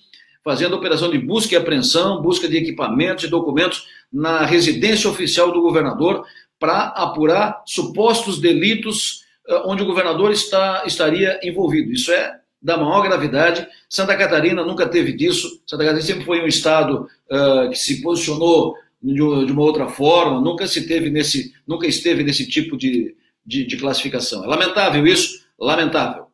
fazendo 0.44 0.76
operação 0.76 1.10
de 1.10 1.18
busca 1.18 1.54
e 1.54 1.58
apreensão, 1.58 2.22
busca 2.22 2.48
de 2.48 2.58
equipamentos 2.58 3.24
e 3.24 3.30
documentos 3.30 3.88
na 4.12 4.46
residência 4.46 5.10
oficial 5.10 5.52
do 5.52 5.62
governador 5.62 6.26
para 6.60 6.88
apurar 6.88 7.64
supostos 7.66 8.40
delitos 8.40 9.24
eh, 9.48 9.62
onde 9.66 9.82
o 9.82 9.86
governador 9.86 10.32
está, 10.32 10.84
estaria 10.86 11.40
envolvido. 11.44 11.94
Isso 11.94 12.12
é 12.12 12.40
da 12.62 12.78
maior 12.78 13.02
gravidade. 13.04 13.68
Santa 13.90 14.16
Catarina 14.16 14.64
nunca 14.64 14.88
teve 14.88 15.14
disso. 15.14 15.62
Santa 15.66 15.84
Catarina 15.84 16.06
sempre 16.06 16.26
foi 16.26 16.42
um 16.42 16.48
estado 16.48 17.08
uh, 17.30 17.70
que 17.70 17.76
se 17.76 18.02
posicionou 18.02 18.76
de 19.04 19.52
uma 19.52 19.62
outra 19.62 19.88
forma, 19.90 20.40
nunca 20.40 20.66
se 20.66 20.88
teve 20.88 21.10
nesse, 21.10 21.54
nunca 21.68 21.86
esteve 21.86 22.24
nesse 22.24 22.48
tipo 22.48 22.78
de, 22.78 23.16
de, 23.46 23.66
de 23.66 23.78
classificação. 23.78 24.44
É 24.46 24.48
lamentável 24.48 25.06
isso, 25.06 25.46
lamentável. 25.60 26.28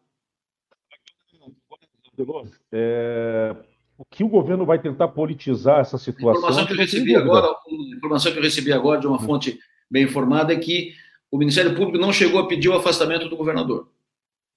É, 2.71 3.55
o 3.97 4.05
que 4.05 4.23
o 4.23 4.29
governo 4.29 4.65
vai 4.65 4.77
tentar 4.77 5.07
politizar 5.07 5.79
essa 5.79 5.97
situação? 5.97 6.35
A 6.35 6.37
informação 6.37 6.65
que 6.65 6.73
eu 6.73 6.77
recebi 6.77 7.15
agora, 7.15 7.55
informação 7.97 8.31
que 8.31 8.37
eu 8.37 8.43
recebi 8.43 8.71
agora 8.71 8.99
de 8.99 9.07
uma 9.07 9.19
fonte 9.19 9.57
bem 9.89 10.03
informada 10.03 10.53
é 10.53 10.57
que 10.57 10.93
o 11.31 11.37
Ministério 11.37 11.75
Público 11.75 11.97
não 11.97 12.13
chegou 12.13 12.39
a 12.39 12.47
pedir 12.47 12.69
o 12.69 12.75
afastamento 12.75 13.27
do 13.27 13.37
governador. 13.37 13.87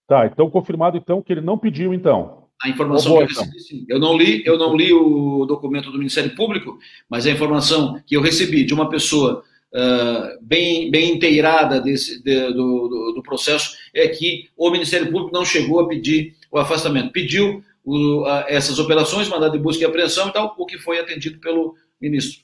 Tá, 0.06 0.26
então 0.26 0.50
confirmado 0.50 0.96
então 0.96 1.22
que 1.22 1.32
ele 1.32 1.40
não 1.40 1.56
pediu 1.56 1.94
então. 1.94 2.41
A 2.62 2.68
informação 2.68 3.16
que 3.16 3.22
eu 3.22 3.26
recebi, 3.26 3.60
sim. 3.60 3.86
Eu 3.88 3.98
não 3.98 4.16
li, 4.16 4.42
eu 4.46 4.56
não 4.56 4.76
li 4.76 4.92
o 4.92 5.44
documento 5.46 5.90
do 5.90 5.98
Ministério 5.98 6.34
Público, 6.34 6.78
mas 7.10 7.26
a 7.26 7.30
informação 7.30 8.00
que 8.06 8.16
eu 8.16 8.22
recebi 8.22 8.64
de 8.64 8.72
uma 8.72 8.88
pessoa 8.88 9.42
uh, 9.72 10.38
bem, 10.40 10.90
bem 10.90 11.12
inteirada 11.12 11.80
desse, 11.80 12.22
de, 12.22 12.52
do, 12.52 12.88
do, 12.88 13.12
do, 13.16 13.22
processo 13.22 13.76
é 13.92 14.06
que 14.06 14.48
o 14.56 14.70
Ministério 14.70 15.10
Público 15.10 15.32
não 15.32 15.44
chegou 15.44 15.80
a 15.80 15.88
pedir 15.88 16.36
o 16.52 16.58
afastamento. 16.58 17.10
Pediu 17.10 17.64
o, 17.84 18.24
a, 18.26 18.44
essas 18.48 18.78
operações, 18.78 19.28
mandado 19.28 19.52
de 19.52 19.58
busca 19.58 19.82
e 19.82 19.86
apreensão 19.86 20.28
e 20.28 20.32
tal, 20.32 20.54
o 20.56 20.64
que 20.64 20.78
foi 20.78 21.00
atendido 21.00 21.40
pelo 21.40 21.74
ministro. 22.00 22.42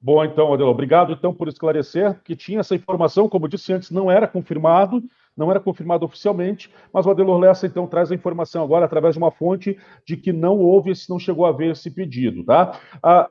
Bom, 0.00 0.24
então, 0.24 0.54
Adelo, 0.54 0.70
obrigado 0.70 1.12
então 1.12 1.34
por 1.34 1.48
esclarecer 1.48 2.18
que 2.24 2.34
tinha 2.34 2.60
essa 2.60 2.74
informação, 2.74 3.28
como 3.28 3.48
disse 3.48 3.72
antes, 3.72 3.90
não 3.90 4.10
era 4.10 4.26
confirmado, 4.26 5.02
não 5.40 5.50
era 5.50 5.58
confirmado 5.58 6.04
oficialmente, 6.04 6.70
mas 6.92 7.06
o 7.06 7.10
Adelor 7.10 7.38
Lessa 7.38 7.66
então 7.66 7.86
traz 7.86 8.12
a 8.12 8.14
informação 8.14 8.62
agora 8.62 8.84
através 8.84 9.14
de 9.14 9.18
uma 9.18 9.30
fonte 9.30 9.78
de 10.04 10.16
que 10.16 10.32
não 10.32 10.58
houve, 10.58 10.92
não 11.08 11.18
chegou 11.18 11.46
a 11.46 11.48
haver 11.48 11.72
esse 11.72 11.90
pedido, 11.90 12.44
tá? 12.44 12.78
A, 13.02 13.20
a, 13.22 13.28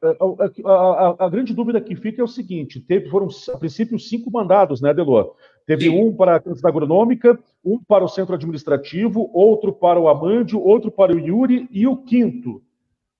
a, 0.66 1.26
a 1.26 1.30
grande 1.30 1.54
dúvida 1.54 1.80
que 1.80 1.96
fica 1.96 2.20
é 2.20 2.24
o 2.24 2.28
seguinte: 2.28 2.80
teve, 2.80 3.10
foram 3.10 3.28
a 3.54 3.58
princípio 3.58 4.00
cinco 4.00 4.32
mandados, 4.32 4.82
né, 4.82 4.90
Adelor? 4.90 5.36
Teve 5.68 5.84
Sim. 5.84 6.02
um 6.02 6.16
para 6.16 6.38
a 6.38 6.40
Câmara 6.40 6.68
Agronômica, 6.68 7.40
um 7.64 7.78
para 7.78 8.04
o 8.04 8.08
Centro 8.08 8.34
Administrativo, 8.34 9.30
outro 9.32 9.72
para 9.72 10.00
o 10.00 10.10
Amândio, 10.10 10.60
outro 10.60 10.90
para 10.90 11.16
o 11.16 11.20
Yuri 11.20 11.70
e 11.72 11.86
o 11.86 11.96
quinto. 11.96 12.64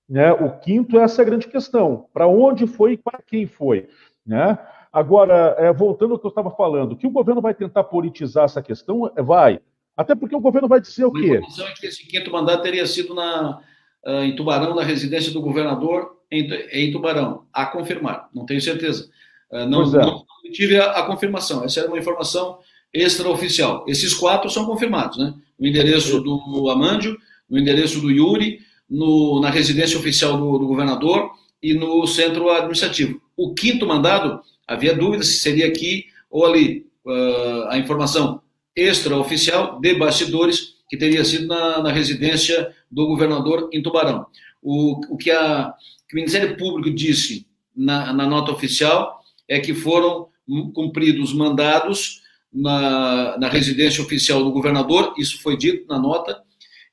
Né? 0.08 0.32
O 0.32 0.58
quinto, 0.58 0.98
essa 0.98 1.22
é 1.22 1.24
a 1.24 1.26
grande 1.26 1.46
questão. 1.46 2.06
Para 2.12 2.26
onde 2.26 2.66
foi 2.66 2.94
e 2.94 2.96
para 2.96 3.22
quem 3.24 3.46
foi? 3.46 3.88
Né? 4.26 4.58
Agora, 4.92 5.54
é, 5.58 5.72
voltando 5.72 6.14
ao 6.14 6.18
que 6.18 6.26
eu 6.26 6.30
estava 6.30 6.50
falando, 6.50 6.96
que 6.96 7.06
o 7.06 7.10
governo 7.10 7.40
vai 7.40 7.54
tentar 7.54 7.84
politizar 7.84 8.44
essa 8.44 8.60
questão? 8.60 9.10
É, 9.16 9.22
vai. 9.22 9.60
Até 9.96 10.14
porque 10.14 10.34
o 10.34 10.40
governo 10.40 10.66
vai 10.66 10.80
dizer 10.80 11.04
o 11.04 11.12
quê? 11.12 11.20
A 11.20 11.34
informação 11.34 11.66
é 11.68 11.72
que 11.72 11.86
esse 11.86 12.06
quinto 12.06 12.30
mandato 12.30 12.62
teria 12.62 12.86
sido 12.86 13.14
na, 13.14 13.60
uh, 14.04 14.22
em 14.22 14.34
Tubarão, 14.34 14.74
na 14.74 14.82
residência 14.82 15.32
do 15.32 15.40
governador 15.40 16.16
em, 16.30 16.50
em 16.72 16.90
Tubarão. 16.90 17.44
A 17.52 17.66
confirmar, 17.66 18.28
não 18.34 18.44
tenho 18.44 18.60
certeza. 18.60 19.08
Uh, 19.50 19.66
não, 19.66 19.82
é. 19.82 20.04
não, 20.04 20.24
tive 20.52 20.78
a, 20.78 20.90
a, 20.92 21.06
confirmação. 21.06 21.64
Essa 21.64 21.80
era 21.80 21.88
uma 21.88 21.98
informação 21.98 22.58
extraoficial. 22.92 23.84
Esses 23.86 24.12
quatro 24.14 24.50
são 24.50 24.66
confirmados, 24.66 25.18
né? 25.18 25.34
O 25.58 25.66
endereço 25.66 26.20
do 26.20 26.70
Amândio, 26.70 27.16
o 27.48 27.58
endereço 27.58 28.00
do 28.00 28.10
Yuri, 28.10 28.60
no, 28.88 29.40
na 29.40 29.50
residência 29.50 29.98
oficial 29.98 30.36
do, 30.36 30.58
do 30.58 30.66
governador 30.66 31.30
e 31.62 31.74
no 31.74 32.06
centro 32.06 32.50
administrativo. 32.50 33.20
O 33.36 33.54
quinto 33.54 33.86
mandado 33.86 34.40
Havia 34.70 34.94
dúvida 34.94 35.24
se 35.24 35.40
seria 35.40 35.66
aqui 35.66 36.06
ou 36.30 36.46
ali. 36.46 36.86
Uh, 37.04 37.64
a 37.68 37.78
informação 37.78 38.40
extraoficial 38.76 39.80
de 39.80 39.94
bastidores 39.94 40.74
que 40.88 40.96
teria 40.96 41.24
sido 41.24 41.46
na, 41.46 41.82
na 41.82 41.90
residência 41.90 42.72
do 42.90 43.06
governador 43.06 43.68
em 43.72 43.82
Tubarão. 43.82 44.26
O, 44.62 45.00
o 45.14 45.16
que, 45.16 45.30
a, 45.30 45.72
que 46.08 46.14
o 46.14 46.16
Ministério 46.16 46.56
Público 46.56 46.94
disse 46.94 47.46
na, 47.74 48.12
na 48.12 48.26
nota 48.26 48.52
oficial 48.52 49.20
é 49.48 49.58
que 49.58 49.74
foram 49.74 50.28
cumpridos 50.74 51.32
mandados 51.32 52.22
na, 52.52 53.38
na 53.38 53.48
residência 53.48 54.02
oficial 54.04 54.44
do 54.44 54.52
governador, 54.52 55.14
isso 55.16 55.40
foi 55.40 55.56
dito 55.56 55.86
na 55.88 55.98
nota, 55.98 56.42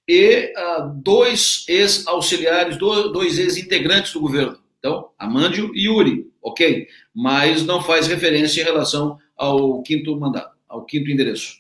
e 0.08 0.54
uh, 0.56 0.90
dois 0.96 1.66
ex-auxiliares, 1.68 2.78
dois, 2.78 3.12
dois 3.12 3.40
ex-integrantes 3.40 4.14
do 4.14 4.22
governo. 4.22 4.58
Então, 4.80 5.10
Amândio 5.20 5.72
e 5.76 5.88
Yuri, 5.88 6.27
ok, 6.48 6.88
mas 7.14 7.66
não 7.66 7.82
faz 7.82 8.08
referência 8.08 8.62
em 8.62 8.66
relação 8.66 9.18
ao 9.36 9.82
quinto 9.84 10.18
mandato, 10.20 10.56
ao 10.68 10.84
quinto 10.86 11.10
endereço. 11.10 11.58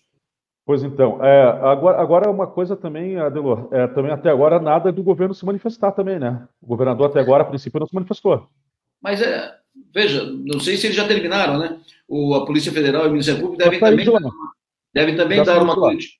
Pois 0.65 0.83
então, 0.83 1.23
é, 1.23 1.43
agora, 1.43 2.01
agora 2.01 2.29
uma 2.29 2.45
coisa 2.45 2.75
também, 2.75 3.15
Adelor, 3.17 3.69
é, 3.71 3.87
também 3.87 4.11
até 4.11 4.29
agora 4.29 4.59
nada 4.59 4.91
do 4.91 5.01
governo 5.01 5.33
se 5.33 5.45
manifestar 5.45 5.93
também, 5.93 6.19
né? 6.19 6.45
O 6.61 6.67
governador 6.67 7.07
até 7.07 7.21
agora, 7.21 7.43
a 7.43 7.45
princípio, 7.45 7.79
não 7.79 7.87
se 7.87 7.95
manifestou. 7.95 8.49
Mas 9.01 9.21
é, 9.21 9.55
veja, 9.93 10.25
não 10.25 10.59
sei 10.59 10.75
se 10.75 10.87
eles 10.87 10.97
já 10.97 11.07
terminaram, 11.07 11.57
né? 11.57 11.79
O, 12.05 12.33
a 12.35 12.45
Polícia 12.45 12.71
Federal 12.71 13.05
e 13.05 13.07
o 13.07 13.11
Ministério 13.11 13.39
Público 13.39 13.63
devem 13.63 13.79
também, 13.79 14.05
devem 14.93 15.15
também 15.15 15.43
dar 15.43 15.61
uma 15.61 15.73
coletiva. 15.73 16.13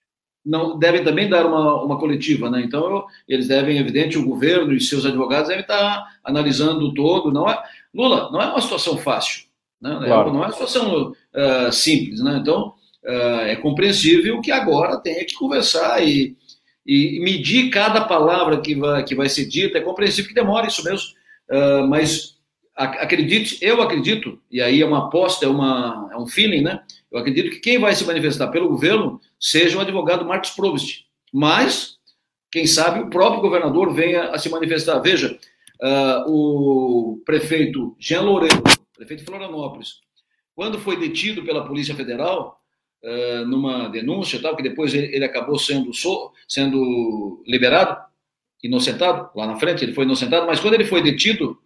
Não, 0.46 0.80
devem 0.80 1.04
também 1.04 1.28
dar 1.28 1.46
uma, 1.46 1.84
uma 1.84 2.00
coletiva, 2.00 2.50
né? 2.50 2.62
Então, 2.62 3.06
eles 3.28 3.50
devem, 3.50 3.78
evidente, 3.78 4.18
o 4.18 4.26
governo 4.26 4.72
e 4.72 4.80
seus 4.80 5.06
advogados 5.06 5.50
devem 5.50 5.64
estar 5.64 6.08
analisando 6.24 6.86
o 6.86 6.94
todo. 6.94 7.34
Não 7.34 7.50
é, 7.50 7.62
Lula, 7.98 8.30
não 8.32 8.40
é 8.40 8.46
uma 8.46 8.62
situação 8.62 8.96
fácil, 8.98 9.46
né? 9.82 10.00
Claro. 10.06 10.32
Não 10.32 10.44
é 10.44 10.46
uma 10.46 10.52
situação 10.52 11.12
uh, 11.12 11.72
simples, 11.72 12.22
né? 12.22 12.38
Então, 12.40 12.74
uh, 13.04 13.42
é 13.42 13.56
compreensível 13.56 14.40
que 14.40 14.52
agora 14.52 15.02
tenha 15.02 15.26
que 15.26 15.34
conversar 15.34 16.06
e, 16.06 16.38
e 16.86 17.20
medir 17.22 17.72
cada 17.72 18.02
palavra 18.02 18.62
que 18.62 18.76
vai, 18.76 19.04
que 19.04 19.16
vai 19.16 19.28
ser 19.28 19.46
dita. 19.46 19.80
É 19.80 19.82
compreensível 19.82 20.30
que 20.30 20.36
demore 20.36 20.68
isso 20.68 20.84
mesmo, 20.84 21.08
uh, 21.50 21.88
mas 21.88 22.38
acredite, 22.76 23.58
eu 23.60 23.82
acredito, 23.82 24.40
e 24.52 24.62
aí 24.62 24.82
é 24.82 24.86
uma 24.86 25.08
aposta, 25.08 25.46
é, 25.46 25.50
uma, 25.50 26.10
é 26.14 26.18
um 26.18 26.28
feeling, 26.28 26.62
né? 26.62 26.80
Eu 27.12 27.18
acredito 27.18 27.50
que 27.50 27.60
quem 27.60 27.80
vai 27.80 27.96
se 27.96 28.06
manifestar 28.06 28.50
pelo 28.50 28.70
governo 28.70 29.20
seja 29.40 29.78
o 29.78 29.82
advogado 29.82 30.24
Marcos 30.24 30.52
Provost. 30.52 31.06
Mas, 31.34 31.98
quem 32.52 32.68
sabe, 32.68 33.00
o 33.00 33.10
próprio 33.10 33.42
governador 33.42 33.92
venha 33.92 34.30
a 34.30 34.38
se 34.38 34.50
manifestar. 34.50 35.00
Veja, 35.00 35.40
uh, 35.82 36.30
o 36.32 37.22
prefeito 37.26 37.96
Jean 38.00 38.22
Loureiro, 38.22 38.62
prefeito 38.96 39.22
de 39.22 39.26
Florianópolis, 39.26 40.00
quando 40.56 40.80
foi 40.80 40.98
detido 40.98 41.44
pela 41.44 41.66
Polícia 41.66 41.96
Federal, 41.96 42.60
uh, 43.04 43.46
numa 43.46 43.88
denúncia, 43.90 44.42
tal, 44.42 44.56
que 44.56 44.64
depois 44.64 44.94
ele, 44.94 45.16
ele 45.16 45.26
acabou 45.26 45.58
sendo, 45.58 45.94
so, 45.94 46.32
sendo 46.48 47.44
liberado, 47.46 47.98
inocentado, 48.64 49.30
lá 49.36 49.46
na 49.46 49.58
frente 49.58 49.84
ele 49.84 49.94
foi 49.94 50.04
inocentado, 50.04 50.48
mas 50.48 50.60
quando 50.60 50.74
ele 50.74 50.86
foi 50.86 51.02
detido, 51.02 51.60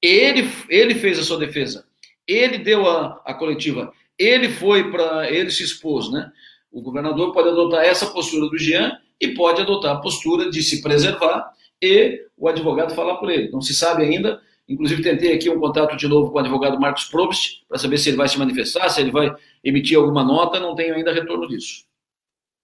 ele, 0.00 0.48
ele 0.68 0.94
fez 0.94 1.18
a 1.18 1.24
sua 1.24 1.38
defesa, 1.38 1.86
ele 2.26 2.58
deu 2.58 2.88
a, 2.88 3.20
a 3.24 3.34
coletiva, 3.34 3.92
ele 4.18 4.48
foi 4.48 4.90
para, 4.90 5.30
ele 5.30 5.50
se 5.50 5.62
expôs, 5.62 6.10
né? 6.10 6.30
O 6.70 6.82
governador 6.82 7.32
pode 7.32 7.48
adotar 7.48 7.84
essa 7.84 8.06
postura 8.06 8.48
do 8.48 8.58
Jean 8.58 8.92
e 9.20 9.28
pode 9.28 9.62
adotar 9.62 9.96
a 9.96 10.00
postura 10.00 10.50
de 10.50 10.62
se 10.62 10.82
preservar 10.82 11.50
e 11.82 12.26
o 12.36 12.48
advogado 12.48 12.94
falar 12.94 13.16
por 13.16 13.30
ele. 13.30 13.50
Não 13.50 13.60
se 13.60 13.74
sabe 13.74 14.02
ainda. 14.02 14.40
Inclusive, 14.68 15.02
tentei 15.02 15.34
aqui 15.34 15.48
um 15.48 15.60
contato 15.60 15.96
de 15.96 16.08
novo 16.08 16.30
com 16.30 16.36
o 16.36 16.40
advogado 16.40 16.78
Marcos 16.80 17.04
Probst 17.04 17.62
para 17.68 17.78
saber 17.78 17.98
se 17.98 18.10
ele 18.10 18.16
vai 18.16 18.28
se 18.28 18.38
manifestar, 18.38 18.88
se 18.88 19.00
ele 19.00 19.12
vai 19.12 19.32
emitir 19.62 19.96
alguma 19.96 20.24
nota. 20.24 20.58
Não 20.58 20.74
tenho 20.74 20.94
ainda 20.94 21.12
retorno 21.12 21.46
disso. 21.46 21.84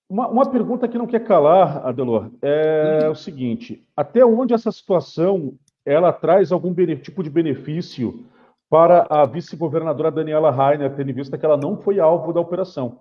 Uma, 0.08 0.28
uma 0.28 0.50
pergunta 0.50 0.88
que 0.88 0.98
não 0.98 1.06
quer 1.06 1.24
calar, 1.24 1.86
Adelor, 1.86 2.30
é 2.42 3.04
uhum. 3.04 3.12
o 3.12 3.14
seguinte: 3.14 3.82
até 3.96 4.24
onde 4.24 4.52
essa 4.52 4.70
situação 4.72 5.54
ela 5.86 6.12
traz 6.12 6.52
algum 6.52 6.74
tipo 6.96 7.22
de 7.22 7.30
benefício 7.30 8.24
para 8.68 9.06
a 9.08 9.24
vice-governadora 9.24 10.10
Daniela 10.10 10.50
Rainer, 10.50 10.94
tendo 10.94 11.10
em 11.10 11.14
vista 11.14 11.38
que 11.38 11.44
ela 11.44 11.56
não 11.56 11.76
foi 11.76 12.00
alvo 12.00 12.32
da 12.32 12.40
operação? 12.40 13.00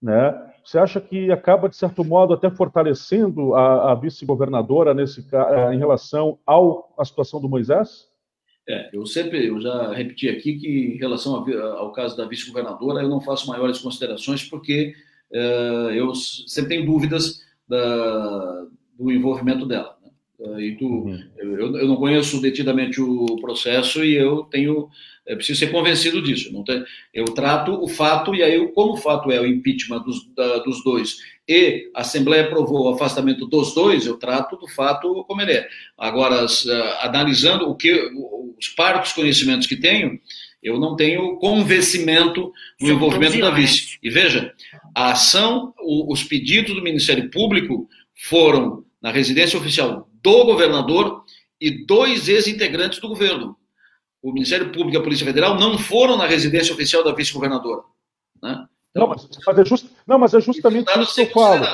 Né? 0.00 0.49
Você 0.64 0.78
acha 0.78 1.00
que 1.00 1.30
acaba, 1.30 1.68
de 1.68 1.76
certo 1.76 2.04
modo, 2.04 2.34
até 2.34 2.50
fortalecendo 2.50 3.54
a, 3.54 3.92
a 3.92 3.94
vice-governadora 3.94 4.94
nesse 4.94 5.26
eh, 5.32 5.74
em 5.74 5.78
relação 5.78 6.38
ao, 6.46 6.94
à 6.98 7.04
situação 7.04 7.40
do 7.40 7.48
Moisés? 7.48 8.08
É, 8.68 8.90
eu 8.92 9.04
sempre, 9.04 9.48
eu 9.48 9.60
já 9.60 9.92
repeti 9.92 10.28
aqui 10.28 10.58
que 10.58 10.94
em 10.94 10.96
relação 10.98 11.44
ao 11.76 11.92
caso 11.92 12.16
da 12.16 12.26
vice-governadora, 12.26 13.02
eu 13.02 13.08
não 13.08 13.20
faço 13.20 13.48
maiores 13.48 13.78
considerações 13.78 14.44
porque 14.44 14.94
uh, 15.32 15.90
eu 15.90 16.14
sempre 16.14 16.76
tenho 16.76 16.86
dúvidas 16.86 17.40
da, 17.68 18.66
do 18.96 19.10
envolvimento 19.10 19.66
dela. 19.66 19.96
E 20.58 20.74
tu, 20.76 20.86
uhum. 20.86 21.22
eu, 21.36 21.76
eu, 21.76 21.86
não 21.86 21.96
conheço 21.96 22.40
detidamente 22.40 23.00
o 23.00 23.36
processo 23.36 24.02
e 24.02 24.14
eu 24.14 24.44
tenho, 24.44 24.88
é 25.26 25.36
preciso 25.36 25.58
ser 25.58 25.70
convencido 25.70 26.22
disso. 26.22 26.50
Não 26.52 26.64
tem, 26.64 26.82
eu 27.12 27.26
trato 27.26 27.72
o 27.72 27.86
fato 27.86 28.34
e 28.34 28.42
aí, 28.42 28.66
como 28.68 28.94
o 28.94 28.96
fato 28.96 29.30
é 29.30 29.40
o 29.40 29.46
impeachment 29.46 30.02
dos, 30.02 30.26
da, 30.34 30.58
dos 30.58 30.82
dois 30.82 31.18
e 31.50 31.90
a 31.94 32.02
Assembleia 32.02 32.44
aprovou 32.44 32.84
o 32.84 32.94
afastamento 32.94 33.46
dos 33.46 33.74
dois, 33.74 34.06
eu 34.06 34.16
trato 34.16 34.56
do 34.56 34.68
fato 34.68 35.24
como 35.24 35.42
ele 35.42 35.52
é. 35.52 35.68
Agora, 35.98 36.46
uh, 36.46 36.48
analisando 37.00 37.68
o 37.68 37.74
que 37.74 37.92
os 38.58 38.68
parcos 38.68 39.12
conhecimentos 39.12 39.66
que 39.66 39.76
tenho, 39.76 40.20
eu 40.62 40.78
não 40.78 40.94
tenho 40.94 41.36
convencimento 41.38 42.52
no 42.80 42.86
São 42.86 42.96
envolvimento 42.96 43.38
da 43.40 43.50
vice. 43.50 43.98
E 44.02 44.08
veja, 44.08 44.54
a 44.94 45.12
ação, 45.12 45.74
o, 45.80 46.12
os 46.12 46.22
pedidos 46.22 46.74
do 46.74 46.82
Ministério 46.82 47.30
Público 47.30 47.88
foram 48.14 48.84
na 49.02 49.10
residência 49.10 49.58
oficial 49.58 50.09
do 50.22 50.44
governador 50.44 51.24
e 51.60 51.84
dois 51.84 52.28
ex-integrantes 52.28 52.98
do 52.98 53.08
governo. 53.08 53.56
O 54.22 54.32
Ministério 54.32 54.66
Público 54.66 54.94
e 54.94 54.96
a 54.96 55.02
Polícia 55.02 55.26
Federal 55.26 55.54
não 55.58 55.78
foram 55.78 56.16
na 56.16 56.26
residência 56.26 56.74
oficial 56.74 57.02
da 57.02 57.12
vice-governadora. 57.12 57.82
Né? 58.42 58.66
Então, 58.90 59.02
não, 59.02 59.08
mas, 59.08 59.28
mas 59.46 59.58
é 59.58 59.64
just, 59.64 59.86
não, 60.06 60.18
mas 60.18 60.34
é 60.34 60.40
justamente 60.40 60.90
isso 60.98 61.14
que 61.14 61.20
eu 61.22 61.30
falo. 61.30 61.66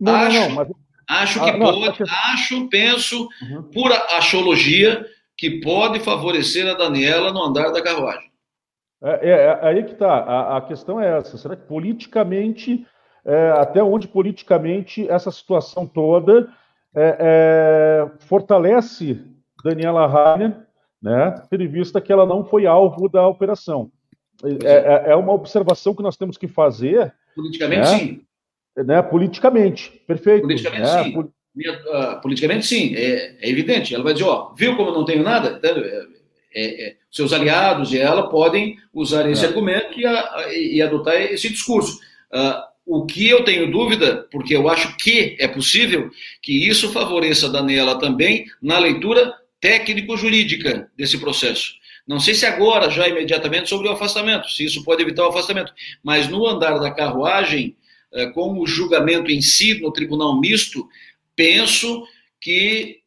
Não, 0.00 0.14
acho, 0.14 0.40
não, 0.40 0.50
mas... 0.50 0.68
acho 1.08 1.42
que 1.42 1.50
ah, 1.50 1.58
pode, 1.58 2.00
não, 2.00 2.06
acho, 2.32 2.68
penso, 2.68 3.28
uhum. 3.42 3.62
pura 3.64 3.96
achologia, 4.16 5.04
que 5.36 5.60
pode 5.60 6.00
favorecer 6.00 6.66
a 6.66 6.74
Daniela 6.74 7.32
no 7.32 7.42
andar 7.42 7.70
da 7.70 7.82
carruagem. 7.82 8.30
É, 9.02 9.28
é, 9.28 9.30
é 9.30 9.60
aí 9.62 9.84
que 9.84 9.92
está. 9.92 10.10
A, 10.10 10.56
a, 10.58 10.60
questão 10.62 11.00
é 11.00 11.18
essa. 11.18 11.36
Será 11.36 11.56
que 11.56 11.66
politicamente, 11.66 12.86
é, 13.24 13.50
até 13.58 13.82
onde 13.82 14.08
politicamente 14.08 15.08
essa 15.10 15.30
situação 15.30 15.86
toda 15.86 16.48
é, 16.94 17.16
é, 17.20 18.10
fortalece 18.20 19.20
Daniela 19.64 20.06
Rainer, 20.06 20.56
né, 21.02 21.34
tendo 21.50 21.62
em 21.62 21.68
vista 21.68 22.00
que 22.00 22.12
ela 22.12 22.24
não 22.24 22.44
foi 22.44 22.66
alvo 22.66 23.08
da 23.08 23.26
operação. 23.26 23.90
É, 24.42 25.08
é, 25.08 25.12
é 25.12 25.16
uma 25.16 25.32
observação 25.32 25.94
que 25.94 26.02
nós 26.02 26.16
temos 26.16 26.36
que 26.36 26.48
fazer. 26.48 27.12
Politicamente, 27.34 27.80
né, 27.80 27.98
sim. 27.98 28.20
Né, 28.76 29.02
politicamente, 29.02 29.90
perfeito. 30.06 30.42
Politicamente, 30.42 30.82
né, 30.82 31.04
sim. 31.04 31.18
Uh, 31.18 32.20
politicamente, 32.20 32.66
sim, 32.66 32.96
é, 32.96 33.36
é, 33.40 33.48
evidente. 33.48 33.94
Ela 33.94 34.02
vai 34.02 34.12
dizer: 34.12 34.26
ó, 34.26 34.52
viu 34.54 34.76
como 34.76 34.90
eu 34.90 34.94
não 34.94 35.04
tenho 35.04 35.22
nada? 35.22 35.60
É, 35.62 36.88
é, 36.88 36.96
seus 37.10 37.32
aliados 37.32 37.92
e 37.92 37.98
ela 37.98 38.28
podem 38.28 38.76
usar 38.92 39.28
esse 39.30 39.44
argumento 39.44 39.98
e, 39.98 40.04
a, 40.04 40.52
e, 40.52 40.82
adotar 40.82 41.14
esse 41.14 41.48
discurso. 41.48 42.00
Uh, 42.32 42.73
o 42.86 43.06
que 43.06 43.28
eu 43.28 43.44
tenho 43.44 43.70
dúvida, 43.70 44.26
porque 44.30 44.54
eu 44.54 44.68
acho 44.68 44.96
que 44.96 45.36
é 45.40 45.48
possível, 45.48 46.10
que 46.42 46.68
isso 46.68 46.92
favoreça 46.92 47.46
a 47.46 47.50
Daniela 47.50 47.98
também 47.98 48.46
na 48.60 48.78
leitura 48.78 49.34
técnico-jurídica 49.60 50.90
desse 50.96 51.18
processo. 51.18 51.72
Não 52.06 52.20
sei 52.20 52.34
se 52.34 52.44
agora, 52.44 52.90
já 52.90 53.08
imediatamente, 53.08 53.70
sobre 53.70 53.88
o 53.88 53.92
afastamento, 53.92 54.50
se 54.50 54.64
isso 54.64 54.84
pode 54.84 55.02
evitar 55.02 55.24
o 55.24 55.30
afastamento, 55.30 55.72
mas 56.02 56.28
no 56.28 56.46
andar 56.46 56.78
da 56.78 56.90
carruagem, 56.90 57.74
eh, 58.12 58.26
com 58.26 58.58
o 58.58 58.66
julgamento 58.66 59.30
em 59.30 59.40
si, 59.40 59.80
no 59.80 59.90
tribunal 59.90 60.38
misto, 60.38 60.86
penso 61.34 62.06
que 62.38 63.00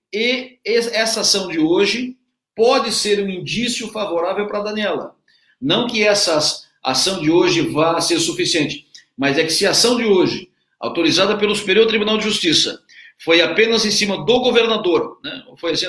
essa 0.66 1.22
ação 1.22 1.48
de 1.48 1.60
hoje 1.60 2.18
pode 2.56 2.92
ser 2.92 3.24
um 3.24 3.30
indício 3.30 3.90
favorável 3.90 4.48
para 4.48 4.64
Daniela. 4.64 5.16
Não 5.62 5.86
que 5.86 6.04
essa 6.04 6.40
ação 6.84 7.22
de 7.22 7.30
hoje 7.30 7.62
vá 7.62 8.02
ser 8.02 8.20
suficiente, 8.20 8.87
mas 9.18 9.38
é 9.38 9.44
que 9.44 9.52
se 9.52 9.66
a 9.66 9.72
ação 9.72 9.98
de 9.98 10.06
hoje, 10.06 10.50
autorizada 10.80 11.38
pelo 11.38 11.56
Superior 11.56 11.88
Tribunal 11.88 12.18
de 12.18 12.26
Justiça, 12.26 12.80
foi 13.24 13.42
apenas 13.42 13.86
em 13.86 13.92
cima 13.92 14.24
do 14.24 14.40
governador, 14.40 15.20
né? 15.24 15.44
foi, 15.58 15.72
assim, 15.72 15.88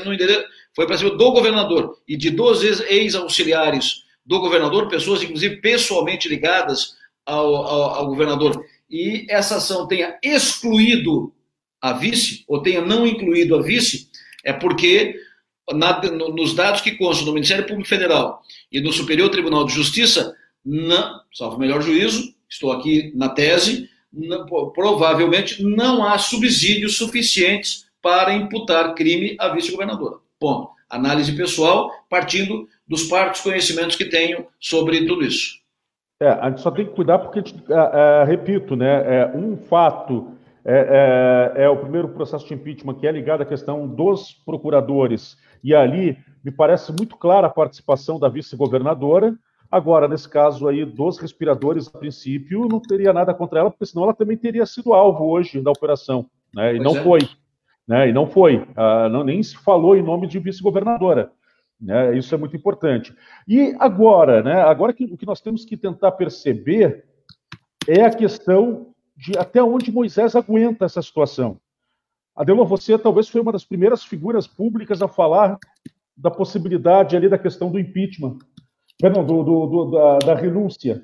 foi 0.74 0.86
para 0.86 0.96
cima 0.96 1.10
do 1.10 1.32
governador 1.32 1.98
e 2.08 2.16
de 2.16 2.30
dois 2.30 2.62
ex-auxiliares 2.62 4.04
do 4.24 4.40
governador, 4.40 4.88
pessoas 4.88 5.22
inclusive 5.22 5.60
pessoalmente 5.60 6.28
ligadas 6.28 6.96
ao, 7.26 7.54
ao, 7.54 7.82
ao 7.96 8.06
governador, 8.06 8.64
e 8.90 9.26
essa 9.28 9.56
ação 9.56 9.86
tenha 9.86 10.18
excluído 10.22 11.32
a 11.80 11.92
vice, 11.92 12.44
ou 12.48 12.62
tenha 12.62 12.80
não 12.80 13.06
incluído 13.06 13.54
a 13.54 13.62
vice, 13.62 14.08
é 14.44 14.52
porque 14.52 15.14
na, 15.74 16.00
nos 16.00 16.54
dados 16.54 16.80
que 16.80 16.92
constam 16.92 17.26
no 17.26 17.34
Ministério 17.34 17.66
Público 17.66 17.88
Federal 17.88 18.42
e 18.72 18.80
no 18.80 18.92
Superior 18.92 19.28
Tribunal 19.28 19.64
de 19.64 19.74
Justiça, 19.74 20.34
não, 20.64 21.20
salvo 21.32 21.56
o 21.56 21.60
melhor 21.60 21.82
juízo, 21.82 22.34
estou 22.48 22.72
aqui 22.72 23.12
na 23.14 23.28
tese, 23.28 23.88
provavelmente 24.74 25.62
não 25.62 26.04
há 26.04 26.18
subsídios 26.18 26.96
suficientes 26.96 27.86
para 28.02 28.34
imputar 28.34 28.94
crime 28.94 29.36
à 29.38 29.48
vice-governadora. 29.48 30.16
Ponto. 30.38 30.70
Análise 30.88 31.36
pessoal, 31.36 31.90
partindo 32.08 32.66
dos 32.86 33.04
parcos 33.04 33.42
conhecimentos 33.42 33.96
que 33.96 34.06
tenho 34.06 34.46
sobre 34.58 35.06
tudo 35.06 35.22
isso. 35.24 35.58
É, 36.20 36.28
a 36.28 36.48
gente 36.48 36.62
só 36.62 36.70
tem 36.70 36.86
que 36.86 36.94
cuidar 36.94 37.18
porque, 37.18 37.40
é, 37.40 38.22
é, 38.22 38.24
repito, 38.24 38.74
né, 38.74 39.20
é, 39.20 39.36
um 39.36 39.56
fato 39.56 40.32
é, 40.64 41.54
é, 41.56 41.64
é, 41.64 41.68
o 41.68 41.76
primeiro 41.76 42.08
processo 42.08 42.46
de 42.46 42.54
impeachment 42.54 42.94
que 42.94 43.06
é 43.06 43.12
ligado 43.12 43.42
à 43.42 43.46
questão 43.46 43.86
dos 43.86 44.32
procuradores, 44.44 45.36
e 45.62 45.74
ali 45.74 46.18
me 46.44 46.50
parece 46.50 46.92
muito 46.92 47.16
clara 47.16 47.46
a 47.46 47.50
participação 47.50 48.18
da 48.18 48.28
vice-governadora, 48.28 49.34
Agora, 49.70 50.08
nesse 50.08 50.28
caso 50.28 50.66
aí 50.66 50.84
dos 50.84 51.18
respiradores, 51.18 51.88
a 51.88 51.98
princípio, 51.98 52.66
não 52.68 52.80
teria 52.80 53.12
nada 53.12 53.34
contra 53.34 53.60
ela, 53.60 53.70
porque 53.70 53.84
senão 53.84 54.04
ela 54.04 54.14
também 54.14 54.36
teria 54.36 54.64
sido 54.64 54.94
alvo 54.94 55.24
hoje 55.26 55.60
da 55.60 55.70
operação, 55.70 56.26
né? 56.54 56.74
E 56.74 56.76
pois 56.76 56.84
não 56.84 56.96
é. 56.96 57.02
foi, 57.02 57.18
né? 57.86 58.08
E 58.08 58.12
não 58.12 58.26
foi, 58.26 58.66
ah, 58.74 59.08
não, 59.08 59.22
nem 59.22 59.42
se 59.42 59.56
falou 59.58 59.94
em 59.94 60.02
nome 60.02 60.26
de 60.26 60.38
vice-governadora. 60.38 61.30
Né? 61.80 62.16
Isso 62.16 62.34
é 62.34 62.38
muito 62.38 62.56
importante. 62.56 63.14
E 63.46 63.76
agora, 63.78 64.42
né? 64.42 64.54
Agora 64.62 64.92
que, 64.92 65.04
o 65.04 65.16
que 65.16 65.26
nós 65.26 65.40
temos 65.40 65.64
que 65.64 65.76
tentar 65.76 66.12
perceber 66.12 67.04
é 67.86 68.02
a 68.02 68.10
questão 68.10 68.88
de 69.16 69.36
até 69.38 69.62
onde 69.62 69.92
Moisés 69.92 70.34
aguenta 70.34 70.84
essa 70.84 71.02
situação. 71.02 71.60
Adelô, 72.34 72.64
você 72.64 72.96
talvez 72.96 73.28
foi 73.28 73.40
uma 73.40 73.52
das 73.52 73.64
primeiras 73.64 74.04
figuras 74.04 74.46
públicas 74.46 75.02
a 75.02 75.08
falar 75.08 75.58
da 76.16 76.30
possibilidade 76.30 77.16
ali 77.16 77.28
da 77.28 77.38
questão 77.38 77.70
do 77.70 77.78
impeachment, 77.78 78.38
perdão, 78.98 79.24
do, 79.24 79.42
do, 79.42 79.66
do 79.66 79.90
da, 79.90 80.18
da, 80.18 80.34
renúncia, 80.34 81.02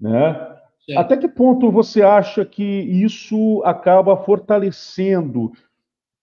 né? 0.00 0.56
Sim. 0.86 0.96
Até 0.96 1.16
que 1.16 1.28
ponto 1.28 1.70
você 1.70 2.02
acha 2.02 2.44
que 2.44 2.62
isso 2.64 3.62
acaba 3.64 4.16
fortalecendo? 4.16 5.52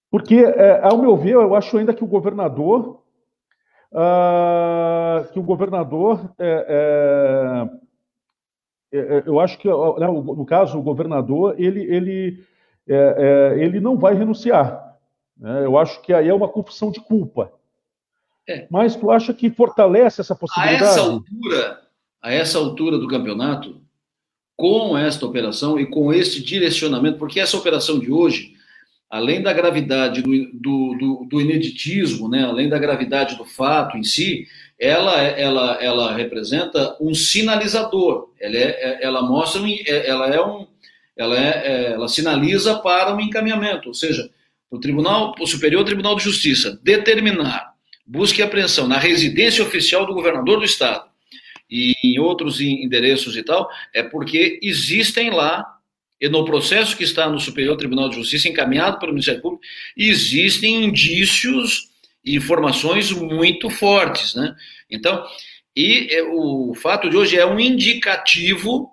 Porque, 0.10 0.36
é, 0.36 0.82
ao 0.84 0.98
meu 0.98 1.16
ver, 1.16 1.34
eu 1.34 1.56
acho 1.56 1.78
ainda 1.78 1.94
que 1.94 2.04
o 2.04 2.08
governador 2.08 3.02
uh, 3.92 5.32
que 5.32 5.40
o 5.40 5.44
governador, 5.44 6.34
é, 6.38 7.70
é, 8.92 9.00
é, 9.00 9.24
eu 9.26 9.40
acho 9.40 9.58
que, 9.58 9.68
né, 9.68 10.08
no 10.08 10.46
caso, 10.46 10.78
o 10.80 10.84
governador, 10.84 11.56
ele, 11.58 11.82
ele, 11.84 12.44
é, 12.88 12.96
é, 12.96 13.64
ele 13.64 13.80
não 13.80 13.98
vai 13.98 14.14
renunciar. 14.14 14.96
Né? 15.38 15.66
Eu 15.66 15.78
acho 15.78 16.02
que 16.02 16.14
aí 16.14 16.28
é 16.28 16.34
uma 16.34 16.48
confissão 16.48 16.92
de 16.92 17.00
culpa. 17.02 17.52
Mas 18.70 18.96
tu 18.96 19.12
acha 19.12 19.34
que 19.34 19.50
fortalece 19.50 20.22
essa 20.22 20.36
possibilidade? 20.36 20.84
A 20.84 20.88
essa 20.88 21.02
altura, 21.02 21.82
a 22.22 22.34
essa 22.34 22.58
altura 22.58 22.98
do 22.98 23.08
campeonato, 23.08 23.82
com 24.56 24.98
esta 24.98 25.26
operação 25.26 25.80
e 25.80 25.86
com 25.86 26.14
este 26.14 26.42
direcionamento, 26.42 27.18
porque 27.18 27.40
essa 27.40 27.58
operação 27.58 28.00
de 28.00 28.12
hoje 28.12 28.58
além 29.10 29.42
da 29.42 29.54
gravidade 29.54 30.22
do, 30.22 30.32
do, 30.54 30.98
do, 30.98 31.28
do, 31.30 31.42
ineditismo, 31.42 32.28
né, 32.28 32.44
além 32.44 32.68
da 32.68 32.78
gravidade 32.78 33.36
do 33.36 33.46
fato 33.46 33.98
em 33.98 34.04
si, 34.04 34.46
ela, 34.80 35.22
ela, 35.22 35.78
ela 35.82 36.16
representa 36.16 36.96
um 37.00 37.14
sinalizador. 37.14 38.30
Ela, 38.40 38.56
é, 38.56 39.00
ela 39.02 39.22
mostra, 39.22 39.62
é, 39.66 40.10
ela 40.10 40.28
é 40.28 40.42
um, 40.44 40.68
ela, 41.16 41.38
é, 41.38 41.50
é, 41.50 41.92
ela 41.94 42.08
sinaliza 42.08 42.78
para 42.80 43.16
um 43.16 43.20
encaminhamento, 43.20 43.88
ou 43.88 43.94
seja, 43.94 44.30
o 44.70 44.78
Tribunal, 44.78 45.34
o 45.40 45.48
Superior 45.48 45.84
Tribunal 45.86 46.16
de 46.16 46.24
Justiça 46.24 46.78
determinar 46.84 47.74
busca 48.08 48.40
e 48.40 48.44
apreensão 48.44 48.88
na 48.88 48.98
residência 48.98 49.64
oficial 49.64 50.06
do 50.06 50.14
governador 50.14 50.60
do 50.60 50.66
estado 50.66 51.08
e 51.70 51.94
em 52.04 52.18
outros 52.18 52.62
endereços 52.62 53.36
e 53.36 53.44
tal, 53.44 53.70
é 53.94 54.02
porque 54.02 54.58
existem 54.64 55.30
lá 55.30 55.78
e 56.20 56.28
no 56.28 56.44
processo 56.46 56.98
que 56.98 57.04
está 57.04 57.30
no 57.30 57.40
Superior 57.40 57.78
Tribunal 57.78 58.10
de 58.10 58.16
Justiça, 58.16 58.50
encaminhado 58.50 58.98
pelo 58.98 59.12
Ministério 59.12 59.42
Público, 59.42 59.64
existem 59.96 60.86
indícios 60.86 61.90
e 62.26 62.36
informações 62.36 63.12
muito 63.12 63.70
fortes. 63.70 64.34
Né? 64.34 64.56
Então, 64.90 65.24
e 65.76 66.08
é, 66.10 66.24
o 66.24 66.74
fato 66.74 67.08
de 67.08 67.16
hoje 67.16 67.38
é 67.38 67.46
um 67.46 67.60
indicativo 67.60 68.92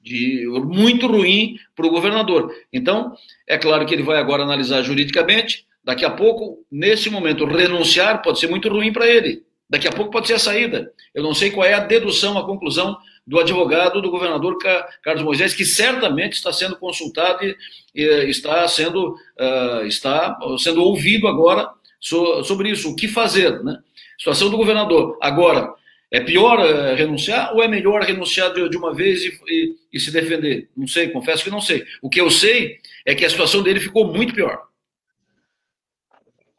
de 0.00 0.44
muito 0.64 1.06
ruim 1.06 1.56
para 1.76 1.86
o 1.86 1.90
governador. 1.90 2.52
Então, 2.72 3.14
é 3.46 3.56
claro 3.56 3.86
que 3.86 3.94
ele 3.94 4.02
vai 4.02 4.18
agora 4.18 4.42
analisar 4.42 4.82
juridicamente. 4.82 5.67
Daqui 5.88 6.04
a 6.04 6.10
pouco, 6.10 6.66
nesse 6.70 7.08
momento, 7.08 7.46
renunciar 7.46 8.20
pode 8.20 8.38
ser 8.38 8.46
muito 8.46 8.68
ruim 8.68 8.92
para 8.92 9.08
ele. 9.08 9.42
Daqui 9.70 9.88
a 9.88 9.90
pouco 9.90 10.10
pode 10.10 10.26
ser 10.26 10.34
a 10.34 10.38
saída. 10.38 10.92
Eu 11.14 11.22
não 11.22 11.32
sei 11.32 11.50
qual 11.50 11.66
é 11.66 11.72
a 11.72 11.80
dedução, 11.80 12.36
a 12.36 12.44
conclusão 12.44 12.94
do 13.26 13.40
advogado 13.40 14.02
do 14.02 14.10
governador 14.10 14.58
Carlos 15.02 15.24
Moisés, 15.24 15.54
que 15.54 15.64
certamente 15.64 16.34
está 16.34 16.52
sendo 16.52 16.76
consultado 16.76 17.42
e, 17.42 18.02
está 18.28 18.68
sendo, 18.68 19.14
uh, 19.40 19.86
está 19.86 20.38
sendo 20.58 20.82
ouvido 20.82 21.26
agora 21.26 21.70
sobre 21.98 22.68
isso. 22.68 22.90
O 22.90 22.94
que 22.94 23.08
fazer? 23.08 23.64
Né? 23.64 23.78
Situação 24.18 24.50
do 24.50 24.58
governador. 24.58 25.16
Agora, 25.22 25.72
é 26.10 26.20
pior 26.20 26.58
uh, 26.60 26.96
renunciar 26.96 27.54
ou 27.54 27.62
é 27.62 27.68
melhor 27.68 28.02
renunciar 28.02 28.52
de, 28.52 28.68
de 28.68 28.76
uma 28.76 28.94
vez 28.94 29.22
e, 29.22 29.40
e, 29.48 29.74
e, 29.94 29.98
se 29.98 30.10
defender? 30.10 30.68
Não 30.76 30.86
sei, 30.86 31.08
confesso 31.08 31.44
que 31.44 31.50
não 31.50 31.62
sei. 31.62 31.82
O 32.02 32.10
que 32.10 32.20
eu 32.20 32.30
sei 32.30 32.76
é 33.06 33.14
que 33.14 33.24
a 33.24 33.30
situação 33.30 33.62
dele 33.62 33.80
ficou 33.80 34.12
muito 34.12 34.34
pior. 34.34 34.67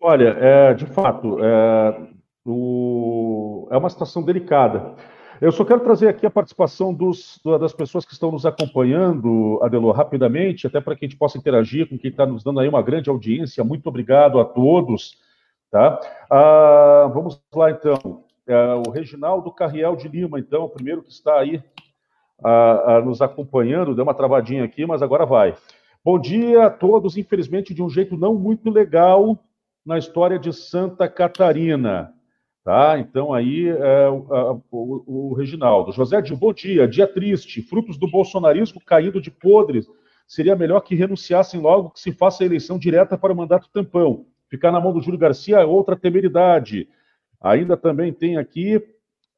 Olha, 0.02 0.30
é, 0.40 0.74
de 0.74 0.86
fato, 0.86 1.38
é, 1.44 2.08
o, 2.46 3.68
é 3.70 3.78
uma 3.78 3.90
situação 3.90 4.24
delicada. 4.24 4.96
Eu 5.42 5.52
só 5.52 5.66
quero 5.66 5.82
trazer 5.82 6.08
aqui 6.08 6.26
a 6.26 6.32
participação 6.32 6.94
dos, 6.94 7.40
das 7.60 7.74
pessoas 7.74 8.06
que 8.06 8.14
estão 8.14 8.32
nos 8.32 8.46
acompanhando, 8.46 9.60
Adelor, 9.62 9.94
rapidamente, 9.94 10.68
até 10.68 10.80
para 10.80 10.96
que 10.96 11.06
a 11.06 11.08
gente 11.08 11.18
possa 11.18 11.38
interagir 11.38 11.88
com 11.90 11.98
quem 11.98 12.12
está 12.12 12.26
nos 12.26 12.44
dando 12.44 12.60
aí 12.60 12.68
uma 12.68 12.82
grande 12.82 13.10
audiência. 13.10 13.64
Muito 13.64 13.88
obrigado 13.88 14.40
a 14.40 14.46
todos. 14.46 15.18
Tá? 15.70 16.00
Ah, 16.30 17.10
vamos 17.14 17.42
lá, 17.54 17.72
então. 17.72 18.24
É, 18.48 18.74
o 18.88 18.90
Reginaldo 18.90 19.52
Carriel 19.52 19.96
de 19.96 20.08
Lima, 20.08 20.40
então, 20.40 20.64
o 20.64 20.70
primeiro 20.70 21.04
que 21.04 21.12
está 21.12 21.40
aí 21.40 21.62
nos 23.04 23.22
acompanhando. 23.22 23.94
Deu 23.94 24.04
uma 24.04 24.14
travadinha 24.14 24.64
aqui, 24.64 24.86
mas 24.86 25.02
agora 25.02 25.26
vai. 25.26 25.56
Bom 26.04 26.18
dia 26.18 26.66
a 26.66 26.70
todos. 26.70 27.18
Infelizmente, 27.18 27.74
de 27.74 27.84
um 27.84 27.90
jeito 27.90 28.18
não 28.18 28.34
muito 28.34 28.70
legal 28.70 29.38
na 29.89 29.97
história 29.97 30.38
de 30.38 30.54
Santa 30.54 31.10
Catarina. 31.10 32.13
Tá? 32.63 32.99
Então, 32.99 33.34
aí, 33.34 33.67
é, 33.67 34.08
o, 34.08 34.62
o, 34.71 35.32
o, 35.32 35.34
Reginaldo. 35.34 35.91
José 35.91 36.21
de 36.21 36.36
bom 36.36 36.54
dia, 36.54 36.88
dia 36.88 37.08
triste, 37.08 37.63
frutos 37.63 37.97
do 37.97 38.08
bolsonarismo 38.08 38.80
caindo 38.86 39.19
de 39.19 39.32
podres. 39.32 39.88
Seria 40.28 40.56
melhor 40.56 40.82
que 40.82 40.93
renunciassem 40.93 41.60
logo 41.60 41.89
que 41.89 41.99
se 41.99 42.12
faça 42.12 42.43
a 42.43 42.45
eleição 42.45 42.78
direta 42.78 43.17
para 43.17 43.34
o 43.34 43.36
mandato 43.36 43.67
tampão. 43.73 44.28
Ficar 44.47 44.71
na 44.71 44.80
mão 44.80 44.93
do 44.93 45.02
Júlio 45.02 45.17
Garcia 45.17 45.58
é 45.58 45.65
outra 45.65 45.95
temeridade. 45.95 46.88
Ainda 47.41 47.75
também 47.75 48.13
tem 48.13 48.38
aqui 48.38 48.80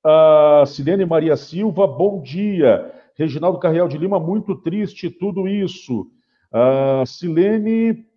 a 0.03 0.65
Silene 0.67 1.05
Maria 1.05 1.37
Silva, 1.37 1.87
bom 1.87 2.21
dia. 2.21 2.91
Reginaldo 3.15 3.57
Carreal 3.57 3.87
de 3.87 3.97
Lima, 3.97 4.19
muito 4.19 4.53
triste 4.53 5.09
tudo 5.09 5.47
isso. 5.47 6.11
A 6.51 7.05
Silene 7.05 8.10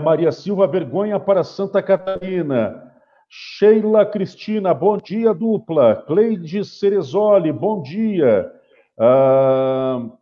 Maria 0.00 0.30
Silva, 0.30 0.66
vergonha 0.66 1.18
para 1.18 1.42
Santa 1.42 1.82
Catarina. 1.82 2.92
Sheila 3.28 4.04
Cristina, 4.04 4.74
bom 4.74 4.98
dia, 4.98 5.32
dupla. 5.32 5.96
Cleide 6.06 6.64
Cerezoli, 6.64 7.52
bom 7.52 7.80
dia. 7.80 8.52
Uh, 8.98 10.12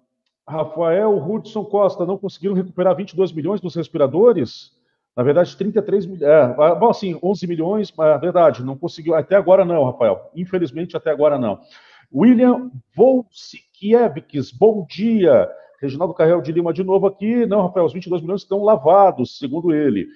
Rafael 0.47 1.17
Hudson 1.17 1.65
Costa, 1.65 2.07
não 2.07 2.17
conseguiram 2.17 2.55
recuperar 2.55 2.95
22 2.95 3.33
milhões 3.33 3.61
dos 3.61 3.75
respiradores? 3.75 4.73
Na 5.17 5.25
verdade, 5.25 5.57
33 5.57 6.07
milhões. 6.07 6.23
É, 6.23 6.41
ah, 6.41 6.75
bom, 6.75 6.91
assim, 6.91 7.19
11 7.21 7.47
milhões, 7.47 7.93
é 7.99 8.19
verdade, 8.19 8.63
não 8.63 8.79
conseguiu. 8.79 9.15
Até 9.15 9.35
agora 9.35 9.65
não, 9.65 9.85
Rafael. 9.85 10.31
Infelizmente, 10.37 10.97
até 10.97 11.11
agora 11.11 11.37
não. 11.37 11.59
William 12.15 12.71
Volsikiewicz, 12.95 14.53
bom 14.53 14.87
dia. 14.89 15.51
Reginaldo 15.81 16.15
Carrel 16.15 16.41
de 16.41 16.53
Lima 16.53 16.73
de 16.73 16.83
novo 16.83 17.07
aqui. 17.07 17.47
Não, 17.47 17.63
Rafael, 17.63 17.87
os 17.87 17.93
22 17.93 18.23
milhões 18.23 18.43
estão 18.43 18.63
lavados, 18.63 19.39
segundo 19.39 19.73
ele. 19.73 20.07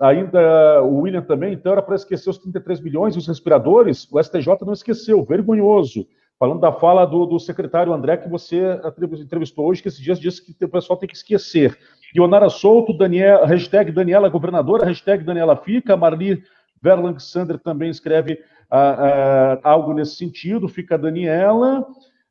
Ainda 0.00 0.82
o 0.82 1.02
William 1.02 1.22
também, 1.22 1.52
então 1.52 1.72
era 1.72 1.82
para 1.82 1.94
esquecer 1.94 2.28
os 2.28 2.38
33 2.38 2.80
milhões 2.80 3.14
e 3.14 3.18
os 3.18 3.28
respiradores, 3.28 4.08
o 4.10 4.20
STJ 4.20 4.46
não 4.62 4.72
esqueceu, 4.72 5.24
vergonhoso. 5.24 6.06
Falando 6.36 6.60
da 6.60 6.72
fala 6.72 7.04
do, 7.04 7.24
do 7.26 7.38
secretário 7.38 7.92
André, 7.92 8.16
que 8.16 8.28
você 8.28 8.80
entrevistou 9.20 9.66
hoje, 9.66 9.80
que 9.80 9.86
esses 9.86 10.00
dias 10.00 10.18
disse 10.18 10.44
que 10.52 10.64
o 10.64 10.68
pessoal 10.68 10.98
tem 10.98 11.08
que 11.08 11.14
esquecer. 11.14 11.78
Ionara 12.14 12.50
Souto, 12.50 12.92
Daniel, 12.92 13.44
hashtag 13.46 13.92
Daniela 13.92 14.28
Governadora, 14.28 14.84
hashtag 14.84 15.22
Daniela 15.22 15.56
Fica, 15.56 15.96
Marli 15.96 16.42
Verlang 16.82 17.18
Sander 17.20 17.58
também 17.58 17.88
escreve 17.88 18.40
ah, 18.68 19.58
ah, 19.62 19.70
algo 19.70 19.94
nesse 19.94 20.16
sentido, 20.16 20.68
fica 20.68 20.96
a 20.96 20.98
Daniela, 20.98 21.86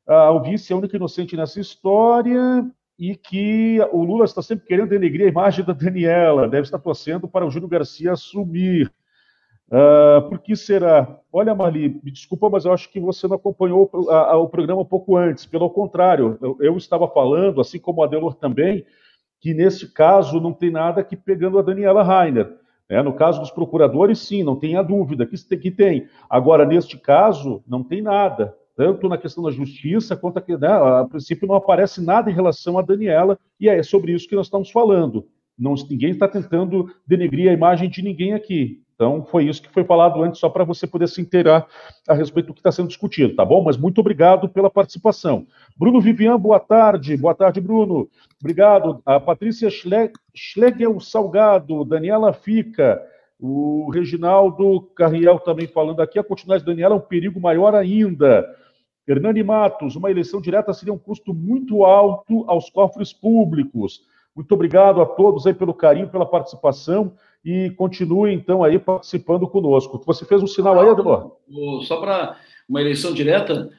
ah, 0.08 0.32
o 0.32 0.41
vice 0.41 0.72
é 0.72 0.76
a 0.76 0.80
única 0.80 0.95
inocente 0.95 1.36
nessa 1.36 1.60
história, 1.60 2.66
e 2.97 3.16
que 3.16 3.80
o 3.91 4.04
Lula 4.04 4.26
está 4.26 4.41
sempre 4.41 4.66
querendo 4.66 4.89
denegrir 4.89 5.26
a 5.26 5.30
imagem 5.30 5.66
da 5.66 5.74
Daniela, 5.74 6.47
deve 6.47 6.64
estar 6.64 6.80
torcendo 6.80 7.28
para 7.28 7.45
o 7.45 7.49
Júlio 7.49 7.68
Garcia 7.68 8.12
assumir. 8.12 8.91
Uh, 9.68 10.30
por 10.30 10.39
que 10.39 10.56
será? 10.56 11.20
Olha, 11.32 11.56
Marli, 11.56 11.99
me 12.04 12.12
desculpa, 12.12 12.49
mas 12.49 12.66
eu 12.66 12.72
acho 12.72 12.91
que 12.91 12.99
você 12.99 13.28
não 13.28 13.38
acompanhou 13.38 13.89
a, 14.10 14.34
a, 14.34 14.38
o 14.38 14.47
programa 14.47 14.82
um 14.82 14.86
pouco 14.86 15.18
antes. 15.18 15.45
Pelo 15.45 15.70
contrário, 15.70 16.38
eu, 16.41 16.58
eu, 16.60 16.78
estava 16.78 17.08
falando, 17.08 17.60
assim 17.60 17.80
como 17.80 18.04
a 18.04 18.08
Delor 18.08 18.36
também, 18.36 18.86
que 19.41 19.54
nesse 19.54 19.91
caso 19.91 20.39
não 20.39 20.54
tem 20.54 20.70
nada 20.70 21.04
que 21.04 21.16
pegando 21.16 21.58
a 21.58 21.64
Daniela 21.64 22.04
Rainer. 22.04 22.56
Né? 22.88 23.01
No 23.01 23.14
caso 23.14 23.39
dos 23.39 23.49
procuradores, 23.49 24.20
sim, 24.20 24.43
não 24.43 24.56
tenha 24.56 24.84
dúvida 24.84 25.26
que 25.26 25.72
tem. 25.72 26.08
Agora, 26.30 26.66
neste 26.66 26.97
caso, 26.97 27.64
não 27.68 27.84
tem 27.84 28.01
nada 28.01 28.56
tanto 28.76 29.07
na 29.07 29.17
questão 29.17 29.43
da 29.43 29.51
justiça 29.51 30.15
quanto 30.15 30.38
aqui, 30.38 30.57
né, 30.57 30.67
a 30.67 31.05
princípio 31.09 31.47
não 31.47 31.55
aparece 31.55 32.03
nada 32.03 32.30
em 32.30 32.34
relação 32.34 32.78
a 32.78 32.82
Daniela, 32.82 33.38
e 33.59 33.69
é 33.69 33.82
sobre 33.84 34.13
isso 34.13 34.28
que 34.28 34.36
nós 34.36 34.47
estamos 34.47 34.71
falando. 34.71 35.26
Não, 35.57 35.76
ninguém 35.89 36.11
está 36.11 36.28
tentando 36.28 36.91
denegrir 37.05 37.49
a 37.49 37.53
imagem 37.53 37.89
de 37.89 38.01
ninguém 38.01 38.34
aqui. 38.34 38.82
Então, 38.95 39.24
foi 39.26 39.45
isso 39.45 39.61
que 39.61 39.69
foi 39.69 39.84
falado 39.84 40.21
antes, 40.24 40.39
só 40.39 40.49
para 40.49 40.63
você 40.63 40.88
poder 40.88 41.07
se 41.07 41.19
inteirar 41.19 41.67
a 42.07 42.13
respeito 42.13 42.47
do 42.47 42.53
que 42.53 42.59
está 42.59 42.71
sendo 42.71 42.88
discutido, 42.88 43.36
tá 43.36 43.43
bom? 43.43 43.63
Mas 43.63 43.76
muito 43.76 43.99
obrigado 43.99 44.47
pela 44.47 44.69
participação. 44.69 45.45
Bruno 45.78 45.99
Vivian, 45.99 46.39
boa 46.39 46.59
tarde. 46.59 47.17
Boa 47.17 47.36
tarde, 47.36 47.59
Bruno. 47.59 48.07
Obrigado. 48.39 49.01
A 49.05 49.19
Patrícia 49.19 49.69
Schlegel 50.34 50.99
Salgado, 50.99 51.84
Daniela 51.84 52.34
Fica, 52.34 53.01
o 53.45 53.89
Reginaldo 53.89 54.79
Carriel 54.95 55.37
também 55.37 55.67
falando 55.67 56.01
aqui. 56.01 56.17
A 56.17 56.23
continuidade 56.23 56.63
de 56.63 56.71
Daniela 56.71 56.95
é 56.95 56.97
um 56.97 57.01
perigo 57.01 57.41
maior 57.41 57.75
ainda. 57.75 58.45
Hernani 59.05 59.43
Matos, 59.43 59.97
uma 59.97 60.09
eleição 60.09 60.39
direta 60.39 60.71
seria 60.71 60.93
um 60.93 60.97
custo 60.97 61.33
muito 61.33 61.83
alto 61.83 62.45
aos 62.47 62.69
cofres 62.69 63.11
públicos. 63.11 63.99
Muito 64.33 64.49
obrigado 64.53 65.01
a 65.01 65.05
todos 65.05 65.45
aí 65.45 65.53
pelo 65.53 65.73
carinho, 65.73 66.07
pela 66.07 66.25
participação 66.25 67.15
e 67.43 67.69
continue 67.71 68.33
então 68.33 68.63
aí 68.63 68.79
participando 68.79 69.45
conosco. 69.45 70.01
Você 70.05 70.23
fez 70.23 70.41
um 70.41 70.47
sinal 70.47 70.79
aí, 70.79 70.87
Adelor? 70.87 71.35
Só 71.81 71.97
para 71.99 72.37
uma 72.69 72.79
eleição 72.79 73.13
direta, 73.13 73.69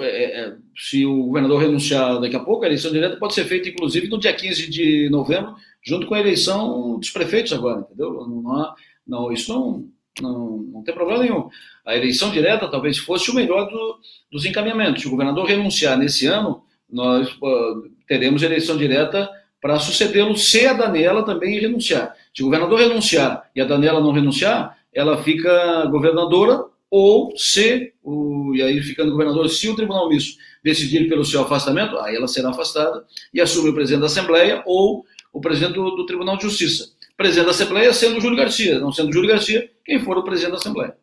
é, 0.00 0.40
é, 0.46 0.56
se 0.74 1.04
o 1.04 1.26
governador 1.26 1.60
renunciar 1.60 2.18
daqui 2.22 2.36
a 2.36 2.40
pouco, 2.40 2.64
a 2.64 2.68
eleição 2.68 2.90
direta 2.90 3.18
pode 3.18 3.34
ser 3.34 3.44
feita, 3.44 3.68
inclusive, 3.68 4.08
no 4.08 4.18
dia 4.18 4.32
15 4.32 4.70
de 4.70 5.10
novembro, 5.10 5.54
junto 5.86 6.06
com 6.06 6.14
a 6.14 6.20
eleição 6.20 6.98
dos 6.98 7.10
prefeitos 7.10 7.52
agora, 7.52 7.80
entendeu? 7.80 8.26
Não, 8.26 8.50
há, 8.50 8.74
não 9.06 9.32
isso 9.32 9.52
não, 9.52 9.88
não, 10.20 10.58
não 10.72 10.82
tem 10.82 10.94
problema 10.94 11.22
nenhum. 11.22 11.48
A 11.84 11.96
eleição 11.96 12.30
direta 12.30 12.70
talvez 12.70 12.98
fosse 12.98 13.30
o 13.30 13.34
melhor 13.34 13.68
do, 13.68 13.98
dos 14.30 14.44
encaminhamentos. 14.44 15.02
Se 15.02 15.08
o 15.08 15.10
governador 15.10 15.46
renunciar 15.46 15.98
nesse 15.98 16.26
ano, 16.26 16.62
nós 16.90 17.28
uh, 17.34 17.90
teremos 18.06 18.42
eleição 18.42 18.76
direta 18.76 19.28
para 19.60 19.78
sucedê-lo 19.78 20.36
se 20.36 20.66
a 20.66 20.72
Daniela 20.72 21.24
também 21.24 21.58
renunciar. 21.58 22.14
Se 22.34 22.42
o 22.42 22.46
governador 22.46 22.78
renunciar 22.78 23.50
e 23.54 23.60
a 23.60 23.64
Daniela 23.64 24.00
não 24.00 24.12
renunciar, 24.12 24.78
ela 24.92 25.22
fica 25.22 25.86
governadora, 25.86 26.64
ou 26.90 27.32
se, 27.36 27.92
o, 28.02 28.52
e 28.54 28.62
aí 28.62 28.80
ficando 28.80 29.10
governador, 29.10 29.48
se 29.48 29.68
o 29.68 29.74
Tribunal 29.74 30.08
Misto 30.08 30.38
decidir 30.62 31.08
pelo 31.08 31.24
seu 31.24 31.42
afastamento, 31.42 31.98
aí 31.98 32.14
ela 32.14 32.28
será 32.28 32.50
afastada 32.50 33.04
e 33.32 33.40
assume 33.40 33.70
o 33.70 33.74
presidente 33.74 34.02
da 34.02 34.06
Assembleia 34.06 34.62
ou 34.64 35.04
o 35.32 35.40
presidente 35.40 35.74
do, 35.74 35.90
do 35.90 36.06
Tribunal 36.06 36.36
de 36.36 36.44
Justiça 36.44 36.93
presidente 37.16 37.46
da 37.46 37.50
Assembleia 37.50 37.92
sendo 37.92 38.20
Júlio 38.20 38.36
Garcia, 38.36 38.78
não 38.78 38.92
sendo 38.92 39.12
Júlio 39.12 39.30
Garcia, 39.30 39.70
quem 39.84 40.00
for 40.00 40.18
o 40.18 40.24
presidente 40.24 40.52
da 40.52 40.58
Assembleia. 40.58 40.96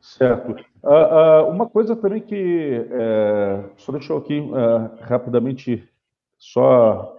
Certo. 0.00 0.56
Uh, 0.82 0.88
uh, 0.88 1.48
uma 1.48 1.68
coisa 1.68 1.94
também 1.94 2.20
que. 2.20 2.84
É, 2.90 3.64
só 3.76 3.92
deixa 3.92 4.12
eu 4.12 4.16
aqui 4.16 4.40
uh, 4.40 4.90
rapidamente 5.02 5.88
só. 6.36 7.16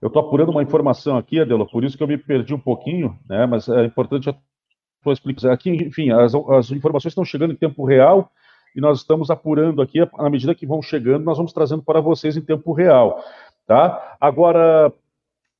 Eu 0.00 0.06
estou 0.06 0.22
apurando 0.22 0.50
uma 0.50 0.62
informação 0.62 1.16
aqui, 1.16 1.40
Adela, 1.40 1.66
por 1.66 1.82
isso 1.82 1.96
que 1.96 2.02
eu 2.02 2.06
me 2.06 2.16
perdi 2.16 2.54
um 2.54 2.60
pouquinho, 2.60 3.18
né? 3.28 3.44
Mas 3.46 3.68
é 3.68 3.84
importante 3.84 4.30
a 4.30 5.12
explicar 5.12 5.52
aqui. 5.52 5.70
Enfim, 5.70 6.10
as, 6.10 6.32
as 6.34 6.70
informações 6.70 7.10
estão 7.10 7.24
chegando 7.24 7.52
em 7.52 7.56
tempo 7.56 7.84
real 7.84 8.30
e 8.74 8.80
nós 8.80 8.98
estamos 8.98 9.30
apurando 9.30 9.80
aqui, 9.80 9.98
à 10.00 10.30
medida 10.30 10.54
que 10.54 10.66
vão 10.66 10.82
chegando, 10.82 11.24
nós 11.24 11.38
vamos 11.38 11.52
trazendo 11.52 11.82
para 11.82 12.00
vocês 12.00 12.36
em 12.36 12.42
tempo 12.42 12.72
real. 12.72 13.24
Tá? 13.66 14.16
Agora, 14.20 14.92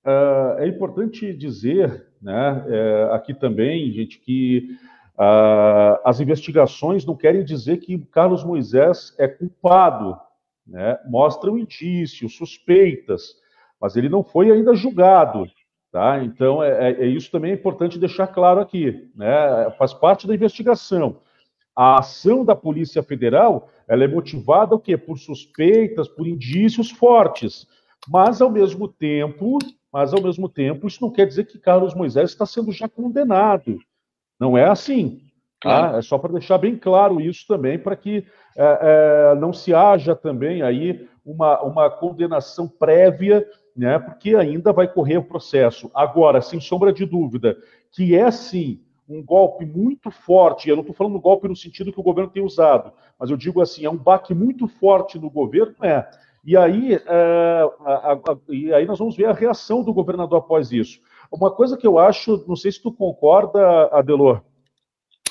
Uh, 0.06 0.60
é 0.60 0.68
importante 0.68 1.32
dizer, 1.32 2.06
né, 2.22 2.64
é, 2.68 3.08
aqui 3.10 3.34
também, 3.34 3.90
gente, 3.90 4.20
que 4.20 4.78
uh, 5.18 5.98
as 6.04 6.20
investigações 6.20 7.04
não 7.04 7.16
querem 7.16 7.44
dizer 7.44 7.78
que 7.78 7.98
Carlos 8.12 8.44
Moisés 8.44 9.12
é 9.18 9.26
culpado, 9.26 10.16
né? 10.64 10.96
Mostram 11.08 11.58
indícios, 11.58 12.36
suspeitas, 12.36 13.34
mas 13.80 13.96
ele 13.96 14.08
não 14.08 14.22
foi 14.22 14.52
ainda 14.52 14.76
julgado, 14.76 15.44
tá? 15.90 16.22
Então, 16.22 16.62
é, 16.62 16.90
é, 16.90 17.02
é 17.02 17.06
isso 17.06 17.28
também 17.30 17.50
é 17.50 17.54
importante 17.54 17.98
deixar 17.98 18.28
claro 18.28 18.60
aqui, 18.60 19.10
né? 19.14 19.70
Faz 19.76 19.92
parte 19.92 20.26
da 20.26 20.34
investigação. 20.34 21.20
A 21.74 21.98
ação 21.98 22.44
da 22.44 22.54
Polícia 22.54 23.02
Federal, 23.02 23.68
ela 23.88 24.04
é 24.04 24.08
motivada 24.08 24.74
o 24.74 24.78
quê? 24.78 24.96
Por 24.96 25.18
suspeitas, 25.18 26.08
por 26.08 26.26
indícios 26.26 26.90
fortes, 26.90 27.66
mas 28.08 28.40
ao 28.40 28.50
mesmo 28.50 28.88
tempo 28.88 29.58
mas 29.96 30.12
ao 30.12 30.20
mesmo 30.20 30.46
tempo 30.46 30.86
isso 30.86 30.98
não 31.00 31.10
quer 31.10 31.26
dizer 31.26 31.46
que 31.46 31.58
Carlos 31.58 31.94
Moisés 31.94 32.28
está 32.28 32.44
sendo 32.44 32.70
já 32.70 32.86
condenado. 32.86 33.78
Não 34.38 34.58
é 34.58 34.68
assim. 34.68 35.22
Tá? 35.58 35.96
É 35.96 36.02
só 36.02 36.18
para 36.18 36.34
deixar 36.34 36.58
bem 36.58 36.76
claro 36.76 37.18
isso 37.18 37.46
também, 37.48 37.78
para 37.78 37.96
que 37.96 38.22
é, 38.54 38.78
é, 39.32 39.34
não 39.36 39.54
se 39.54 39.72
haja 39.72 40.14
também 40.14 40.60
aí 40.60 41.08
uma, 41.24 41.62
uma 41.62 41.88
condenação 41.88 42.68
prévia, 42.68 43.48
né, 43.74 43.98
porque 43.98 44.36
ainda 44.36 44.70
vai 44.70 44.86
correr 44.86 45.16
o 45.16 45.24
processo. 45.24 45.90
Agora, 45.94 46.42
sem 46.42 46.60
sombra 46.60 46.92
de 46.92 47.06
dúvida, 47.06 47.56
que 47.90 48.14
é 48.14 48.30
sim 48.30 48.82
um 49.08 49.24
golpe 49.24 49.64
muito 49.64 50.10
forte, 50.10 50.68
eu 50.68 50.76
não 50.76 50.82
estou 50.82 50.94
falando 50.94 51.18
golpe 51.18 51.48
no 51.48 51.56
sentido 51.56 51.90
que 51.90 52.00
o 52.00 52.02
governo 52.02 52.30
tem 52.30 52.44
usado, 52.44 52.92
mas 53.18 53.30
eu 53.30 53.36
digo 53.38 53.62
assim, 53.62 53.86
é 53.86 53.90
um 53.90 53.96
baque 53.96 54.34
muito 54.34 54.68
forte 54.68 55.18
no 55.18 55.30
governo, 55.30 55.74
é, 55.82 56.06
e 56.46 56.56
aí, 56.56 56.94
é, 56.94 57.70
a, 57.80 58.12
a, 58.12 58.38
e 58.48 58.72
aí 58.72 58.86
nós 58.86 59.00
vamos 59.00 59.16
ver 59.16 59.26
a 59.26 59.32
reação 59.32 59.82
do 59.82 59.92
governador 59.92 60.38
após 60.38 60.70
isso. 60.70 61.00
Uma 61.30 61.50
coisa 61.50 61.76
que 61.76 61.84
eu 61.84 61.98
acho, 61.98 62.44
não 62.46 62.54
sei 62.54 62.70
se 62.70 62.80
tu 62.80 62.92
concorda, 62.92 63.86
Adelor, 63.86 64.42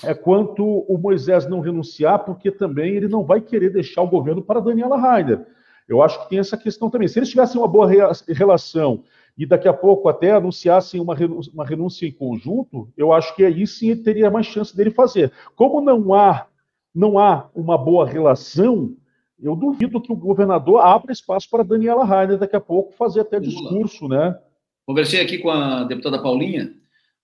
é 0.03 0.13
quanto 0.13 0.63
o 0.66 0.97
Moisés 0.97 1.47
não 1.47 1.61
renunciar, 1.61 2.26
porque 2.26 2.51
também 2.51 2.95
ele 2.95 3.07
não 3.07 3.24
vai 3.24 3.39
querer 3.39 3.70
deixar 3.70 4.01
o 4.01 4.09
governo 4.09 4.41
para 4.41 4.59
Daniela 4.59 4.97
Rainer. 4.97 5.47
Eu 5.88 6.01
acho 6.01 6.22
que 6.22 6.30
tem 6.30 6.39
essa 6.39 6.57
questão 6.57 6.89
também. 6.89 7.07
Se 7.07 7.18
eles 7.18 7.30
tivessem 7.30 7.61
uma 7.61 7.68
boa 7.68 7.88
relação 8.28 9.03
e 9.38 9.45
daqui 9.45 9.70
a 9.70 9.74
pouco 9.74 10.09
até 10.09 10.32
anunciassem 10.32 10.99
uma 10.99 11.16
renúncia, 11.16 11.53
uma 11.53 11.66
renúncia 11.66 12.05
em 12.05 12.11
conjunto, 12.11 12.89
eu 12.97 13.13
acho 13.13 13.34
que 13.36 13.45
aí 13.45 13.66
sim 13.66 13.95
teria 13.95 14.30
mais 14.30 14.47
chance 14.47 14.76
dele 14.76 14.91
fazer. 14.91 15.32
Como 15.55 15.80
não 15.80 16.13
há, 16.13 16.47
não 16.93 17.18
há 17.18 17.49
uma 17.55 17.78
boa 17.78 18.05
relação, 18.05 18.95
eu 19.42 19.56
duvido 19.56 20.02
que 20.02 20.12
o 20.12 20.16
governador 20.16 20.82
abra 20.82 21.12
espaço 21.12 21.50
para 21.50 21.64
Daniela 21.64 22.06
Rainer 22.06 22.38
daqui 22.38 22.56
a 22.56 22.62
pouco 22.62 22.94
fazer 22.94 23.22
até 23.22 23.40
discurso, 23.40 24.08
né? 24.08 24.38
Conversei 24.86 25.22
aqui 25.22 25.40
com 25.40 25.50
a 25.50 25.84
deputada 25.84 26.22
Paulinha 26.22 26.72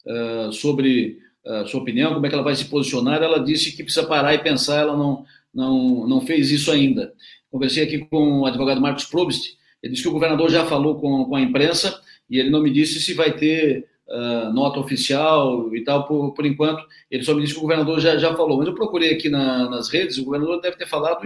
uh, 0.06 0.52
sobre 0.52 1.20
a 1.46 1.62
uh, 1.62 1.68
sua 1.68 1.82
opinião, 1.82 2.14
como 2.14 2.26
é 2.26 2.30
que 2.30 2.36
ela 2.36 2.44
vai 2.44 2.56
se 2.56 2.66
posicionar. 2.66 3.22
Ela 3.22 3.40
disse 3.40 3.76
que 3.76 3.84
precisa 3.84 4.06
parar 4.06 4.34
e 4.34 4.40
pensar, 4.40 4.82
ela 4.82 4.98
não, 4.98 5.26
não, 5.54 6.08
não 6.08 6.22
fez 6.22 6.52
isso 6.52 6.72
ainda. 6.72 7.14
Conversei 7.50 7.84
aqui 7.84 8.00
com 8.00 8.42
o 8.42 8.46
advogado 8.46 8.82
Marcos 8.82 9.06
Probst, 9.06 9.58
ele 9.82 9.94
disse 9.94 10.04
que 10.04 10.10
o 10.10 10.14
governador 10.14 10.50
já 10.50 10.66
falou 10.66 11.00
com, 11.00 11.26
com 11.26 11.36
a 11.36 11.42
imprensa 11.42 12.02
e 12.30 12.40
ele 12.40 12.50
não 12.50 12.62
me 12.62 12.72
disse 12.72 13.00
se 13.00 13.14
vai 13.14 13.36
ter 13.36 13.88
uh, 14.12 14.54
nota 14.54 14.80
oficial 14.80 15.74
e 15.76 15.84
tal, 15.84 16.06
por, 16.06 16.34
por 16.34 16.46
enquanto. 16.46 16.86
Ele 17.10 17.24
só 17.24 17.34
me 17.34 17.42
disse 17.42 17.54
que 17.54 17.60
o 17.60 17.64
governador 17.64 18.00
já, 18.00 18.18
já 18.18 18.36
falou. 18.36 18.58
Mas 18.58 18.68
eu 18.68 18.76
procurei 18.76 19.14
aqui 19.14 19.30
na, 19.30 19.70
nas 19.70 19.90
redes, 19.90 20.18
o 20.18 20.26
governador 20.26 20.62
deve 20.62 20.78
ter 20.78 20.88
falado 20.88 21.22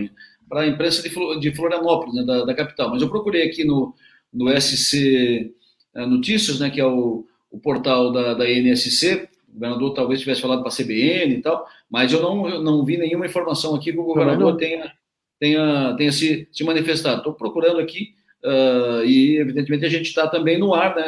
para 0.48 0.62
a 0.62 0.68
imprensa 0.68 1.02
de 1.40 1.52
Florianópolis, 1.56 2.16
né, 2.16 2.24
da, 2.24 2.46
da, 2.46 2.54
capital. 2.54 2.90
Mas 2.90 3.02
eu 3.02 3.10
procurei 3.10 3.48
aqui 3.48 3.64
no, 3.64 3.94
no 4.32 4.50
SC 4.62 5.52
eh, 5.96 6.06
Notícias, 6.06 6.60
né, 6.60 6.70
que 6.70 6.80
é 6.80 6.86
o, 6.86 7.26
o 7.50 7.60
portal 7.60 8.12
da, 8.12 8.36
da 8.36 8.46
NSC, 8.46 9.28
o 9.50 9.54
governador 9.54 9.94
talvez 9.94 10.20
tivesse 10.20 10.42
falado 10.42 10.60
para 10.60 10.70
a 10.70 10.76
CBN 10.76 11.36
e 11.36 11.42
tal, 11.42 11.66
mas 11.90 12.12
eu 12.12 12.22
não, 12.22 12.48
eu 12.48 12.62
não 12.62 12.84
vi 12.84 12.98
nenhuma 12.98 13.26
informação 13.26 13.74
aqui 13.74 13.92
que 13.92 13.98
o 13.98 14.04
governador 14.04 14.58
tenha, 14.58 14.92
tenha, 15.40 15.96
tenha 15.98 16.12
se, 16.12 16.48
se 16.52 16.64
manifestado. 16.64 17.18
Estou 17.18 17.34
procurando 17.34 17.80
aqui 17.80 18.14
uh, 18.46 19.04
e, 19.06 19.38
evidentemente, 19.38 19.86
a 19.86 19.90
gente 19.90 20.06
está 20.06 20.28
também 20.28 20.58
no 20.58 20.74
ar, 20.74 20.96
né, 20.96 21.08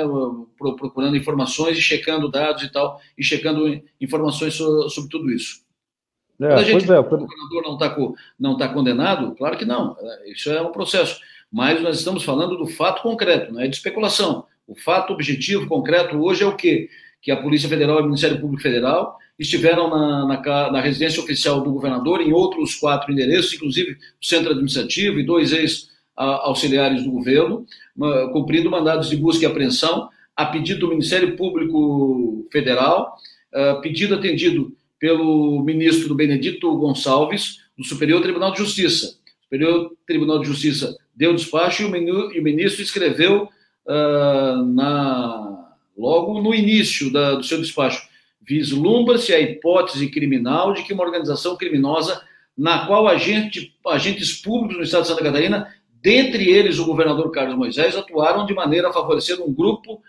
procurando 0.57 1.15
informações 1.15 1.77
e 1.77 1.81
checando 1.81 2.29
dados 2.29 2.63
e 2.63 2.71
tal, 2.71 2.99
e 3.17 3.23
checando 3.23 3.81
informações 4.01 4.55
sobre, 4.55 4.89
sobre 4.89 5.09
tudo 5.09 5.31
isso. 5.31 5.61
É, 6.39 6.47
Quando 6.47 6.59
a 6.59 6.63
gente 6.63 6.91
é, 6.91 6.99
o 6.99 7.03
governador 7.03 7.63
não 7.63 7.73
está 7.73 7.97
não 8.39 8.57
tá 8.57 8.67
condenado, 8.67 9.35
claro 9.35 9.57
que 9.57 9.65
não, 9.65 9.95
é, 9.99 10.31
isso 10.31 10.51
é 10.51 10.61
um 10.61 10.71
processo. 10.71 11.19
Mas 11.51 11.81
nós 11.81 11.97
estamos 11.97 12.23
falando 12.23 12.57
do 12.57 12.67
fato 12.67 13.01
concreto, 13.01 13.53
não 13.53 13.61
é 13.61 13.67
de 13.67 13.75
especulação. 13.75 14.45
O 14.67 14.75
fato 14.75 15.13
objetivo, 15.13 15.67
concreto, 15.67 16.17
hoje 16.17 16.43
é 16.43 16.45
o 16.45 16.55
quê? 16.55 16.89
Que 17.21 17.31
a 17.31 17.41
Polícia 17.41 17.69
Federal 17.69 17.99
e 17.99 18.01
o 18.01 18.05
Ministério 18.05 18.39
Público 18.39 18.61
Federal 18.61 19.17
estiveram 19.39 19.89
na, 19.89 20.25
na, 20.25 20.71
na 20.71 20.81
residência 20.81 21.21
oficial 21.21 21.61
do 21.61 21.71
governador, 21.71 22.21
em 22.21 22.33
outros 22.33 22.75
quatro 22.75 23.11
endereços, 23.11 23.53
inclusive 23.53 23.93
o 23.93 24.25
centro 24.25 24.51
administrativo 24.51 25.19
e 25.19 25.25
dois 25.25 25.53
ex 25.53 25.89
auxiliares 26.17 27.03
do 27.03 27.11
governo, 27.11 27.65
cumprindo 28.33 28.71
mandados 28.71 29.09
de 29.09 29.15
busca 29.15 29.43
e 29.43 29.45
apreensão 29.45 30.09
a 30.35 30.45
pedido 30.45 30.81
do 30.81 30.89
Ministério 30.89 31.35
Público 31.35 32.47
Federal, 32.51 33.15
pedido 33.81 34.15
atendido 34.15 34.75
pelo 34.99 35.61
ministro 35.63 36.15
Benedito 36.15 36.75
Gonçalves, 36.77 37.59
do 37.77 37.83
Superior 37.83 38.21
Tribunal 38.21 38.51
de 38.51 38.57
Justiça. 38.57 39.17
O 39.41 39.43
Superior 39.43 39.91
Tribunal 40.05 40.39
de 40.39 40.47
Justiça 40.47 40.97
deu 41.15 41.33
despacho 41.33 41.83
e 41.83 42.39
o 42.39 42.43
ministro 42.43 42.81
escreveu 42.81 43.43
uh, 43.85 44.65
na, 44.65 45.73
logo 45.97 46.41
no 46.41 46.53
início 46.53 47.11
da, 47.11 47.35
do 47.35 47.43
seu 47.43 47.59
despacho: 47.59 48.07
vislumbra-se 48.41 49.33
a 49.33 49.39
hipótese 49.39 50.09
criminal 50.09 50.73
de 50.73 50.83
que 50.83 50.93
uma 50.93 51.03
organização 51.03 51.55
criminosa 51.55 52.21
na 52.57 52.87
qual 52.87 53.07
agente, 53.07 53.75
agentes 53.87 54.33
públicos 54.33 54.77
no 54.77 54.83
estado 54.83 55.03
de 55.03 55.09
Santa 55.09 55.23
Catarina, 55.23 55.71
dentre 56.07 56.49
eles 56.49 56.79
o 56.79 56.85
governador 56.85 57.29
Carlos 57.31 57.57
Moisés, 57.57 57.93
atuaram 57.93 58.45
de 58.45 58.53
maneira 58.53 58.87
a 58.87 58.93
favorecer 58.93 59.41
um 59.41 59.53
grupo 59.53 60.01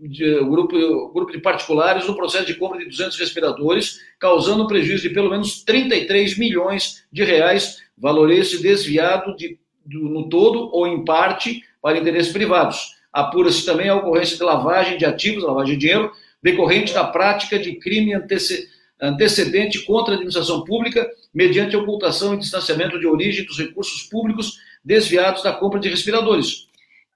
de, 0.00 0.40
um 0.40 0.48
grupo, 0.48 0.74
um 0.74 1.12
grupo 1.12 1.30
de 1.30 1.42
particulares 1.42 2.06
no 2.06 2.16
processo 2.16 2.46
de 2.46 2.54
compra 2.54 2.78
de 2.78 2.86
200 2.86 3.18
respiradores, 3.18 4.00
causando 4.18 4.66
prejuízo 4.66 5.02
de 5.02 5.10
pelo 5.10 5.28
menos 5.28 5.62
33 5.62 6.38
milhões 6.38 7.04
de 7.12 7.22
reais, 7.22 7.82
valor 7.98 8.30
esse 8.30 8.62
desviado 8.62 9.36
de, 9.36 9.58
do, 9.84 10.08
no 10.08 10.26
todo 10.30 10.70
ou 10.72 10.86
em 10.86 11.04
parte 11.04 11.62
para 11.82 11.98
interesses 11.98 12.32
privados. 12.32 12.96
Apura-se 13.12 13.66
também 13.66 13.90
a 13.90 13.96
ocorrência 13.96 14.38
de 14.38 14.42
lavagem 14.42 14.96
de 14.96 15.04
ativos, 15.04 15.44
lavagem 15.44 15.74
de 15.74 15.80
dinheiro, 15.80 16.12
decorrente 16.42 16.94
da 16.94 17.04
prática 17.04 17.58
de 17.58 17.74
crime 17.74 18.14
antece, 18.14 18.70
antecedente 18.98 19.84
contra 19.84 20.14
a 20.14 20.16
administração 20.16 20.64
pública, 20.64 21.06
mediante 21.34 21.76
ocultação 21.76 22.32
e 22.32 22.38
distanciamento 22.38 22.98
de 22.98 23.06
origem 23.06 23.44
dos 23.44 23.58
recursos 23.58 24.04
públicos 24.04 24.56
desviados 24.84 25.42
da 25.42 25.52
compra 25.52 25.80
de 25.80 25.88
respiradores. 25.88 26.66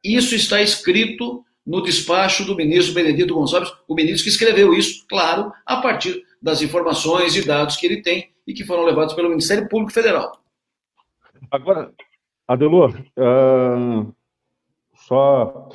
Isso 0.03 0.35
está 0.35 0.63
escrito 0.63 1.45
no 1.67 1.83
despacho 1.83 2.45
do 2.45 2.55
ministro 2.55 2.95
Benedito 2.95 3.35
Gonçalves, 3.35 3.73
o 3.89 3.95
ministro 3.95 4.25
que 4.25 4.31
escreveu 4.31 4.73
isso, 4.73 5.05
claro, 5.09 5.53
a 5.65 5.79
partir 5.79 6.23
das 6.41 6.63
informações 6.63 7.35
e 7.35 7.45
dados 7.45 7.77
que 7.77 7.87
ele 7.87 8.03
tem 8.03 8.31
e 8.47 8.55
que 8.55 8.65
foram 8.65 8.85
levados 8.85 9.15
pelo 9.15 9.29
Ministério 9.29 9.69
Público 9.69 9.93
Federal. 9.93 10.41
Agora, 11.51 11.93
Adelor, 12.47 12.95
uh, 13.19 14.15
só. 14.95 15.69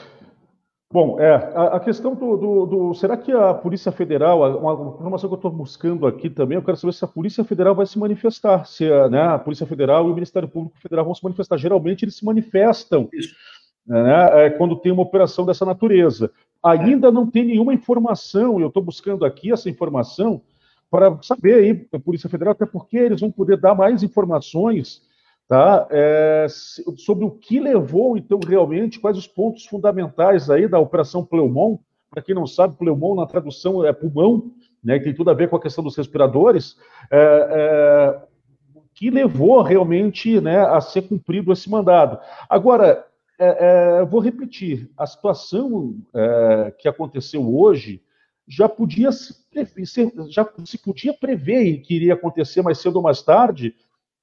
Bom, 0.92 1.20
é, 1.20 1.34
a, 1.34 1.78
a 1.78 1.80
questão 1.80 2.14
do, 2.14 2.36
do, 2.36 2.66
do, 2.66 2.94
Será 2.94 3.16
que 3.16 3.32
a 3.32 3.54
Polícia 3.54 3.92
Federal, 3.92 4.39
uma, 4.60 4.74
uma 4.74 4.96
informação 4.96 5.30
que 5.30 5.34
eu 5.34 5.38
estou 5.38 5.52
buscando 5.52 6.06
aqui 6.06 6.30
também, 6.30 6.58
eu 6.58 6.64
quero 6.64 6.78
saber 6.78 6.94
se 6.94 7.06
a 7.06 7.08
Polícia 7.08 7.44
Federal 7.44 7.74
vai 7.74 7.86
se 7.86 7.98
manifestar, 7.98 8.66
se 8.66 8.89
né, 9.10 9.22
a 9.22 9.39
Polícia 9.39 9.66
Federal 9.66 10.08
e 10.08 10.12
o 10.12 10.14
Ministério 10.14 10.50
Público 10.50 10.78
Federal 10.80 11.06
vão 11.06 11.16
se 11.16 11.24
manifestar. 11.24 11.58
Geralmente 11.58 12.04
eles 12.04 12.16
se 12.16 12.26
manifestam. 12.26 13.08
Isso 13.14 13.36
né, 13.86 14.46
é, 14.46 14.50
quando 14.50 14.76
tem 14.76 14.92
uma 14.92 15.02
operação 15.02 15.46
dessa 15.46 15.66
natureza. 15.66 16.32
Ainda 16.64 17.12
não 17.12 17.26
tem 17.26 17.46
nenhuma 17.46 17.74
informação, 17.74 18.60
e 18.60 18.64
eu 18.64 18.68
estou 18.68 18.84
buscando 18.84 19.26
aqui 19.26 19.52
essa 19.52 19.70
informação 19.70 20.42
para 20.89 21.18
saber 21.22 21.54
aí, 21.56 21.88
a 21.94 22.00
Polícia 22.00 22.30
Federal, 22.30 22.52
até 22.52 22.66
porque 22.66 22.98
eles 22.98 23.22
vão 23.22 23.32
poder 23.32 23.58
dar 23.58 23.74
mais 23.74 24.04
informações 24.04 25.02
tá, 25.52 25.86
é, 25.91 26.47
sobre 26.95 27.26
o 27.26 27.30
que 27.30 27.60
levou, 27.60 28.16
então, 28.16 28.39
realmente, 28.47 29.02
quais 29.02 29.18
os 29.18 29.28
pontos 29.28 29.66
fundamentais 29.66 30.49
aí 30.49 30.66
da 30.66 30.80
Operação 30.80 31.26
Pleumon. 31.26 31.78
Para 32.10 32.24
quem 32.24 32.34
não 32.34 32.47
sabe, 32.47 32.78
Pleumon 32.78 33.16
na 33.16 33.26
tradução 33.26 33.86
é 33.86 33.91
pulmão, 33.91 34.49
né, 34.82 34.97
tem 34.97 35.14
tudo 35.14 35.30
a 35.30 35.34
ver 35.34 35.49
com 35.49 35.58
a 35.58 35.62
questão 35.62 35.84
dos 35.84 35.97
respiradores. 35.97 36.78
É, 37.12 37.18
é, 37.20 38.22
que 38.93 39.10
levou 39.10 39.62
realmente 39.62 40.39
né, 40.39 40.60
a 40.60 40.80
ser 40.80 41.02
cumprido 41.02 41.52
esse 41.52 41.70
mandado. 41.70 42.18
Agora, 42.49 43.06
é, 43.38 43.99
é, 43.99 44.06
vou 44.06 44.22
repetir, 44.22 44.89
a 44.97 45.06
situação 45.06 45.97
é, 46.14 46.74
que 46.80 46.88
aconteceu 46.88 47.54
hoje 47.54 48.02
já 48.47 48.70
podia 48.70 49.12
se, 49.12 49.36
já 50.30 50.47
se 50.64 50.78
podia 50.78 51.14
prever 51.14 51.80
que 51.80 51.95
iria 51.95 52.14
acontecer 52.14 52.62
mais 52.62 52.78
cedo 52.78 52.97
ou 52.97 53.02
mais 53.02 53.22
tarde, 53.22 53.76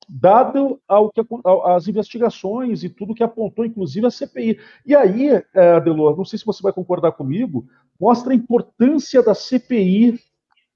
dado 0.08 0.80
ao 0.88 1.10
que, 1.10 1.20
as 1.64 1.86
investigações 1.86 2.82
e 2.82 2.88
tudo 2.88 3.14
que 3.14 3.22
apontou, 3.22 3.64
inclusive 3.64 4.06
a 4.06 4.10
CPI. 4.10 4.58
E 4.86 4.96
aí, 4.96 5.28
é, 5.54 5.72
Adelor, 5.72 6.16
não 6.16 6.24
sei 6.24 6.38
se 6.38 6.46
você 6.46 6.62
vai 6.62 6.72
concordar 6.72 7.12
comigo, 7.12 7.66
mostra 8.00 8.32
a 8.32 8.36
importância 8.36 9.22
da 9.22 9.34
CPI 9.34 10.18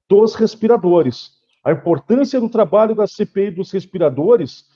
dos 0.09 0.35
respiradores, 0.35 1.31
a 1.65 1.73
importância 1.73 2.39
do 2.39 2.49
trabalho 2.49 2.95
da 2.95 3.07
CPI 3.07 3.53
dos 3.53 3.71
respiradores 3.71 4.67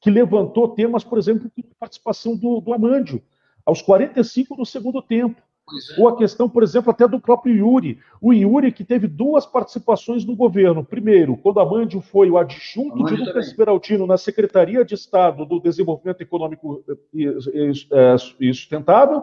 que 0.00 0.10
levantou 0.10 0.68
temas, 0.68 1.04
por 1.04 1.18
exemplo, 1.18 1.50
de 1.56 1.64
participação 1.78 2.36
do, 2.36 2.60
do 2.60 2.72
Amândio, 2.72 3.22
aos 3.64 3.82
45 3.82 4.56
do 4.56 4.64
segundo 4.64 5.02
tempo. 5.02 5.42
É. 5.68 6.00
Ou 6.00 6.08
a 6.08 6.16
questão, 6.16 6.48
por 6.48 6.62
exemplo, 6.62 6.90
até 6.90 7.08
do 7.08 7.20
próprio 7.20 7.54
Yuri. 7.54 7.98
O 8.20 8.32
Yuri 8.32 8.70
que 8.70 8.84
teve 8.84 9.08
duas 9.08 9.44
participações 9.44 10.24
no 10.24 10.36
governo. 10.36 10.84
Primeiro, 10.84 11.36
quando 11.36 11.58
Amândio 11.58 12.00
foi 12.00 12.30
o 12.30 12.38
adjunto 12.38 13.04
de 13.04 13.16
Lucas 13.16 13.52
Peraltino 13.52 14.06
na 14.06 14.16
Secretaria 14.16 14.84
de 14.84 14.94
Estado 14.94 15.44
do 15.44 15.58
Desenvolvimento 15.58 16.20
Econômico 16.20 16.84
e 17.12 17.28
Sustentável. 18.54 19.22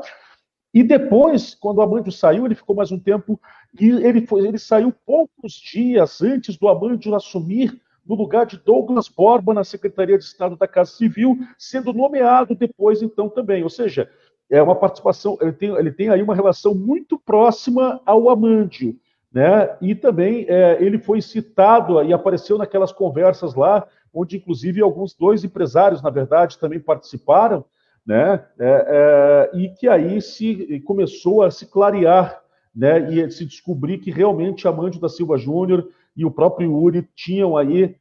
E 0.74 0.84
depois, 0.84 1.54
quando 1.56 1.82
Amândio 1.82 2.12
saiu, 2.12 2.46
ele 2.46 2.56
ficou 2.56 2.76
mais 2.76 2.92
um 2.92 3.00
tempo 3.00 3.40
e 3.80 3.90
ele, 3.90 4.26
foi, 4.26 4.46
ele 4.48 4.58
saiu 4.58 4.94
poucos 5.06 5.54
dias 5.54 6.22
antes 6.22 6.58
do 6.58 6.68
Amândio 6.68 7.14
assumir 7.16 7.80
no 8.06 8.16
lugar 8.16 8.46
de 8.46 8.58
Douglas 8.58 9.08
Borba 9.08 9.54
na 9.54 9.64
Secretaria 9.64 10.18
de 10.18 10.24
Estado 10.26 10.58
da 10.58 10.68
Casa 10.68 10.92
Civil, 10.92 11.38
sendo 11.58 11.94
nomeado 11.94 12.54
depois, 12.54 13.02
então, 13.02 13.30
também. 13.30 13.64
Ou 13.64 13.70
seja, 13.70 14.10
é 14.50 14.62
uma 14.62 14.76
participação, 14.76 15.38
ele 15.42 15.54
tem, 15.54 15.70
ele 15.70 15.92
tem 15.92 16.10
aí 16.10 16.22
uma 16.22 16.36
relação 16.36 16.76
muito 16.76 17.18
próxima 17.18 18.00
ao 18.06 18.30
Amândio, 18.30 18.96
né? 19.34 19.76
E 19.82 19.96
também 19.96 20.46
é, 20.48 20.78
ele 20.80 21.00
foi 21.00 21.22
citado 21.22 22.04
e 22.04 22.14
apareceu 22.14 22.58
naquelas 22.58 22.92
conversas 22.92 23.56
lá, 23.56 23.88
onde 24.14 24.38
inclusive 24.38 24.82
alguns 24.82 25.16
dois 25.16 25.44
empresários, 25.44 26.02
na 26.02 26.10
verdade, 26.10 26.60
também 26.60 26.80
participaram, 26.80 27.66
né? 28.06 28.46
É, 28.60 29.50
é, 29.54 29.58
e 29.58 29.70
que 29.70 29.88
aí 29.88 30.22
se 30.22 30.80
começou 30.86 31.42
a 31.42 31.50
se 31.50 31.66
clarear, 31.66 32.42
né? 32.76 33.12
E 33.12 33.32
se 33.32 33.46
descobrir 33.46 33.98
que 33.98 34.12
realmente 34.12 34.68
Amândio 34.68 35.02
da 35.02 35.10
Silva 35.10 35.38
Júnior 35.38 35.90
e 36.16 36.26
o 36.26 36.32
próprio 36.32 36.72
Yuri 36.72 37.08
tinham 37.16 37.58
aí 37.58 37.96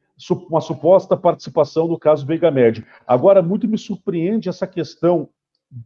uma 0.49 0.61
suposta 0.61 1.17
participação 1.17 1.87
no 1.87 1.97
caso 1.97 2.25
Veiga 2.25 2.51
Média. 2.51 2.85
Agora, 3.07 3.41
muito 3.41 3.67
me 3.67 3.77
surpreende 3.77 4.47
essa 4.47 4.67
questão 4.67 5.27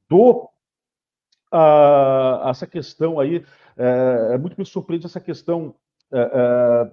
do. 0.10 0.50
Uh, 1.54 2.50
essa 2.50 2.68
questão 2.68 3.20
aí, 3.20 3.44
é, 3.78 4.32
é, 4.34 4.38
muito 4.38 4.58
me 4.58 4.66
surpreende 4.66 5.06
essa 5.06 5.20
questão 5.20 5.74
é, 6.12 6.20
é, 6.20 6.92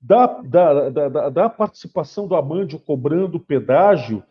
da, 0.00 0.26
da, 0.26 0.88
da, 0.88 1.28
da, 1.28 1.50
participação 1.50 2.26
do 2.26 2.34
Amândio 2.34 2.78
cobrando 2.78 3.38
pedágio, 3.38 4.22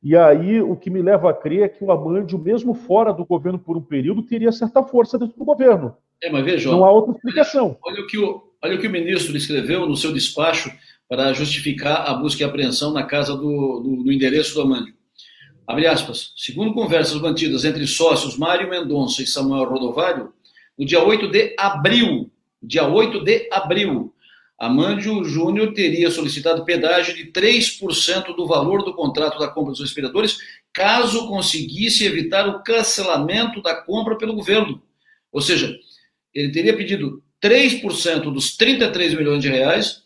e 0.00 0.16
aí 0.16 0.62
o 0.62 0.76
que 0.76 0.88
me 0.88 1.02
leva 1.02 1.30
a 1.30 1.34
crer 1.34 1.62
é 1.64 1.68
que 1.68 1.82
o 1.82 1.90
Amândio, 1.90 2.38
mesmo 2.38 2.72
fora 2.72 3.12
do 3.12 3.24
governo 3.24 3.58
por 3.58 3.76
um 3.76 3.82
período, 3.82 4.22
teria 4.22 4.52
certa 4.52 4.82
força 4.84 5.18
dentro 5.18 5.36
do 5.36 5.44
governo. 5.44 5.96
É, 6.22 6.30
mas 6.30 6.44
veja, 6.44 6.70
não 6.70 6.84
há 6.84 6.92
outra 6.92 7.12
explicação. 7.12 7.76
Olha 7.82 8.02
o 8.02 8.06
que 8.06 8.16
o, 8.16 8.50
Olha 8.62 8.76
o 8.76 8.80
que 8.80 8.86
o 8.86 8.90
ministro 8.90 9.36
escreveu 9.36 9.86
no 9.86 9.96
seu 9.96 10.12
despacho 10.12 10.70
para 11.08 11.32
justificar 11.32 12.08
a 12.08 12.14
busca 12.14 12.42
e 12.42 12.46
apreensão 12.46 12.92
na 12.92 13.02
casa 13.02 13.34
do, 13.34 13.80
do, 13.80 14.04
do 14.04 14.12
endereço 14.12 14.54
do 14.54 14.60
Amândio. 14.60 14.94
Abre 15.70 15.86
aspas. 15.86 16.32
Segundo 16.36 16.74
conversas 16.74 17.20
mantidas 17.20 17.64
entre 17.64 17.86
sócios 17.86 18.36
Mário 18.36 18.68
Mendonça 18.68 19.22
e 19.22 19.26
Samuel 19.26 19.66
Rodovalho, 19.66 20.32
no 20.76 20.84
dia 20.84 21.00
8 21.00 21.30
de 21.30 21.54
abril, 21.56 22.28
dia 22.60 22.88
8 22.88 23.22
de 23.22 23.48
abril, 23.52 24.12
Amândio 24.58 25.22
Júnior 25.24 25.72
teria 25.72 26.10
solicitado 26.10 26.64
pedágio 26.64 27.14
de 27.14 27.30
3% 27.30 28.34
do 28.34 28.48
valor 28.48 28.82
do 28.82 28.96
contrato 28.96 29.38
da 29.38 29.46
compra 29.46 29.70
dos 29.70 29.80
respiradores, 29.80 30.38
caso 30.72 31.28
conseguisse 31.28 32.04
evitar 32.04 32.48
o 32.48 32.64
cancelamento 32.64 33.62
da 33.62 33.76
compra 33.76 34.18
pelo 34.18 34.34
governo. 34.34 34.82
Ou 35.30 35.40
seja, 35.40 35.72
ele 36.34 36.50
teria 36.50 36.76
pedido 36.76 37.22
3% 37.40 38.22
dos 38.22 38.56
33 38.56 39.14
milhões 39.14 39.40
de 39.40 39.48
reais 39.48 40.02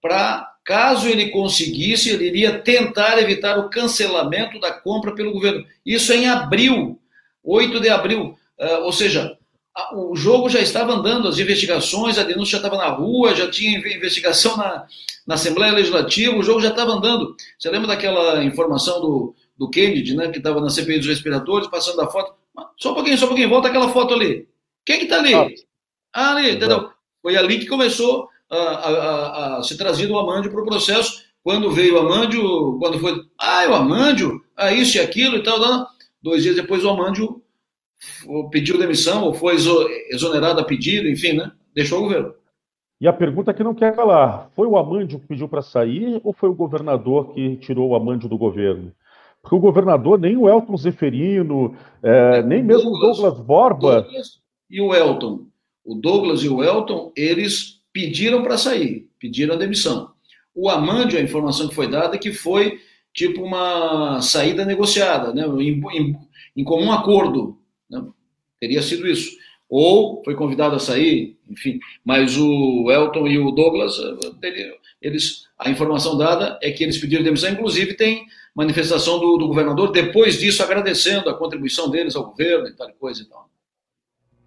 para, 0.00 0.51
caso 0.64 1.08
ele 1.08 1.30
conseguisse, 1.30 2.10
ele 2.10 2.26
iria 2.26 2.58
tentar 2.58 3.18
evitar 3.18 3.58
o 3.58 3.68
cancelamento 3.68 4.60
da 4.60 4.72
compra 4.72 5.14
pelo 5.14 5.32
governo. 5.32 5.64
Isso 5.84 6.12
é 6.12 6.16
em 6.16 6.28
abril, 6.28 7.00
8 7.42 7.80
de 7.80 7.88
abril. 7.88 8.38
Uh, 8.58 8.84
ou 8.84 8.92
seja, 8.92 9.36
a, 9.74 9.96
o 9.96 10.14
jogo 10.14 10.48
já 10.48 10.60
estava 10.60 10.92
andando, 10.92 11.28
as 11.28 11.38
investigações, 11.38 12.18
a 12.18 12.22
denúncia 12.22 12.52
já 12.52 12.58
estava 12.58 12.76
na 12.76 12.88
rua, 12.88 13.34
já 13.34 13.50
tinha 13.50 13.78
investigação 13.78 14.56
na, 14.56 14.86
na 15.26 15.34
Assembleia 15.34 15.72
Legislativa, 15.72 16.36
o 16.36 16.42
jogo 16.42 16.60
já 16.60 16.68
estava 16.68 16.92
andando. 16.92 17.34
Você 17.58 17.70
lembra 17.70 17.88
daquela 17.88 18.42
informação 18.44 19.00
do, 19.00 19.34
do 19.58 19.68
Kennedy, 19.70 20.14
né, 20.14 20.28
que 20.28 20.38
estava 20.38 20.60
na 20.60 20.70
CPI 20.70 20.98
dos 20.98 21.08
respiradores, 21.08 21.68
passando 21.68 22.00
a 22.00 22.10
foto? 22.10 22.34
Só 22.76 22.92
um 22.92 22.94
pouquinho, 22.94 23.18
só 23.18 23.24
um 23.24 23.28
pouquinho, 23.28 23.48
volta 23.48 23.68
aquela 23.68 23.88
foto 23.88 24.14
ali. 24.14 24.46
Quem 24.84 24.98
que 24.98 25.04
está 25.04 25.18
ali? 25.18 25.34
Ah. 25.34 25.48
Ah, 26.14 26.34
ali, 26.34 26.52
entendeu? 26.52 26.90
Foi 27.22 27.36
ali 27.36 27.58
que 27.58 27.66
começou 27.66 28.28
a, 28.56 28.58
a, 28.58 29.58
a, 29.58 29.62
ser 29.62 29.76
trazido 29.76 30.14
o 30.14 30.18
Amândio 30.18 30.50
para 30.50 30.62
o 30.62 30.66
processo. 30.66 31.22
Quando 31.42 31.70
veio 31.70 31.96
o 31.96 31.98
Amândio, 31.98 32.78
quando 32.78 32.98
foi. 32.98 33.20
Ah, 33.38 33.64
é 33.64 33.68
o 33.68 33.74
Amândio? 33.74 34.42
a 34.56 34.72
isso 34.72 34.96
e 34.96 35.00
aquilo 35.00 35.36
e 35.36 35.42
tal. 35.42 35.60
tal. 35.60 35.86
Dois 36.22 36.42
dias 36.42 36.56
depois 36.56 36.84
o 36.84 36.90
Amandio 36.90 37.42
pediu 38.50 38.78
demissão 38.78 39.24
ou 39.24 39.34
foi 39.34 39.56
exonerado 40.10 40.60
a 40.60 40.64
pedido, 40.64 41.08
enfim, 41.08 41.32
né? 41.34 41.50
Deixou 41.74 41.98
o 41.98 42.02
governo. 42.02 42.34
E 43.00 43.08
a 43.08 43.12
pergunta 43.12 43.52
que 43.52 43.64
não 43.64 43.74
quer 43.74 43.94
calar: 43.94 44.50
foi 44.54 44.66
o 44.66 44.76
Amandio 44.76 45.18
que 45.18 45.26
pediu 45.26 45.48
para 45.48 45.62
sair 45.62 46.20
ou 46.22 46.32
foi 46.32 46.48
o 46.48 46.54
governador 46.54 47.34
que 47.34 47.56
tirou 47.56 47.90
o 47.90 47.96
Amandio 47.96 48.28
do 48.28 48.38
governo? 48.38 48.92
Porque 49.40 49.56
o 49.56 49.60
governador, 49.60 50.20
nem 50.20 50.36
o 50.36 50.48
Elton 50.48 50.76
Zeferino, 50.76 51.76
é, 52.00 52.38
é 52.38 52.42
nem 52.42 52.62
mesmo 52.62 52.90
o 52.90 52.98
Douglas 53.00 53.40
Borba. 53.40 54.02
Douglas 54.02 54.40
e 54.70 54.80
o 54.80 54.94
Elton. 54.94 55.46
O 55.84 55.96
Douglas 55.96 56.44
e 56.44 56.48
o 56.48 56.62
Elton, 56.62 57.12
eles 57.16 57.81
pediram 57.92 58.42
para 58.42 58.56
sair, 58.56 59.08
pediram 59.18 59.54
a 59.54 59.58
demissão. 59.58 60.12
O 60.54 60.68
Amandio, 60.68 61.18
a 61.18 61.22
informação 61.22 61.68
que 61.68 61.74
foi 61.74 61.88
dada 61.88 62.16
é 62.16 62.18
que 62.18 62.32
foi 62.32 62.80
tipo 63.12 63.42
uma 63.42 64.20
saída 64.20 64.64
negociada, 64.64 65.32
né? 65.32 65.46
em, 65.62 65.82
em, 65.92 66.16
em 66.56 66.64
comum 66.64 66.92
acordo. 66.92 67.58
Né? 67.88 68.02
Teria 68.60 68.82
sido 68.82 69.06
isso. 69.06 69.36
Ou 69.68 70.22
foi 70.22 70.34
convidado 70.34 70.76
a 70.76 70.78
sair, 70.78 71.38
enfim. 71.48 71.78
Mas 72.04 72.36
o 72.36 72.90
Elton 72.90 73.26
e 73.26 73.38
o 73.38 73.50
Douglas, 73.50 73.96
eles, 75.00 75.48
a 75.58 75.70
informação 75.70 76.16
dada 76.16 76.58
é 76.62 76.70
que 76.70 76.84
eles 76.84 76.98
pediram 76.98 77.24
demissão. 77.24 77.50
Inclusive, 77.50 77.94
tem 77.94 78.26
manifestação 78.54 79.18
do, 79.18 79.38
do 79.38 79.46
governador, 79.48 79.90
depois 79.90 80.38
disso, 80.38 80.62
agradecendo 80.62 81.30
a 81.30 81.34
contribuição 81.34 81.90
deles 81.90 82.14
ao 82.14 82.26
governo 82.26 82.68
e 82.68 82.72
tal 82.74 82.92
coisa 82.92 83.22
e 83.22 83.24
tal. 83.24 83.48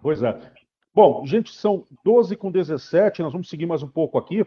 Pois 0.00 0.22
é. 0.22 0.55
Bom, 0.96 1.26
gente, 1.26 1.52
são 1.52 1.84
12 2.04 2.34
com 2.36 2.50
17, 2.50 3.22
nós 3.22 3.30
vamos 3.30 3.48
seguir 3.48 3.66
mais 3.66 3.82
um 3.82 3.88
pouco 3.88 4.18
aqui 4.18 4.44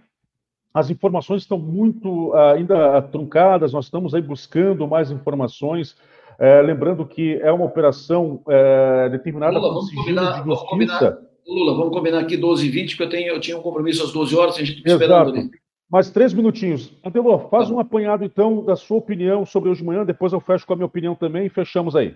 as 0.74 0.90
informações 0.90 1.42
estão 1.42 1.58
muito 1.58 2.30
uh, 2.30 2.54
ainda 2.56 3.02
truncadas, 3.02 3.74
nós 3.74 3.86
estamos 3.86 4.14
aí 4.14 4.22
buscando 4.22 4.88
mais 4.88 5.10
informações. 5.12 5.96
Uh, 6.40 6.62
lembrando 6.64 7.06
que 7.06 7.40
é 7.42 7.52
uma 7.52 7.66
operação 7.66 8.42
uh, 8.46 9.10
determinada 9.10 9.58
Lula, 9.58 9.74
vamos 9.74 9.94
combinar, 9.94 10.42
vamos 10.42 10.62
combinar, 10.64 11.18
Lula, 11.46 11.76
vamos 11.76 11.94
combinar 11.94 12.20
aqui 12.20 12.38
12 12.38 12.66
e 12.66 12.70
20, 12.70 12.92
porque 12.92 13.04
eu, 13.04 13.10
tenho, 13.10 13.34
eu 13.34 13.40
tinha 13.40 13.58
um 13.58 13.62
compromisso 13.62 14.04
às 14.04 14.14
12 14.14 14.36
horas, 14.36 14.56
a 14.56 14.60
gente 14.60 14.78
está 14.78 14.92
esperando 14.92 15.32
ali. 15.32 15.50
Mais 15.92 16.12
três 16.12 16.34
minutinhos. 16.34 16.94
Antelor, 17.04 17.50
faz 17.50 17.68
tá 17.68 17.74
um 17.74 17.80
apanhado, 17.80 18.24
então, 18.24 18.64
da 18.64 18.76
sua 18.76 18.98
opinião 18.98 19.44
sobre 19.46 19.70
hoje 19.70 19.82
de 19.82 19.88
manhã, 19.88 20.06
depois 20.06 20.32
eu 20.32 20.40
fecho 20.40 20.66
com 20.66 20.74
a 20.74 20.76
minha 20.76 20.86
opinião 20.86 21.16
também 21.16 21.48
e 21.48 21.50
fechamos 21.50 21.96
aí. 21.96 22.16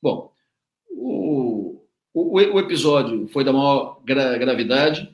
Bom, 0.00 0.30
o, 0.88 1.55
o, 2.16 2.54
o 2.54 2.58
episódio 2.58 3.28
foi 3.28 3.44
da 3.44 3.52
maior 3.52 4.00
gra, 4.02 4.38
gravidade. 4.38 5.06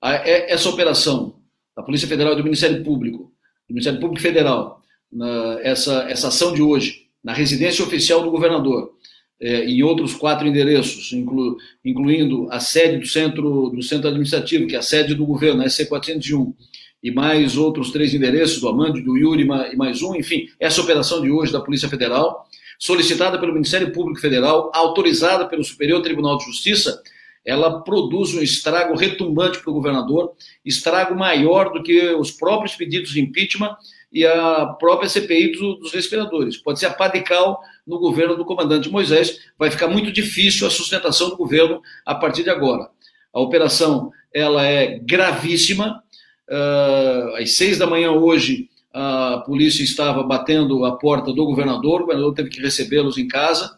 A, 0.00 0.14
é, 0.14 0.50
essa 0.50 0.70
operação 0.70 1.36
da 1.76 1.82
Polícia 1.82 2.08
Federal 2.08 2.32
e 2.32 2.36
do 2.36 2.44
Ministério 2.44 2.82
Público, 2.82 3.30
do 3.68 3.74
Ministério 3.74 4.00
Público 4.00 4.22
Federal, 4.22 4.80
na, 5.12 5.60
essa, 5.60 6.06
essa 6.08 6.28
ação 6.28 6.54
de 6.54 6.62
hoje, 6.62 7.08
na 7.22 7.34
residência 7.34 7.84
oficial 7.84 8.22
do 8.22 8.30
governador, 8.30 8.94
é, 9.38 9.66
em 9.66 9.82
outros 9.82 10.14
quatro 10.14 10.48
endereços, 10.48 11.12
inclu, 11.12 11.58
incluindo 11.84 12.48
a 12.50 12.58
sede 12.58 13.00
do 13.00 13.06
centro, 13.06 13.68
do 13.68 13.82
centro 13.82 14.08
administrativo, 14.08 14.66
que 14.66 14.74
é 14.74 14.78
a 14.78 14.82
sede 14.82 15.14
do 15.14 15.26
governo, 15.26 15.60
a 15.60 15.66
SC401, 15.66 16.54
e 17.02 17.10
mais 17.10 17.58
outros 17.58 17.90
três 17.90 18.14
endereços, 18.14 18.62
do 18.62 18.68
Amando, 18.68 19.02
do 19.02 19.14
Yuri 19.14 19.42
e 19.42 19.76
mais 19.76 20.00
um, 20.00 20.16
enfim, 20.16 20.48
essa 20.58 20.80
operação 20.80 21.20
de 21.20 21.30
hoje 21.30 21.52
da 21.52 21.60
Polícia 21.60 21.88
Federal, 21.88 22.48
solicitada 22.78 23.38
pelo 23.38 23.52
Ministério 23.52 23.92
Público 23.92 24.20
Federal, 24.20 24.70
autorizada 24.74 25.46
pelo 25.46 25.64
Superior 25.64 26.02
Tribunal 26.02 26.38
de 26.38 26.44
Justiça, 26.44 27.02
ela 27.44 27.80
produz 27.82 28.34
um 28.34 28.42
estrago 28.42 28.96
retumbante 28.96 29.60
para 29.60 29.70
o 29.70 29.74
governador, 29.74 30.32
estrago 30.64 31.14
maior 31.14 31.72
do 31.72 31.82
que 31.82 32.08
os 32.14 32.32
próprios 32.32 32.74
pedidos 32.74 33.10
de 33.10 33.20
impeachment 33.20 33.76
e 34.12 34.26
a 34.26 34.66
própria 34.80 35.08
CPI 35.08 35.52
do, 35.52 35.74
dos 35.76 35.92
respiradores. 35.92 36.56
Pode 36.56 36.80
ser 36.80 36.86
a 36.86 36.92
padical 36.92 37.60
no 37.86 38.00
governo 38.00 38.36
do 38.36 38.44
comandante 38.44 38.90
Moisés, 38.90 39.38
vai 39.56 39.70
ficar 39.70 39.86
muito 39.86 40.10
difícil 40.10 40.66
a 40.66 40.70
sustentação 40.70 41.30
do 41.30 41.36
governo 41.36 41.80
a 42.04 42.16
partir 42.16 42.42
de 42.42 42.50
agora. 42.50 42.88
A 43.32 43.40
operação 43.40 44.10
ela 44.34 44.64
é 44.64 44.98
gravíssima. 44.98 46.02
Uh, 46.48 47.36
às 47.36 47.56
seis 47.56 47.76
da 47.78 47.86
manhã 47.86 48.12
hoje, 48.12 48.68
a 48.98 49.42
polícia 49.44 49.84
estava 49.84 50.22
batendo 50.22 50.86
a 50.86 50.96
porta 50.96 51.30
do 51.30 51.44
governador, 51.44 52.00
o 52.00 52.06
governador 52.06 52.32
teve 52.32 52.48
que 52.48 52.62
recebê-los 52.62 53.18
em 53.18 53.28
casa 53.28 53.76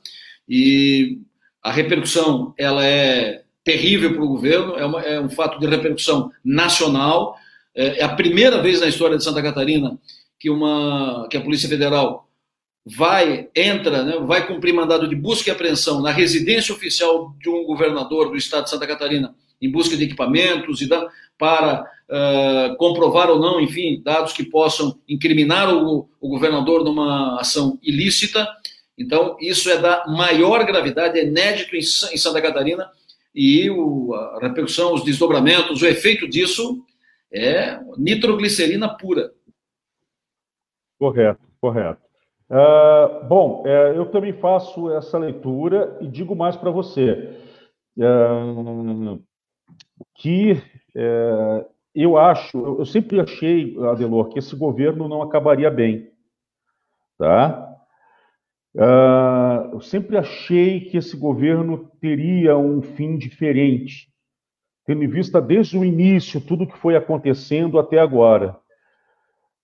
e 0.49 1.19
a 1.61 1.73
repercussão 1.73 2.55
ela 2.57 2.87
é 2.87 3.43
terrível 3.65 4.15
para 4.15 4.23
o 4.23 4.29
governo, 4.29 4.77
é, 4.77 4.87
uma, 4.87 5.03
é, 5.03 5.21
um 5.21 5.29
fato 5.29 5.59
de 5.59 5.67
repercussão 5.67 6.31
nacional. 6.45 7.37
É, 7.75 7.99
é, 7.99 8.05
a 8.05 8.11
primeira 8.11 8.63
vez 8.63 8.81
na 8.81 8.87
história 8.87 9.17
de 9.19 9.25
Santa 9.25 9.43
Catarina 9.43 9.99
que, 10.39 10.49
uma, 10.49 11.27
que 11.29 11.37
a 11.37 11.41
Polícia 11.41 11.69
Federal 11.69 12.29
vai, 12.87 13.49
entra, 13.57 14.05
né, 14.05 14.19
vai 14.21 14.47
cumprir 14.47 14.73
mandado 14.73 15.09
de 15.09 15.17
busca 15.17 15.51
e 15.51 15.53
apreensão 15.53 16.01
na 16.01 16.13
residência 16.13 16.73
oficial 16.73 17.35
de 17.41 17.51
um 17.51 17.65
governador 17.65 18.31
do 18.31 18.37
estado 18.37 18.65
de 18.65 18.71
Santa 18.71 18.87
Catarina 18.87 19.35
em 19.61 19.69
busca 19.69 19.97
de 19.97 20.05
equipamentos 20.05 20.81
e 20.81 20.89
da, 20.89 21.09
para 21.37 21.85
uh, 22.11 22.77
comprovar 22.77 23.31
ou 23.31 23.39
não, 23.39 23.61
enfim, 23.61 24.03
dados 24.03 24.33
que 24.33 24.45
possam 24.45 24.99
incriminar 25.09 25.75
o, 25.75 26.09
o 26.21 26.29
governador 26.29 26.85
numa 26.85 27.41
ação 27.41 27.79
ilícita. 27.83 28.49
Então, 28.97 29.37
isso 29.41 29.71
é 29.71 29.79
da 29.79 30.07
maior 30.07 30.65
gravidade, 30.65 31.19
é 31.19 31.25
inédito 31.25 31.77
em, 31.77 31.81
em 31.81 32.17
Santa 32.17 32.43
Catarina 32.43 32.91
e 33.35 33.71
o, 33.71 34.13
a 34.15 34.41
repercussão, 34.41 34.95
os 34.95 35.05
desdobramentos, 35.05 35.81
o 35.81 35.87
efeito 35.87 36.29
disso 36.29 36.85
é 37.33 37.79
nitroglicerina 37.97 38.89
pura. 38.97 39.33
Correto, 40.99 41.41
correto. 41.61 42.01
Uh, 42.51 43.27
bom, 43.29 43.63
é, 43.67 43.97
eu 43.97 44.07
também 44.07 44.33
faço 44.33 44.91
essa 44.91 45.19
leitura 45.19 45.99
e 46.01 46.09
digo 46.09 46.35
mais 46.35 46.57
para 46.57 46.71
você 46.71 47.39
uh, 47.99 49.23
que 50.15 50.61
é, 50.97 51.67
eu 52.03 52.17
acho, 52.17 52.57
eu 52.79 52.85
sempre 52.85 53.21
achei, 53.21 53.77
Adelor, 53.87 54.29
que 54.29 54.39
esse 54.39 54.55
governo 54.55 55.09
não 55.09 55.23
acabaria 55.23 55.71
bem, 55.71 56.11
tá? 57.19 57.69
Uh, 58.75 59.75
eu 59.75 59.81
sempre 59.81 60.17
achei 60.17 60.81
que 60.81 60.97
esse 60.97 61.17
governo 61.17 61.91
teria 62.01 62.57
um 62.57 62.81
fim 62.81 63.17
diferente, 63.17 64.09
tendo 64.87 65.03
em 65.03 65.09
vista 65.09 65.41
desde 65.41 65.77
o 65.77 65.85
início 65.85 66.41
tudo 66.41 66.67
que 66.67 66.79
foi 66.79 66.95
acontecendo 66.95 67.79
até 67.79 67.99
agora. 67.99 68.57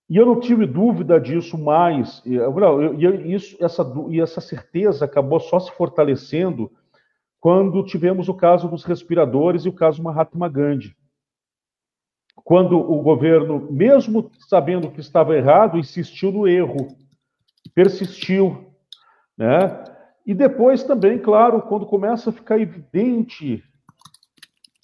E 0.09 0.17
eu 0.17 0.25
não 0.25 0.39
tive 0.39 0.67
dúvida 0.67 1.19
disso 1.19 1.57
mais. 1.57 2.21
E, 2.25 2.35
isso, 3.33 3.57
essa, 3.63 3.83
e 4.09 4.21
essa 4.21 4.39
certeza 4.39 5.05
acabou 5.05 5.39
só 5.39 5.59
se 5.59 5.71
fortalecendo 5.71 6.71
quando 7.39 7.85
tivemos 7.85 8.27
o 8.27 8.33
caso 8.33 8.67
dos 8.67 8.83
respiradores 8.83 9.65
e 9.65 9.69
o 9.69 9.73
caso 9.73 10.03
Mahatma 10.03 10.47
Gandhi. 10.47 10.95
Quando 12.35 12.77
o 12.77 13.01
governo, 13.01 13.67
mesmo 13.71 14.29
sabendo 14.47 14.91
que 14.91 14.99
estava 14.99 15.35
errado, 15.35 15.77
insistiu 15.77 16.31
no 16.31 16.47
erro, 16.47 16.95
persistiu, 17.73 18.71
né? 19.37 19.83
E 20.25 20.33
depois 20.33 20.83
também, 20.83 21.19
claro, 21.19 21.61
quando 21.61 21.85
começa 21.85 22.29
a 22.29 22.33
ficar 22.33 22.59
evidente 22.59 23.63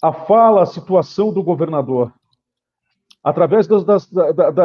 a 0.00 0.12
fala, 0.12 0.62
a 0.62 0.66
situação 0.66 1.32
do 1.32 1.42
governador, 1.42 2.12
através 3.22 3.66
das, 3.66 3.84
das, 3.84 4.08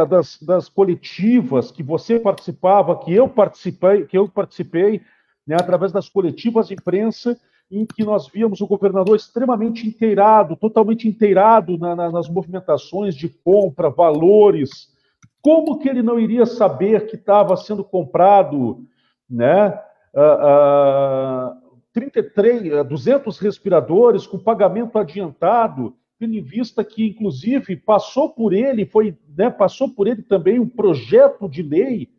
das, 0.09 0.41
das, 0.41 0.69
coletivas 0.69 1.71
que 1.71 1.83
você 1.83 2.19
participava, 2.19 2.97
que 2.97 3.13
eu 3.13 3.29
participei, 3.29 4.05
que 4.05 4.17
eu 4.17 4.27
participei, 4.27 5.01
né, 5.45 5.55
através 5.55 5.91
das 5.91 6.09
coletivas 6.09 6.67
de 6.67 6.73
imprensa, 6.73 7.39
em 7.69 7.85
que 7.85 8.03
nós 8.03 8.27
víamos 8.27 8.61
o 8.61 8.67
governador 8.67 9.15
extremamente 9.15 9.87
inteirado, 9.87 10.55
totalmente 10.55 11.07
inteirado 11.07 11.77
na, 11.77 11.95
na, 11.95 12.11
nas 12.11 12.29
movimentações 12.29 13.15
de 13.15 13.27
compra, 13.27 13.89
valores. 13.89 14.93
Como 15.41 15.77
que 15.77 15.89
ele 15.89 16.01
não 16.01 16.19
iria 16.19 16.45
saber 16.45 17.07
que 17.07 17.15
estava 17.15 17.55
sendo 17.57 17.83
comprado 17.83 18.87
né? 19.29 19.69
Uh, 20.13 21.53
uh, 21.53 21.67
33, 21.93 22.87
200 22.87 23.39
respiradores 23.39 24.25
com 24.25 24.37
pagamento 24.37 24.97
adiantado, 24.97 25.95
tendo 26.19 26.35
em 26.35 26.41
vista 26.41 26.83
que, 26.83 27.07
inclusive, 27.07 27.75
passou 27.75 28.29
por 28.29 28.53
ele, 28.53 28.85
foi, 28.85 29.17
né, 29.35 29.49
passou 29.49 29.89
por 29.89 30.07
ele 30.07 30.21
também 30.21 30.59
um 30.59 30.69
projeto 30.69 31.49
de 31.49 31.61
lei 31.61 32.09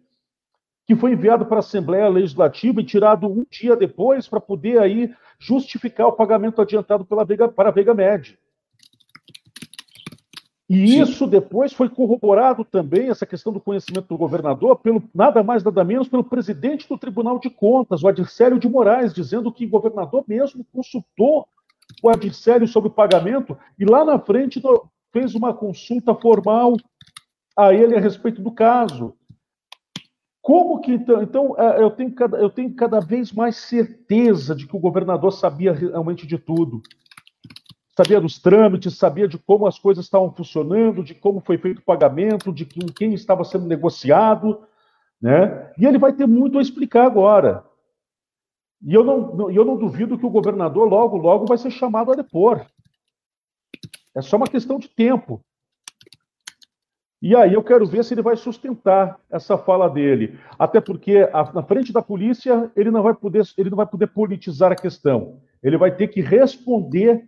que 0.89 0.97
foi 0.97 1.13
enviado 1.13 1.45
para 1.45 1.57
a 1.57 1.59
Assembleia 1.59 2.09
Legislativa 2.09 2.81
e 2.81 2.85
tirado 2.85 3.27
um 3.27 3.45
dia 3.51 3.77
depois 3.77 4.27
para 4.27 4.41
poder 4.41 4.79
aí 4.79 5.15
justificar 5.39 6.07
o 6.07 6.13
pagamento 6.13 6.63
adiantado 6.63 7.05
pela 7.05 7.27
Vega, 7.27 7.47
para 7.47 7.69
a 7.69 7.73
Vega 7.73 7.93
Média. 7.93 8.39
E 10.67 10.89
Sim. 10.89 11.03
isso 11.03 11.27
depois 11.27 11.75
foi 11.75 11.91
corroborado 11.91 12.65
também, 12.65 13.11
essa 13.11 13.27
questão 13.27 13.53
do 13.53 13.61
conhecimento 13.61 14.09
do 14.09 14.17
governador, 14.17 14.77
pelo 14.77 15.03
nada 15.15 15.43
mais, 15.43 15.63
nada 15.63 15.85
menos, 15.85 16.09
pelo 16.09 16.25
presidente 16.25 16.89
do 16.89 16.97
Tribunal 16.97 17.39
de 17.39 17.51
Contas, 17.51 18.03
o 18.03 18.09
Adicélio 18.09 18.59
de 18.59 18.69
Moraes, 18.69 19.13
dizendo 19.13 19.53
que 19.53 19.67
o 19.67 19.71
governador 19.71 20.25
mesmo 20.27 20.65
consultou 20.73 21.47
o 22.03 22.09
Adicélio 22.09 22.67
sobre 22.67 22.89
o 22.89 22.93
pagamento 22.93 23.59
e 23.79 23.85
lá 23.85 24.07
na 24.07 24.19
frente 24.19 24.63
fez 25.13 25.35
uma 25.35 25.53
consulta 25.53 26.15
formal 26.15 26.77
a 27.55 27.75
ele 27.75 27.95
a 27.95 28.01
respeito 28.01 28.41
do 28.41 28.51
caso. 28.51 29.18
Como 30.49 30.81
que 30.81 30.95
então? 30.95 31.23
Então, 31.23 31.55
é, 31.59 31.83
eu 31.83 31.91
tenho, 31.91 32.11
cada, 32.15 32.39
eu 32.39 32.49
tenho 32.49 32.75
cada 32.75 33.01
vez 33.01 33.31
mais 33.31 33.55
certeza 33.55 34.57
de 34.57 34.67
que 34.67 34.75
o 34.75 34.81
governador 34.81 35.31
sabia 35.31 35.75
realmente 35.75 36.27
de 36.27 36.39
tudo. 36.39 36.81
Sabia 37.95 38.19
dos 38.19 38.39
trâmites, 38.39 38.97
sabia 38.97 39.29
de 39.29 39.37
como 39.37 39.67
as 39.67 39.79
coisas 39.79 40.07
estavam 40.07 40.33
funcionando, 40.33 41.05
de 41.05 41.15
como 41.15 41.43
foi 41.43 41.59
feito 41.59 41.81
o 41.81 41.85
pagamento, 41.85 42.51
de 42.51 42.65
com 42.65 42.87
quem 42.87 43.13
estava 43.13 43.45
sendo 43.45 43.67
negociado, 43.67 44.63
né? 45.21 45.71
E 45.77 45.85
ele 45.85 45.99
vai 45.99 46.15
ter 46.15 46.27
muito 46.27 46.59
a 46.59 46.63
explicar 46.63 47.05
agora. 47.05 47.63
E 48.81 48.95
eu 48.95 49.05
não, 49.05 49.51
eu 49.51 49.67
não 49.67 49.77
duvido 49.77 50.17
que 50.17 50.25
o 50.25 50.31
governador 50.31 50.89
logo, 50.89 51.19
logo 51.19 51.45
vai 51.45 51.59
ser 51.59 51.71
chamado 51.71 52.11
a 52.11 52.15
depor. 52.15 52.65
É 54.15 54.23
só 54.23 54.39
uma 54.39 54.49
questão 54.49 54.79
de 54.79 54.89
tempo. 54.89 55.45
E 57.21 57.35
aí 57.35 57.55
eu 57.55 57.63
quero 57.63 57.87
ver 57.87 58.05
se 58.05 58.15
ele 58.15 58.23
vai 58.23 58.37
sustentar 58.37 59.19
essa 59.31 59.59
fala 59.59 59.89
dele. 59.89 60.39
Até 60.59 60.81
porque 60.81 61.29
a, 61.33 61.53
na 61.53 61.63
frente 61.63 61.93
da 61.93 62.01
polícia 62.01 62.71
ele 62.77 62.91
não 62.91 63.03
vai 63.03 63.15
poder, 63.15 63.43
ele 63.57 63.71
não 63.71 63.77
vai 63.77 63.87
poder 63.87 64.07
politizar 64.09 64.71
a 64.71 64.77
questão. 64.77 65.41
Ele 65.63 65.77
vai 65.77 65.91
ter 65.95 66.09
que 66.09 66.21
responder 66.21 67.25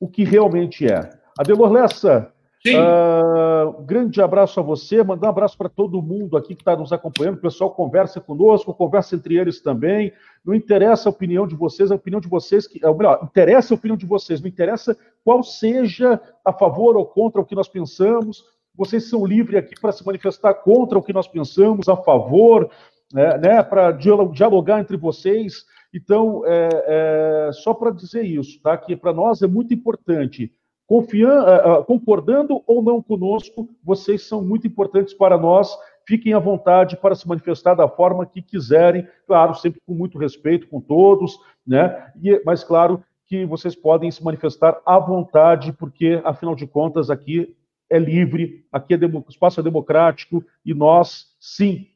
o 0.00 0.08
que 0.08 0.24
realmente 0.24 0.86
é. 0.90 1.10
Adelor 1.38 1.70
Lessa, 1.70 2.32
Uh, 2.74 3.82
grande 3.82 4.20
abraço 4.20 4.58
a 4.58 4.62
você, 4.62 5.02
mandar 5.02 5.28
um 5.28 5.30
abraço 5.30 5.56
para 5.56 5.68
todo 5.68 6.02
mundo 6.02 6.36
aqui 6.36 6.54
que 6.54 6.62
está 6.62 6.74
nos 6.76 6.92
acompanhando. 6.92 7.36
O 7.36 7.40
pessoal 7.40 7.70
conversa 7.70 8.20
conosco, 8.20 8.74
conversa 8.74 9.14
entre 9.14 9.36
eles 9.36 9.60
também. 9.60 10.12
Não 10.44 10.54
interessa 10.54 11.08
a 11.08 11.12
opinião 11.12 11.46
de 11.46 11.54
vocês, 11.54 11.92
a 11.92 11.94
opinião 11.94 12.20
de 12.20 12.28
vocês, 12.28 12.66
que, 12.66 12.84
ou 12.84 12.96
melhor, 12.96 13.20
interessa 13.22 13.74
a 13.74 13.76
opinião 13.76 13.96
de 13.96 14.06
vocês, 14.06 14.40
não 14.40 14.48
interessa 14.48 14.96
qual 15.24 15.42
seja 15.42 16.20
a 16.44 16.52
favor 16.52 16.96
ou 16.96 17.06
contra 17.06 17.40
o 17.40 17.44
que 17.44 17.54
nós 17.54 17.68
pensamos. 17.68 18.44
Vocês 18.76 19.08
são 19.08 19.24
livres 19.24 19.58
aqui 19.58 19.74
para 19.80 19.92
se 19.92 20.04
manifestar 20.04 20.54
contra 20.54 20.98
o 20.98 21.02
que 21.02 21.12
nós 21.12 21.26
pensamos, 21.28 21.88
a 21.88 21.96
favor, 21.96 22.70
né, 23.12 23.38
né 23.38 23.62
para 23.62 23.92
dialogar 23.92 24.80
entre 24.80 24.96
vocês. 24.96 25.64
Então, 25.94 26.42
é, 26.44 27.48
é 27.48 27.52
só 27.52 27.72
para 27.72 27.90
dizer 27.90 28.22
isso, 28.22 28.60
tá? 28.62 28.76
Que 28.76 28.96
para 28.96 29.12
nós 29.12 29.40
é 29.42 29.46
muito 29.46 29.72
importante 29.72 30.52
Confiando, 30.86 31.48
eh, 31.48 31.62
eh, 31.64 31.82
concordando 31.82 32.62
ou 32.64 32.80
não 32.80 33.02
conosco, 33.02 33.68
vocês 33.82 34.22
são 34.22 34.40
muito 34.40 34.68
importantes 34.68 35.12
para 35.12 35.36
nós. 35.36 35.76
Fiquem 36.06 36.32
à 36.32 36.38
vontade 36.38 36.96
para 36.96 37.16
se 37.16 37.26
manifestar 37.26 37.74
da 37.74 37.88
forma 37.88 38.24
que 38.24 38.40
quiserem, 38.40 39.06
claro, 39.26 39.52
sempre 39.56 39.80
com 39.84 39.92
muito 39.92 40.16
respeito 40.16 40.68
com 40.68 40.80
todos, 40.80 41.40
né? 41.66 42.12
E, 42.22 42.40
mas 42.46 42.62
claro 42.62 43.02
que 43.26 43.44
vocês 43.44 43.74
podem 43.74 44.08
se 44.12 44.22
manifestar 44.22 44.80
à 44.86 44.96
vontade, 45.00 45.72
porque 45.72 46.20
afinal 46.24 46.54
de 46.54 46.68
contas 46.68 47.10
aqui 47.10 47.52
é 47.90 47.98
livre, 47.98 48.64
aqui 48.72 48.94
é 48.94 48.96
o 48.96 49.24
espaço 49.28 49.60
é 49.60 49.62
democrático 49.62 50.44
e 50.64 50.74
nós, 50.74 51.26
sim, 51.38 51.86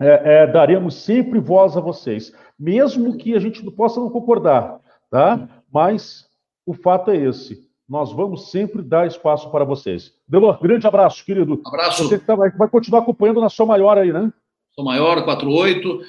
é, 0.00 0.42
é, 0.42 0.46
daremos 0.46 0.94
sempre 0.94 1.40
voz 1.40 1.76
a 1.76 1.80
vocês, 1.80 2.32
mesmo 2.58 3.16
que 3.16 3.34
a 3.34 3.38
gente 3.38 3.62
possa 3.70 4.00
não 4.00 4.10
concordar, 4.10 4.80
tá? 5.10 5.48
Mas 5.72 6.28
o 6.64 6.72
fato 6.72 7.10
é 7.10 7.16
esse 7.16 7.68
nós 7.88 8.12
vamos 8.12 8.50
sempre 8.50 8.82
dar 8.82 9.06
espaço 9.06 9.50
para 9.50 9.64
vocês. 9.64 10.12
Delor, 10.28 10.60
grande 10.60 10.86
abraço, 10.86 11.24
querido. 11.24 11.60
Abraço. 11.64 12.04
Você 12.04 12.18
tá, 12.18 12.34
vai, 12.34 12.50
vai, 12.50 12.68
continuar 12.68 13.00
acompanhando 13.00 13.40
na 13.40 13.48
sua 13.48 13.64
maior 13.64 13.96
aí, 13.96 14.12
né? 14.12 14.30
Sou 14.74 14.84
maior, 14.84 15.24
48, 15.24 15.90
uh, 15.90 16.02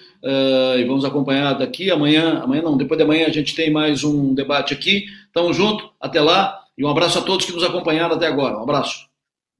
e 0.77 0.83
vamos 0.83 1.05
acompanhar 1.05 1.53
daqui. 1.53 1.89
Amanhã, 1.89 2.41
amanhã 2.43 2.61
não, 2.61 2.77
depois 2.77 2.97
de 2.97 3.03
amanhã 3.03 3.25
a 3.27 3.31
gente 3.31 3.55
tem 3.55 3.71
mais 3.71 4.03
um 4.03 4.33
debate 4.33 4.73
aqui. 4.73 5.05
Tamo 5.33 5.53
junto, 5.53 5.89
até 5.99 6.19
lá, 6.19 6.59
e 6.79 6.85
um 6.85 6.89
abraço 6.89 7.19
a 7.19 7.21
todos 7.21 7.45
que 7.45 7.51
nos 7.51 7.63
acompanharam 7.63 8.15
até 8.15 8.25
agora. 8.25 8.57
Um 8.57 8.63
abraço. 8.63 9.07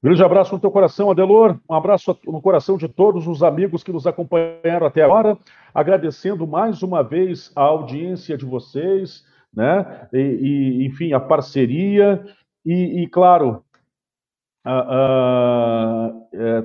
Grande 0.02 0.24
abraço 0.24 0.54
no 0.54 0.60
teu 0.60 0.72
coração, 0.72 1.12
Adelor. 1.12 1.60
Um 1.70 1.76
abraço 1.76 2.18
no 2.26 2.42
coração 2.42 2.78
de 2.78 2.88
todos 2.88 3.28
os 3.28 3.44
amigos 3.44 3.84
que 3.84 3.92
nos 3.92 4.08
acompanharam 4.08 4.88
até 4.88 5.04
agora. 5.04 5.38
Agradecendo 5.76 6.48
mais 6.48 6.82
uma 6.82 7.04
vez 7.04 7.52
a 7.56 7.62
audiência 7.62 8.38
de 8.38 8.46
vocês 8.46 9.28
né? 9.54 10.08
E, 10.14 10.18
e 10.18 10.86
enfim, 10.86 11.14
a 11.14 11.20
parceria 11.20 12.24
e, 12.66 13.04
e 13.04 13.08
claro, 13.08 13.64
a, 14.64 14.80
a, 14.80 16.12
é, 16.34 16.64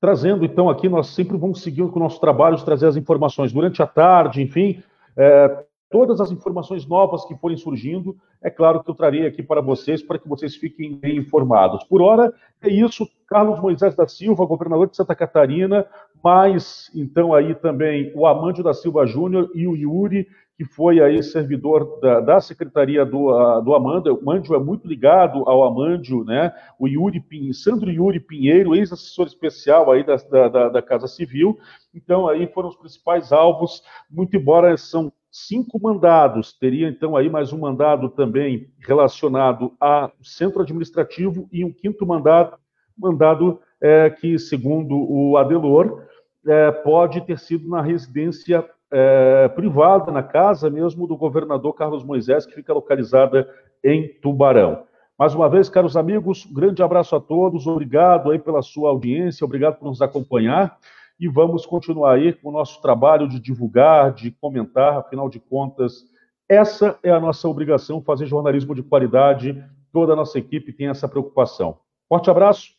trazendo 0.00 0.44
então 0.44 0.68
aqui, 0.68 0.88
nós 0.88 1.08
sempre 1.08 1.36
vamos 1.36 1.62
seguir 1.62 1.86
com 1.88 1.98
o 1.98 2.02
nosso 2.02 2.20
trabalho 2.20 2.56
de 2.56 2.64
trazer 2.64 2.86
as 2.86 2.96
informações 2.96 3.52
durante 3.52 3.82
a 3.82 3.86
tarde, 3.86 4.42
enfim, 4.42 4.82
é, 5.16 5.64
todas 5.92 6.20
as 6.20 6.32
informações 6.32 6.86
novas 6.86 7.24
que 7.26 7.36
forem 7.36 7.56
surgindo, 7.56 8.16
é 8.42 8.50
claro 8.50 8.82
que 8.82 8.90
eu 8.90 8.94
trarei 8.94 9.26
aqui 9.26 9.42
para 9.42 9.60
vocês, 9.60 10.02
para 10.02 10.18
que 10.18 10.28
vocês 10.28 10.56
fiquem 10.56 10.96
bem 10.96 11.18
informados. 11.18 11.84
Por 11.84 12.00
hora, 12.00 12.32
é 12.62 12.68
isso. 12.68 13.06
Carlos 13.28 13.60
Moisés 13.60 13.94
da 13.94 14.08
Silva, 14.08 14.46
governador 14.46 14.88
de 14.88 14.96
Santa 14.96 15.14
Catarina, 15.14 15.86
mais 16.24 16.90
então 16.94 17.34
aí 17.34 17.54
também 17.54 18.12
o 18.14 18.26
Amândio 18.26 18.64
da 18.64 18.74
Silva 18.74 19.06
Júnior 19.06 19.50
e 19.54 19.66
o 19.66 19.76
Yuri, 19.76 20.26
que 20.56 20.64
foi 20.64 21.00
aí 21.00 21.22
servidor 21.22 21.98
da, 22.00 22.20
da 22.20 22.40
secretaria 22.40 23.04
do, 23.04 23.30
uh, 23.30 23.62
do 23.62 23.74
Amândio. 23.74 24.14
O 24.14 24.30
Amândio 24.30 24.54
é 24.54 24.58
muito 24.58 24.86
ligado 24.86 25.48
ao 25.48 25.64
Amândio, 25.64 26.24
né? 26.24 26.54
O 26.78 26.86
Yuri 26.86 27.20
Pin, 27.20 27.52
Sandro 27.52 27.90
Yuri 27.90 28.20
Pinheiro, 28.20 28.74
ex-assessor 28.74 29.26
especial 29.26 29.90
aí 29.90 30.04
da, 30.04 30.16
da, 30.48 30.68
da, 30.68 30.82
Casa 30.82 31.06
Civil. 31.06 31.58
Então, 31.94 32.28
aí 32.28 32.46
foram 32.46 32.68
os 32.68 32.76
principais 32.76 33.32
alvos, 33.32 33.82
muito 34.10 34.36
embora 34.36 34.76
são 34.76 35.12
cinco 35.32 35.80
mandados, 35.80 36.52
teria 36.52 36.86
então 36.88 37.16
aí 37.16 37.30
mais 37.30 37.54
um 37.54 37.58
mandado 37.58 38.10
também 38.10 38.68
relacionado 38.86 39.72
ao 39.80 40.12
centro 40.22 40.60
administrativo 40.60 41.48
e 41.50 41.64
um 41.64 41.72
quinto 41.72 42.06
mandado, 42.06 42.58
mandado 42.96 43.58
é, 43.80 44.10
que, 44.10 44.38
segundo 44.38 44.94
o 44.94 45.38
Adelor, 45.38 46.02
é, 46.46 46.70
pode 46.70 47.22
ter 47.22 47.38
sido 47.38 47.66
na 47.66 47.80
residência 47.80 48.68
é, 48.90 49.48
privada, 49.48 50.12
na 50.12 50.22
casa 50.22 50.68
mesmo 50.68 51.06
do 51.06 51.16
governador 51.16 51.72
Carlos 51.72 52.04
Moisés, 52.04 52.44
que 52.44 52.54
fica 52.54 52.74
localizada 52.74 53.48
em 53.82 54.08
Tubarão. 54.20 54.84
Mais 55.18 55.34
uma 55.34 55.48
vez, 55.48 55.70
caros 55.70 55.96
amigos, 55.96 56.44
um 56.44 56.52
grande 56.52 56.82
abraço 56.82 57.16
a 57.16 57.20
todos, 57.20 57.66
obrigado 57.66 58.30
aí 58.30 58.38
pela 58.38 58.60
sua 58.60 58.90
audiência, 58.90 59.46
obrigado 59.46 59.78
por 59.78 59.86
nos 59.86 60.02
acompanhar 60.02 60.76
e 61.22 61.28
vamos 61.28 61.64
continuar 61.64 62.14
aí 62.14 62.32
com 62.32 62.48
o 62.48 62.52
nosso 62.52 62.82
trabalho 62.82 63.28
de 63.28 63.38
divulgar, 63.38 64.12
de 64.12 64.32
comentar, 64.32 64.98
afinal 64.98 65.28
de 65.28 65.38
contas, 65.38 66.04
essa 66.48 66.98
é 67.00 67.12
a 67.12 67.20
nossa 67.20 67.46
obrigação, 67.46 68.02
fazer 68.02 68.26
jornalismo 68.26 68.74
de 68.74 68.82
qualidade, 68.82 69.64
toda 69.92 70.14
a 70.14 70.16
nossa 70.16 70.36
equipe 70.36 70.72
tem 70.72 70.88
essa 70.88 71.06
preocupação. 71.06 71.78
Forte 72.08 72.28
abraço, 72.28 72.70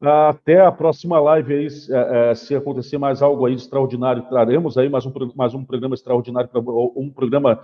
até 0.00 0.60
a 0.60 0.72
próxima 0.72 1.20
live 1.20 1.54
aí, 1.54 1.68
é, 1.90 2.30
é, 2.30 2.34
se 2.34 2.56
acontecer 2.56 2.98
mais 2.98 3.22
algo 3.22 3.46
aí 3.46 3.54
extraordinário, 3.54 4.24
traremos 4.28 4.76
aí 4.76 4.88
mais 4.88 5.06
um, 5.06 5.12
mais 5.36 5.54
um 5.54 5.64
programa 5.64 5.94
extraordinário, 5.94 6.50
um 6.96 7.08
programa 7.08 7.60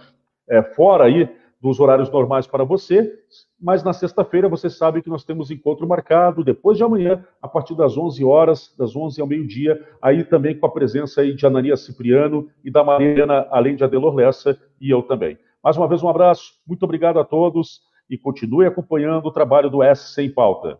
é, 0.48 0.62
fora 0.62 1.06
aí 1.06 1.28
dos 1.60 1.80
horários 1.80 2.10
normais 2.10 2.46
para 2.46 2.64
você, 2.64 3.12
mas 3.60 3.82
na 3.82 3.92
sexta-feira 3.92 4.48
você 4.48 4.70
sabe 4.70 5.02
que 5.02 5.08
nós 5.08 5.24
temos 5.24 5.50
encontro 5.50 5.86
marcado, 5.86 6.44
depois 6.44 6.78
de 6.78 6.84
amanhã, 6.84 7.24
a 7.42 7.48
partir 7.48 7.74
das 7.74 7.96
11 7.96 8.24
horas, 8.24 8.74
das 8.78 8.94
11 8.94 9.20
ao 9.20 9.26
meio-dia, 9.26 9.84
aí 10.00 10.24
também 10.24 10.56
com 10.56 10.66
a 10.66 10.70
presença 10.70 11.20
aí 11.20 11.34
de 11.34 11.44
Anania 11.44 11.76
Cipriano 11.76 12.48
e 12.64 12.70
da 12.70 12.84
Mariana, 12.84 13.46
além 13.50 13.74
de 13.74 13.82
Adelor 13.82 14.14
Lessa 14.14 14.56
e 14.80 14.90
eu 14.90 15.02
também. 15.02 15.36
Mais 15.62 15.76
uma 15.76 15.88
vez 15.88 16.02
um 16.02 16.08
abraço, 16.08 16.52
muito 16.66 16.84
obrigado 16.84 17.18
a 17.18 17.24
todos 17.24 17.80
e 18.08 18.16
continue 18.16 18.64
acompanhando 18.64 19.26
o 19.26 19.32
trabalho 19.32 19.68
do 19.68 19.82
S 19.82 20.14
Sem 20.14 20.30
Pauta. 20.30 20.78